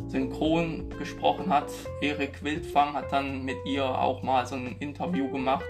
synchron 0.09 0.91
gesprochen 0.99 1.49
hat. 1.49 1.71
Erik 2.01 2.43
Wildfang 2.43 2.93
hat 2.95 3.13
dann 3.13 3.45
mit 3.45 3.57
ihr 3.65 3.85
auch 3.85 4.23
mal 4.23 4.47
so 4.47 4.57
ein 4.57 4.77
Interview 4.81 5.31
gemacht. 5.31 5.65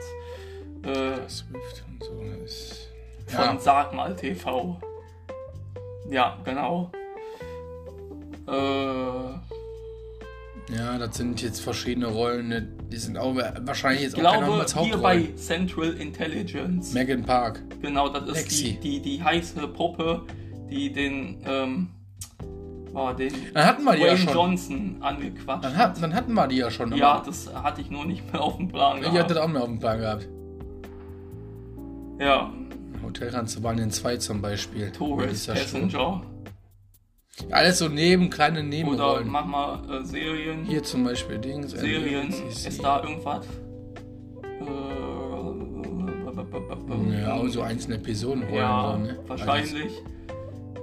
Äh, 0.83 1.29
Swift 1.29 1.85
und 1.89 2.03
so 2.03 2.45
ist. 2.45 2.86
Von 3.27 3.45
Ja. 3.45 3.59
Sag 3.59 3.93
mal 3.95 4.15
TV. 4.17 4.79
Ja, 6.11 6.37
genau. 6.45 6.91
Äh, 8.49 9.35
Ja, 10.75 10.99
das 10.99 11.17
sind 11.17 11.41
jetzt 11.43 11.61
verschiedene 11.61 12.07
Rollen. 12.07 12.49
ne? 12.49 12.69
Die 12.91 12.97
sind 12.97 13.17
auch 13.19 13.37
wahrscheinlich 13.37 14.03
jetzt 14.03 14.17
ich 14.19 14.27
auch 14.27 14.39
glaube, 14.39 14.61
als 14.61 14.73
hier 14.75 14.83
Hauptrolle. 14.83 15.03
bei 15.03 15.33
Central 15.37 15.93
Intelligence. 15.95 16.93
Megan 16.93 17.25
Park. 17.25 17.63
Genau, 17.83 18.09
das 18.09 18.25
ist 18.29 18.35
Lexi. 18.37 18.79
die, 18.83 19.01
die, 19.01 19.01
die 19.01 19.23
heiße 19.23 19.67
Puppe, 19.69 20.23
die 20.71 20.93
den, 20.93 21.39
ähm, 21.47 21.89
oh, 22.95 23.13
den 23.13 23.33
Dann 23.55 23.65
hatten 23.67 23.85
wir 23.85 23.95
die 23.95 24.03
ja 24.03 24.17
schon. 24.17 24.33
Johnson 24.35 24.97
angequatscht 25.01 25.65
Dann, 25.65 25.77
hat, 25.77 26.03
dann 26.03 26.15
hatten 26.15 26.33
wir 26.35 26.47
die 26.49 26.57
ja 26.57 26.71
schon. 26.71 26.93
Ja, 26.97 27.23
das 27.25 27.53
hatte 27.55 27.81
ich 27.81 27.91
nur 27.91 28.05
nicht 28.05 28.33
mehr 28.33 28.43
auf 28.43 28.57
dem 28.57 28.67
Plan 28.69 28.97
ich 28.99 29.03
gehabt. 29.05 29.19
hatte 29.19 29.35
das 29.35 29.43
auch 29.45 29.49
mehr 29.49 29.63
auf 29.63 29.69
dem 29.69 29.79
Plan 29.79 29.99
gehabt. 30.01 30.29
Ja, 32.19 32.53
Hotel 33.07 33.31
Transylvanien 33.31 33.91
2 33.91 34.17
zum 34.19 34.41
Beispiel. 34.43 34.91
Tourist 34.93 35.33
Ist 35.33 35.47
ja 35.49 35.55
Passenger. 35.55 36.23
Alles 37.51 37.79
so 37.79 37.89
neben, 37.89 38.31
kleine 38.31 38.61
Oder 38.61 38.69
Nebenrollen. 38.69 39.29
mach 39.29 39.45
mal 39.45 39.83
äh, 39.91 40.05
Serien. 40.05 40.65
Hier 40.65 40.83
zum 40.83 41.05
Beispiel 41.05 41.39
Dings. 41.39 41.73
Serien. 41.73 42.33
NBC. 42.33 42.69
Ist 42.69 42.83
da 42.83 43.03
irgendwas? 43.03 43.47
Äh, 44.61 44.67
Ja, 47.21 47.35
auch 47.35 47.49
so 47.49 47.63
einzelne 47.63 47.97
Episodenrollen. 47.97 48.55
Ja, 48.57 48.93
so, 48.93 48.99
ne? 48.99 49.19
wahrscheinlich. 49.27 49.93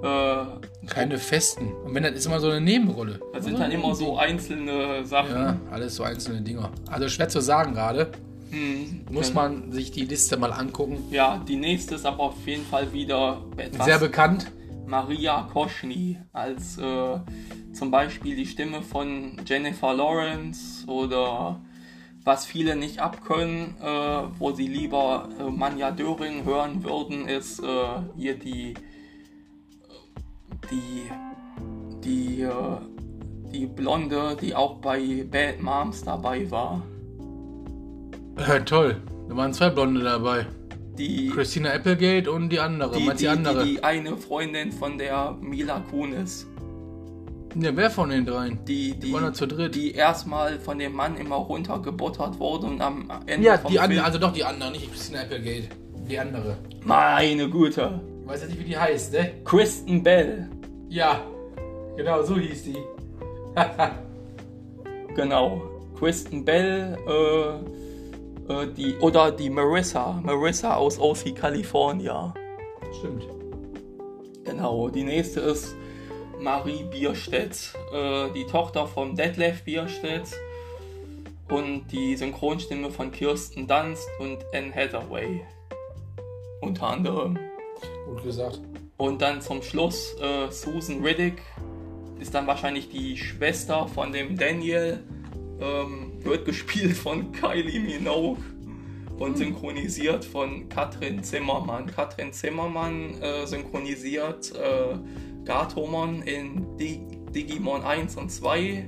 äh, 0.04 0.08
Also 0.08 0.60
keine 0.88 1.18
festen. 1.18 1.72
Und 1.86 1.96
wenn 1.96 2.04
das 2.04 2.14
ist 2.14 2.26
immer 2.26 2.40
so 2.40 2.50
eine 2.50 2.62
Nebenrolle. 2.62 3.20
das 3.34 3.46
sind 3.46 3.60
dann 3.60 3.72
immer 3.72 3.96
so 3.96 4.18
einzelne 4.18 5.06
Sachen. 5.06 5.32
Ja, 5.36 5.58
alles 5.72 5.96
so 5.96 6.04
einzelne 6.04 6.42
Dinger. 6.42 6.72
Also 6.90 7.08
schwer 7.10 7.30
zu 7.30 7.42
sagen 7.42 7.74
gerade. 7.74 8.12
Hm, 8.54 9.06
Muss 9.12 9.34
man 9.34 9.72
sich 9.72 9.92
die 9.92 10.06
Liste 10.06 10.38
mal 10.38 10.54
angucken. 10.54 11.04
Ja, 11.10 11.44
die 11.48 11.56
nächste 11.56 11.96
ist 11.96 12.06
aber 12.06 12.22
auf 12.24 12.46
jeden 12.46 12.66
Fall 12.66 12.94
wieder 12.94 13.44
etwas 13.58 13.86
Sehr 13.86 13.98
bekannt. 13.98 14.52
Maria 14.86 15.50
Koschny 15.52 16.20
als 16.34 16.78
äh, 16.78 17.20
zum 17.74 17.90
Beispiel 17.90 18.36
die 18.36 18.46
Stimme 18.46 18.84
von 18.84 19.38
Jennifer 19.44 19.94
Lawrence 19.94 20.86
oder 20.88 21.60
was 22.24 22.46
viele 22.46 22.76
nicht 22.76 23.00
abkönnen, 23.00 23.76
äh, 23.82 24.24
wo 24.38 24.52
sie 24.52 24.68
lieber 24.68 25.30
äh, 25.40 25.50
Manja 25.50 25.90
Döring 25.90 26.46
hören 26.46 26.84
würden, 26.84 27.28
ist 27.28 27.60
äh, 27.60 27.66
hier 28.16 28.38
die 28.38 28.76
die 30.70 31.10
die 32.04 32.42
äh, 32.44 32.78
die 33.52 33.66
Blonde, 33.66 34.38
die 34.40 34.54
auch 34.54 34.76
bei 34.76 35.26
Bad 35.30 35.60
Moms 35.62 36.04
dabei 36.04 36.50
war. 36.52 36.82
Äh, 38.38 38.62
toll. 38.62 38.96
Da 39.30 39.36
waren 39.38 39.54
zwei 39.54 39.70
Blonde 39.70 40.02
dabei. 40.04 40.46
Die 40.98 41.30
Christina 41.30 41.72
Applegate 41.72 42.32
und 42.32 42.50
die 42.50 42.60
andere. 42.60 42.96
die, 42.98 43.04
Meinst 43.04 43.22
die, 43.22 43.26
die 43.26 43.30
andere? 43.30 43.64
die, 43.66 43.72
die 43.76 43.84
eine 43.84 44.16
Freundin 44.18 44.72
von 44.72 44.98
der 44.98 45.36
Mila 45.42 45.80
Kunis. 45.90 46.48
Ja, 47.56 47.76
wer 47.76 47.90
von 47.92 48.10
den 48.10 48.26
dreien? 48.26 48.58
die, 48.68 48.96
die, 49.00 49.12
ja 49.12 49.32
zu 49.32 49.46
dritt. 49.48 49.76
die 49.76 49.92
erstmal 49.92 50.60
von 50.60 50.80
dem 50.80 50.94
Mann 50.94 51.16
immer 51.18 51.36
runtergebuttert 51.36 52.40
wurde 52.40 52.66
und 52.66 52.82
am 52.82 53.08
Ende 53.28 53.46
Ja, 53.46 53.58
die 53.58 53.80
andere, 53.80 54.04
also 54.04 54.18
doch 54.18 54.34
die 54.34 54.44
andere, 54.44 54.72
nicht 54.72 54.90
Christina 54.92 55.22
Applegate. 55.22 55.68
Die 56.10 56.18
andere. 56.18 56.58
meine 56.84 57.48
Güte, 57.50 58.02
Ich 58.24 58.28
weiß 58.28 58.42
jetzt 58.42 58.50
nicht, 58.50 58.60
wie 58.60 58.70
die 58.70 58.78
heißt, 58.78 59.14
ne? 59.14 59.32
Kristen 59.46 60.02
Bell, 60.02 60.50
Ja, 60.90 61.22
genau, 61.96 62.24
so 62.24 62.38
hieß 62.38 62.64
die. 62.64 62.78
genau, 65.16 65.62
Kristen 65.98 66.44
Bell, 66.44 66.98
äh, 67.08 67.83
äh, 68.48 68.68
die 68.68 68.96
oder 68.98 69.32
die 69.32 69.50
Marissa, 69.50 70.20
Marissa 70.24 70.76
aus 70.76 71.00
OC 71.00 71.36
California, 71.36 72.34
Stimmt. 73.00 73.28
genau. 74.44 74.90
Die 74.90 75.04
nächste 75.04 75.42
ist 75.42 75.76
Marie 76.40 76.84
Bierstedt, 76.84 77.74
äh, 77.94 78.30
die 78.34 78.46
Tochter 78.46 78.88
von 78.88 79.16
Detlef 79.16 79.64
Bierstedt 79.64 80.32
und 81.50 81.88
die 81.92 82.16
Synchronstimme 82.16 82.90
von 82.92 83.12
Kirsten 83.12 83.68
Dunst 83.68 84.08
und 84.20 84.46
Anne 84.54 84.74
Hathaway, 84.74 85.42
unter 86.62 86.88
anderem. 86.88 87.38
Gut 88.06 88.24
gesagt. 88.24 88.62
Und 88.98 89.22
dann 89.22 89.42
zum 89.42 89.62
Schluss 89.62 90.16
äh, 90.22 90.50
Susan 90.52 91.04
Riddick 91.04 91.42
ist 92.20 92.34
dann 92.34 92.48
wahrscheinlich 92.48 92.90
die 92.90 93.18
Schwester 93.18 93.88
von 93.88 94.12
dem 94.12 94.38
Daniel, 94.38 95.04
ähm, 95.60 96.13
wird 96.26 96.46
gespielt 96.46 96.96
von 96.96 97.32
Kylie 97.32 97.80
Minogue 97.80 98.38
und 99.20 99.38
synchronisiert 99.38 100.26
von 100.26 100.68
Katrin 100.70 101.24
Zimmermann. 101.24 101.86
Katrin 101.88 102.34
Zimmermann 102.34 103.22
äh, 103.22 103.46
synchronisiert 103.46 104.54
äh, 104.56 104.98
Gatomon 105.46 106.22
in 106.24 106.78
Di 106.78 107.02
Digimon 107.34 107.82
1 107.84 108.16
und 108.18 108.32
2 108.32 108.88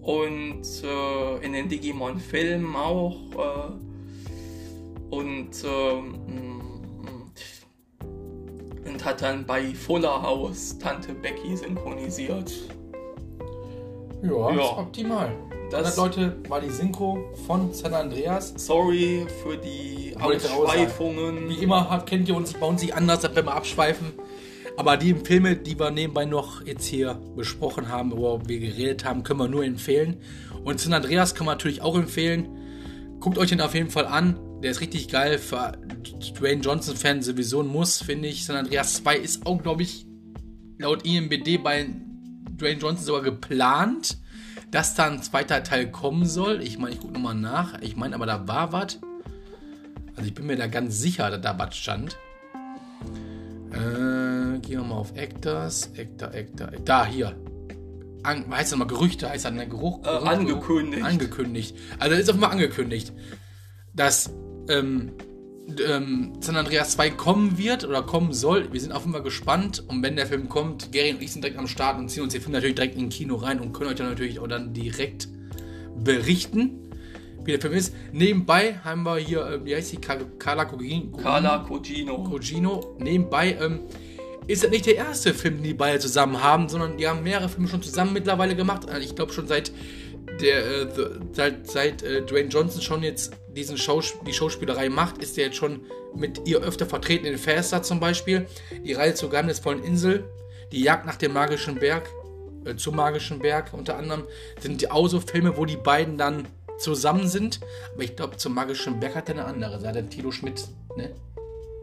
und 0.00 0.62
äh, 0.84 1.44
in 1.44 1.52
den 1.52 1.68
Digimon-Filmen 1.68 2.74
auch. 2.74 3.16
Äh, 3.32 5.14
und 5.14 5.50
ähm, 5.64 6.14
und 8.84 9.04
hat 9.04 9.22
dann 9.22 9.44
bei 9.46 9.74
Fuller 9.74 10.22
House 10.22 10.78
Tante 10.78 11.12
Becky 11.14 11.56
synchronisiert. 11.56 12.52
Ja, 14.22 14.30
Ja. 14.30 14.50
ist 14.50 14.78
optimal. 14.78 15.34
Das- 15.72 15.96
100 15.96 15.96
Leute 15.96 16.36
war 16.50 16.60
die 16.60 16.70
Synchro 16.70 17.32
von 17.46 17.72
San 17.72 17.94
Andreas. 17.94 18.52
Sorry 18.56 19.26
für 19.42 19.56
die 19.56 20.14
Wollte 20.18 20.46
ich 20.46 20.52
auch 20.52 20.64
Ausschweifungen. 20.64 21.48
Wie 21.48 21.62
immer 21.62 22.02
kennt 22.06 22.28
ihr 22.28 22.36
uns 22.36 22.52
bei 22.52 22.66
uns 22.66 22.82
nicht 22.82 22.94
anders, 22.94 23.20
dass 23.20 23.34
wir 23.34 23.42
mal 23.42 23.52
abschweifen. 23.54 24.12
Aber 24.76 24.96
die 24.96 25.14
Filme, 25.14 25.56
die 25.56 25.78
wir 25.78 25.90
nebenbei 25.90 26.24
noch 26.24 26.64
jetzt 26.66 26.84
hier 26.86 27.14
besprochen 27.36 27.88
haben, 27.88 28.10
worüber 28.12 28.48
wir 28.48 28.58
geredet 28.60 29.04
haben, 29.04 29.22
können 29.22 29.40
wir 29.40 29.48
nur 29.48 29.64
empfehlen. 29.64 30.16
Und 30.64 30.80
San 30.80 30.92
Andreas 30.92 31.34
kann 31.34 31.46
man 31.46 31.54
natürlich 31.56 31.82
auch 31.82 31.96
empfehlen. 31.96 32.48
Guckt 33.20 33.38
euch 33.38 33.50
den 33.50 33.60
auf 33.60 33.74
jeden 33.74 33.90
Fall 33.90 34.06
an. 34.06 34.38
Der 34.62 34.70
ist 34.70 34.80
richtig 34.80 35.08
geil. 35.08 35.38
Für 35.38 35.72
Dwayne 36.38 36.62
Johnson-Fans 36.62 37.26
sowieso 37.26 37.60
ein 37.62 37.66
Muss, 37.66 38.02
finde 38.02 38.28
ich. 38.28 38.44
San 38.44 38.56
Andreas 38.56 38.94
2 38.94 39.16
ist 39.16 39.46
auch, 39.46 39.62
glaube 39.62 39.82
ich, 39.82 40.06
laut 40.78 41.04
IMBD 41.06 41.58
bei 41.58 41.86
Dwayne 42.50 42.80
Johnson 42.80 43.04
sogar 43.04 43.22
geplant, 43.22 44.18
dass 44.72 44.94
da 44.94 45.06
ein 45.06 45.22
zweiter 45.22 45.62
Teil 45.62 45.90
kommen 45.90 46.26
soll. 46.26 46.60
Ich 46.62 46.78
meine, 46.78 46.94
ich 46.94 47.00
gucke 47.00 47.12
nochmal 47.12 47.34
nach. 47.36 47.80
Ich 47.82 47.94
meine, 47.94 48.16
aber 48.16 48.26
da 48.26 48.48
war 48.48 48.72
was. 48.72 48.98
Also 50.16 50.26
ich 50.26 50.34
bin 50.34 50.46
mir 50.46 50.56
da 50.56 50.66
ganz 50.66 50.98
sicher, 50.98 51.30
dass 51.30 51.40
da 51.42 51.58
was 51.58 51.76
stand. 51.76 52.16
Äh, 53.70 54.58
gehen 54.60 54.80
wir 54.80 54.82
mal 54.82 54.96
auf 54.96 55.14
Actors. 55.14 55.90
Actor, 55.96 56.28
Actor, 56.28 56.68
Actor. 56.68 56.80
Da, 56.84 57.06
hier. 57.06 57.36
An, 58.22 58.44
heißt 58.50 58.72
das 58.72 58.78
mal 58.78 58.86
Gerüchte? 58.86 59.28
Heißt 59.28 59.44
das 59.44 59.52
ein 59.52 59.70
Geruch? 59.70 60.00
Äh, 60.00 60.04
Geruch- 60.04 60.26
angekündigt. 60.26 61.04
Angekündigt. 61.04 61.76
Also 61.98 62.16
ist 62.16 62.30
auf 62.30 62.36
mal 62.36 62.48
angekündigt, 62.48 63.12
dass 63.94 64.30
ähm, 64.68 65.12
ähm, 65.86 66.32
San 66.40 66.56
Andreas 66.56 66.92
2 66.92 67.10
kommen 67.10 67.58
wird 67.58 67.84
oder 67.84 68.02
kommen 68.02 68.32
soll. 68.32 68.72
Wir 68.72 68.80
sind 68.80 68.92
auf 68.92 69.02
jeden 69.02 69.12
Fall 69.12 69.22
gespannt. 69.22 69.84
Und 69.88 70.02
wenn 70.02 70.16
der 70.16 70.26
Film 70.26 70.48
kommt, 70.48 70.92
Gary 70.92 71.12
und 71.12 71.22
ich 71.22 71.32
sind 71.32 71.42
direkt 71.42 71.58
am 71.58 71.68
Start 71.68 71.98
und 71.98 72.08
ziehen 72.08 72.22
uns 72.22 72.32
den 72.32 72.42
Film 72.42 72.52
natürlich 72.52 72.76
direkt 72.76 72.96
in 72.96 73.08
Kino 73.08 73.36
rein 73.36 73.60
und 73.60 73.72
können 73.72 73.90
euch 73.90 73.96
dann 73.96 74.08
natürlich 74.08 74.38
auch 74.38 74.48
dann 74.48 74.72
direkt 74.72 75.28
berichten, 75.96 76.90
wie 77.44 77.52
der 77.52 77.60
Film 77.60 77.74
ist. 77.74 77.94
Nebenbei 78.12 78.78
haben 78.84 79.04
wir 79.04 79.16
hier, 79.16 79.46
äh, 79.46 79.64
wie 79.64 79.74
heißt 79.74 79.92
die, 79.92 79.98
Carla 79.98 80.64
Cogino? 80.64 81.16
Carla 81.16 81.58
Cugino. 81.58 82.22
Cogino. 82.24 82.96
Nebenbei 82.98 83.56
ähm, 83.60 83.80
ist 84.46 84.64
das 84.64 84.70
nicht 84.70 84.86
der 84.86 84.96
erste 84.96 85.34
Film, 85.34 85.56
den 85.56 85.64
die 85.64 85.74
beide 85.74 85.98
zusammen 85.98 86.42
haben, 86.42 86.68
sondern 86.68 86.96
die 86.96 87.06
haben 87.06 87.22
mehrere 87.22 87.48
Filme 87.48 87.68
schon 87.68 87.82
zusammen 87.82 88.12
mittlerweile 88.12 88.56
gemacht. 88.56 88.88
Also 88.88 89.00
ich 89.00 89.14
glaube 89.14 89.32
schon 89.32 89.46
seit 89.46 89.72
der 90.40 90.64
äh, 90.82 90.88
seit, 91.32 91.66
seit 91.70 92.02
äh, 92.02 92.22
Dwayne 92.22 92.48
Johnson 92.48 92.80
schon 92.82 93.02
jetzt 93.02 93.32
diesen 93.48 93.76
Schaus 93.76 94.14
die 94.26 94.32
Schauspielerei 94.32 94.88
macht, 94.88 95.18
ist 95.18 95.36
er 95.38 95.46
jetzt 95.46 95.56
schon 95.56 95.80
mit 96.14 96.46
ihr 96.46 96.60
öfter 96.60 96.86
vertreten 96.86 97.26
in 97.26 97.38
Faster 97.38 97.82
zum 97.82 98.00
Beispiel. 98.00 98.46
Die 98.84 98.92
Reihe 98.92 99.14
zur 99.14 99.30
geheimnisvollen 99.30 99.82
Insel, 99.82 100.24
die 100.72 100.82
Jagd 100.82 101.06
nach 101.06 101.16
dem 101.16 101.32
magischen 101.32 101.76
Berg 101.76 102.08
äh, 102.64 102.76
zum 102.76 102.96
Magischen 102.96 103.38
Berg 103.40 103.70
unter 103.72 103.96
anderem, 103.96 104.24
sind 104.60 104.80
die 104.80 104.90
auch 104.90 105.08
so 105.08 105.20
Filme, 105.20 105.56
wo 105.56 105.64
die 105.64 105.76
beiden 105.76 106.16
dann 106.18 106.46
zusammen 106.78 107.28
sind. 107.28 107.60
Aber 107.94 108.02
ich 108.04 108.16
glaube, 108.16 108.36
zum 108.36 108.54
Magischen 108.54 109.00
Berg 109.00 109.14
hat 109.14 109.28
er 109.28 109.34
eine 109.36 109.44
andere. 109.44 109.86
Hat 109.86 109.94
der 109.94 110.08
Tilo 110.08 110.30
Schmidt, 110.30 110.66
ne? 110.96 111.10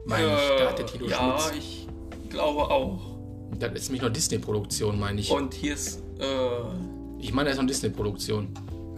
Meine 0.06 0.26
ich, 0.26 0.58
da 0.58 0.70
hat 0.70 0.80
der 0.80 0.86
Tilo 0.86 1.06
Äh, 1.06 1.10
ja, 1.10 1.38
Schmidt. 1.40 1.64
ich 1.64 1.88
glaube 2.30 2.62
auch. 2.70 3.00
Das 3.60 3.72
ist 3.74 3.90
nämlich 3.90 4.02
noch 4.04 4.10
Disney-Produktion, 4.14 5.00
meine 5.00 5.20
ich. 5.20 5.32
Und 5.32 5.54
hier 5.54 5.74
ist, 5.74 6.02
äh, 6.20 6.26
Ich 7.20 7.34
meine, 7.34 7.50
das 7.50 7.58
ist 7.58 7.62
noch 7.62 7.68
Disney-Produktion. 7.68 8.48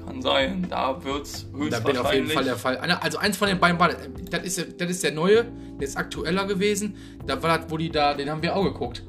kann 0.06 0.22
sein, 0.22 0.66
da 0.70 1.04
wird's 1.04 1.46
Da 1.70 1.80
bin 1.80 1.98
auf 1.98 2.12
jeden 2.14 2.26
höchstwahrscheinlich. 2.28 2.34
Fall 2.34 2.44
der 2.44 2.56
Fall. 2.56 2.78
Also 3.02 3.18
eins 3.20 3.38
von 3.38 3.48
den 3.48 3.60
beiden 3.60 3.80
war, 3.80 3.90
das 3.90 4.44
ist, 4.44 4.58
der- 4.58 4.66
das 4.88 4.90
ist 4.90 5.04
der 5.04 5.12
neue, 5.12 5.46
der 5.80 5.88
ist 5.88 5.96
aktueller 5.98 6.46
gewesen. 6.48 6.96
Da 7.26 7.42
war 7.42 7.58
das, 7.60 7.70
wo 7.72 7.78
die 7.78 7.90
da, 7.90 8.14
den 8.14 8.30
haben 8.30 8.42
wir 8.42 8.56
auch 8.56 8.64
geguckt. 8.64 9.04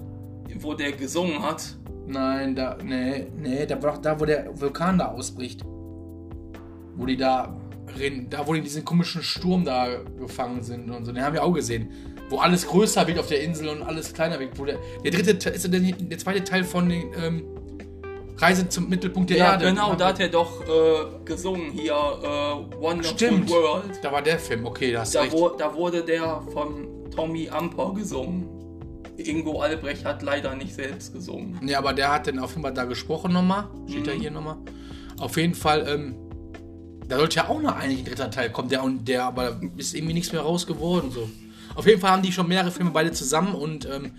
wo 0.60 0.74
der 0.74 0.92
gesungen 0.92 1.42
hat. 1.42 1.76
Nein, 2.06 2.54
da, 2.54 2.76
nee, 2.84 3.26
nee, 3.38 3.64
da 3.64 3.82
war 3.82 3.92
doch 3.94 4.02
da, 4.02 4.20
wo 4.20 4.26
der 4.26 4.50
Vulkan 4.60 4.98
da 4.98 5.06
ausbricht. 5.06 5.62
Wo 6.94 7.06
die 7.06 7.16
da, 7.16 7.56
rein- 7.98 8.26
da 8.28 8.46
wo 8.46 8.52
die 8.52 8.58
in 8.58 8.64
diesen 8.64 8.84
komischen 8.84 9.22
Sturm 9.22 9.64
da 9.64 9.88
gefangen 10.18 10.62
sind 10.62 10.90
und 10.90 11.04
so, 11.06 11.12
den 11.12 11.24
haben 11.24 11.32
wir 11.32 11.42
auch 11.42 11.52
gesehen. 11.54 11.88
Wo 12.28 12.38
alles 12.38 12.66
größer 12.66 13.06
wird 13.06 13.18
auf 13.18 13.28
der 13.28 13.42
Insel 13.42 13.68
und 13.68 13.82
alles 13.82 14.12
kleiner 14.12 14.38
wird. 14.38 14.58
Wo 14.58 14.64
der, 14.66 14.76
der 15.02 15.10
dritte 15.10 15.48
ist 15.50 15.72
der, 15.72 15.80
der 15.80 16.18
zweite 16.18 16.44
Teil 16.44 16.64
von 16.64 16.88
den, 16.88 17.04
ähm, 17.22 17.44
Reise 18.36 18.68
zum 18.68 18.88
Mittelpunkt 18.88 19.30
der 19.30 19.36
Ja, 19.36 19.52
Erde. 19.52 19.66
genau, 19.66 19.94
da 19.94 20.08
hat 20.08 20.20
er 20.20 20.28
doch 20.28 20.62
äh, 20.62 21.24
gesungen 21.24 21.70
hier, 21.70 21.92
äh, 21.94 22.80
Wonderful 22.80 23.14
Stimmt. 23.16 23.50
World. 23.50 23.98
Da 24.02 24.10
war 24.10 24.22
der 24.22 24.38
Film, 24.38 24.66
okay, 24.66 24.92
da 24.92 25.00
hast 25.00 25.14
du 25.14 25.18
Da, 25.18 25.30
wo, 25.32 25.48
da 25.50 25.74
wurde 25.74 26.02
der 26.02 26.42
von 26.52 26.88
Tommy 27.14 27.48
Amper 27.48 27.92
gesungen. 27.94 28.48
Ingo 29.18 29.60
Albrecht 29.60 30.04
hat 30.04 30.22
leider 30.22 30.56
nicht 30.56 30.74
selbst 30.74 31.12
gesungen. 31.12 31.60
Ja, 31.68 31.78
aber 31.78 31.92
der 31.92 32.10
hat 32.12 32.26
dann 32.26 32.38
auf 32.38 32.50
jeden 32.50 32.62
Fall 32.62 32.72
da 32.74 32.84
gesprochen 32.84 33.32
nochmal. 33.32 33.68
Steht 33.88 34.06
da 34.06 34.10
hier 34.12 34.30
nochmal. 34.30 34.56
Auf 35.20 35.36
jeden 35.36 35.54
Fall, 35.54 35.86
ähm, 35.86 36.14
da 37.06 37.18
sollte 37.18 37.36
ja 37.36 37.48
auch 37.48 37.60
noch 37.60 37.76
eigentlich 37.76 37.98
ein 38.00 38.04
dritter 38.06 38.30
Teil 38.30 38.50
kommen, 38.50 38.70
der 38.70 38.82
und 38.82 39.06
der, 39.06 39.24
aber 39.24 39.50
da 39.50 39.60
ist 39.76 39.94
irgendwie 39.94 40.14
nichts 40.14 40.32
mehr 40.32 40.40
raus 40.40 40.66
geworden. 40.66 41.10
So. 41.12 41.28
Auf 41.74 41.86
jeden 41.86 42.00
Fall 42.00 42.10
haben 42.10 42.22
die 42.22 42.32
schon 42.32 42.48
mehrere 42.48 42.70
Filme 42.70 42.90
beide 42.90 43.12
zusammen 43.12 43.54
und 43.54 43.84
ähm, 43.86 44.12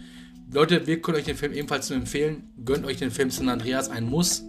Leute, 0.53 0.85
wir 0.85 1.01
können 1.01 1.17
euch 1.17 1.23
den 1.23 1.35
Film 1.35 1.51
ebenfalls 1.53 1.89
nur 1.89 1.97
empfehlen. 1.97 2.53
Gönnt 2.63 2.85
euch 2.85 2.97
den 2.97 3.09
Film 3.09 3.31
San 3.31 3.49
Andreas, 3.49 3.89
ein 3.89 4.07
Muss. 4.07 4.43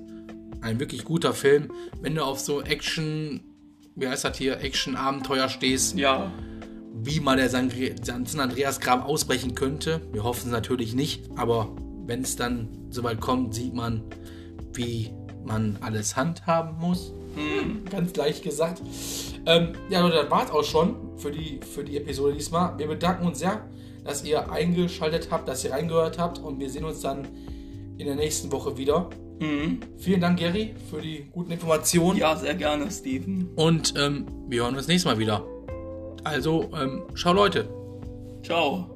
Ein 0.60 0.78
wirklich 0.78 1.02
guter 1.02 1.32
Film. 1.32 1.72
Wenn 2.02 2.14
du 2.14 2.22
auf 2.22 2.38
so 2.40 2.60
Action, 2.60 3.40
wie 3.96 4.06
heißt 4.06 4.22
das 4.22 4.36
hier, 4.36 4.60
Action-Abenteuer 4.60 5.48
stehst, 5.48 5.96
Ja, 5.96 6.30
wie 6.92 7.20
mal 7.20 7.38
der 7.38 7.48
San 7.48 7.70
San 8.02 8.40
Andreas 8.40 8.80
Graben 8.80 9.02
ausbrechen 9.02 9.54
könnte. 9.54 10.02
Wir 10.12 10.24
hoffen 10.24 10.48
es 10.48 10.52
natürlich 10.52 10.94
nicht, 10.94 11.22
aber 11.36 11.74
wenn 12.04 12.20
es 12.20 12.36
dann 12.36 12.68
soweit 12.90 13.22
kommt, 13.22 13.54
sieht 13.54 13.72
man, 13.72 14.02
wie 14.74 15.10
man 15.42 15.78
alles 15.80 16.16
handhaben 16.16 16.78
muss. 16.80 17.14
Ganz 17.90 18.14
leicht 18.14 18.44
gesagt. 18.44 18.82
Ähm, 19.46 19.72
ja, 19.88 20.02
Leute, 20.02 20.16
das 20.16 20.30
war 20.30 20.44
es 20.44 20.50
auch 20.50 20.64
schon 20.64 21.16
für 21.16 21.30
die, 21.30 21.60
für 21.62 21.82
die 21.82 21.96
Episode 21.96 22.34
diesmal. 22.34 22.78
Wir 22.78 22.88
bedanken 22.88 23.26
uns 23.26 23.38
sehr, 23.38 23.66
dass 24.04 24.24
ihr 24.24 24.50
eingeschaltet 24.50 25.28
habt, 25.30 25.48
dass 25.48 25.64
ihr 25.64 25.72
reingehört 25.72 26.18
habt 26.18 26.38
und 26.38 26.60
wir 26.60 26.70
sehen 26.70 26.84
uns 26.84 27.00
dann 27.00 27.26
in 27.98 28.06
der 28.06 28.16
nächsten 28.16 28.52
Woche 28.52 28.76
wieder. 28.76 29.10
mhm. 29.40 29.80
Vielen 29.98 30.20
Dank, 30.20 30.38
Gary, 30.38 30.74
für 30.90 31.00
die 31.00 31.26
guten 31.32 31.52
Informationen. 31.52 32.18
ja, 32.18 32.36
sehr 32.36 32.54
gerne, 32.54 32.90
Steven. 32.90 33.48
Und 33.56 33.94
ähm, 33.96 34.26
wir 34.48 34.62
hören 34.62 34.76
uns 34.76 34.88
nächstes 34.88 35.10
Mal 35.10 35.18
wieder. 35.18 35.44
Also, 36.22 36.70
ähm, 36.74 37.02
ciao 37.14 37.32
Leute. 37.34 37.68
Ciao. 38.42 38.93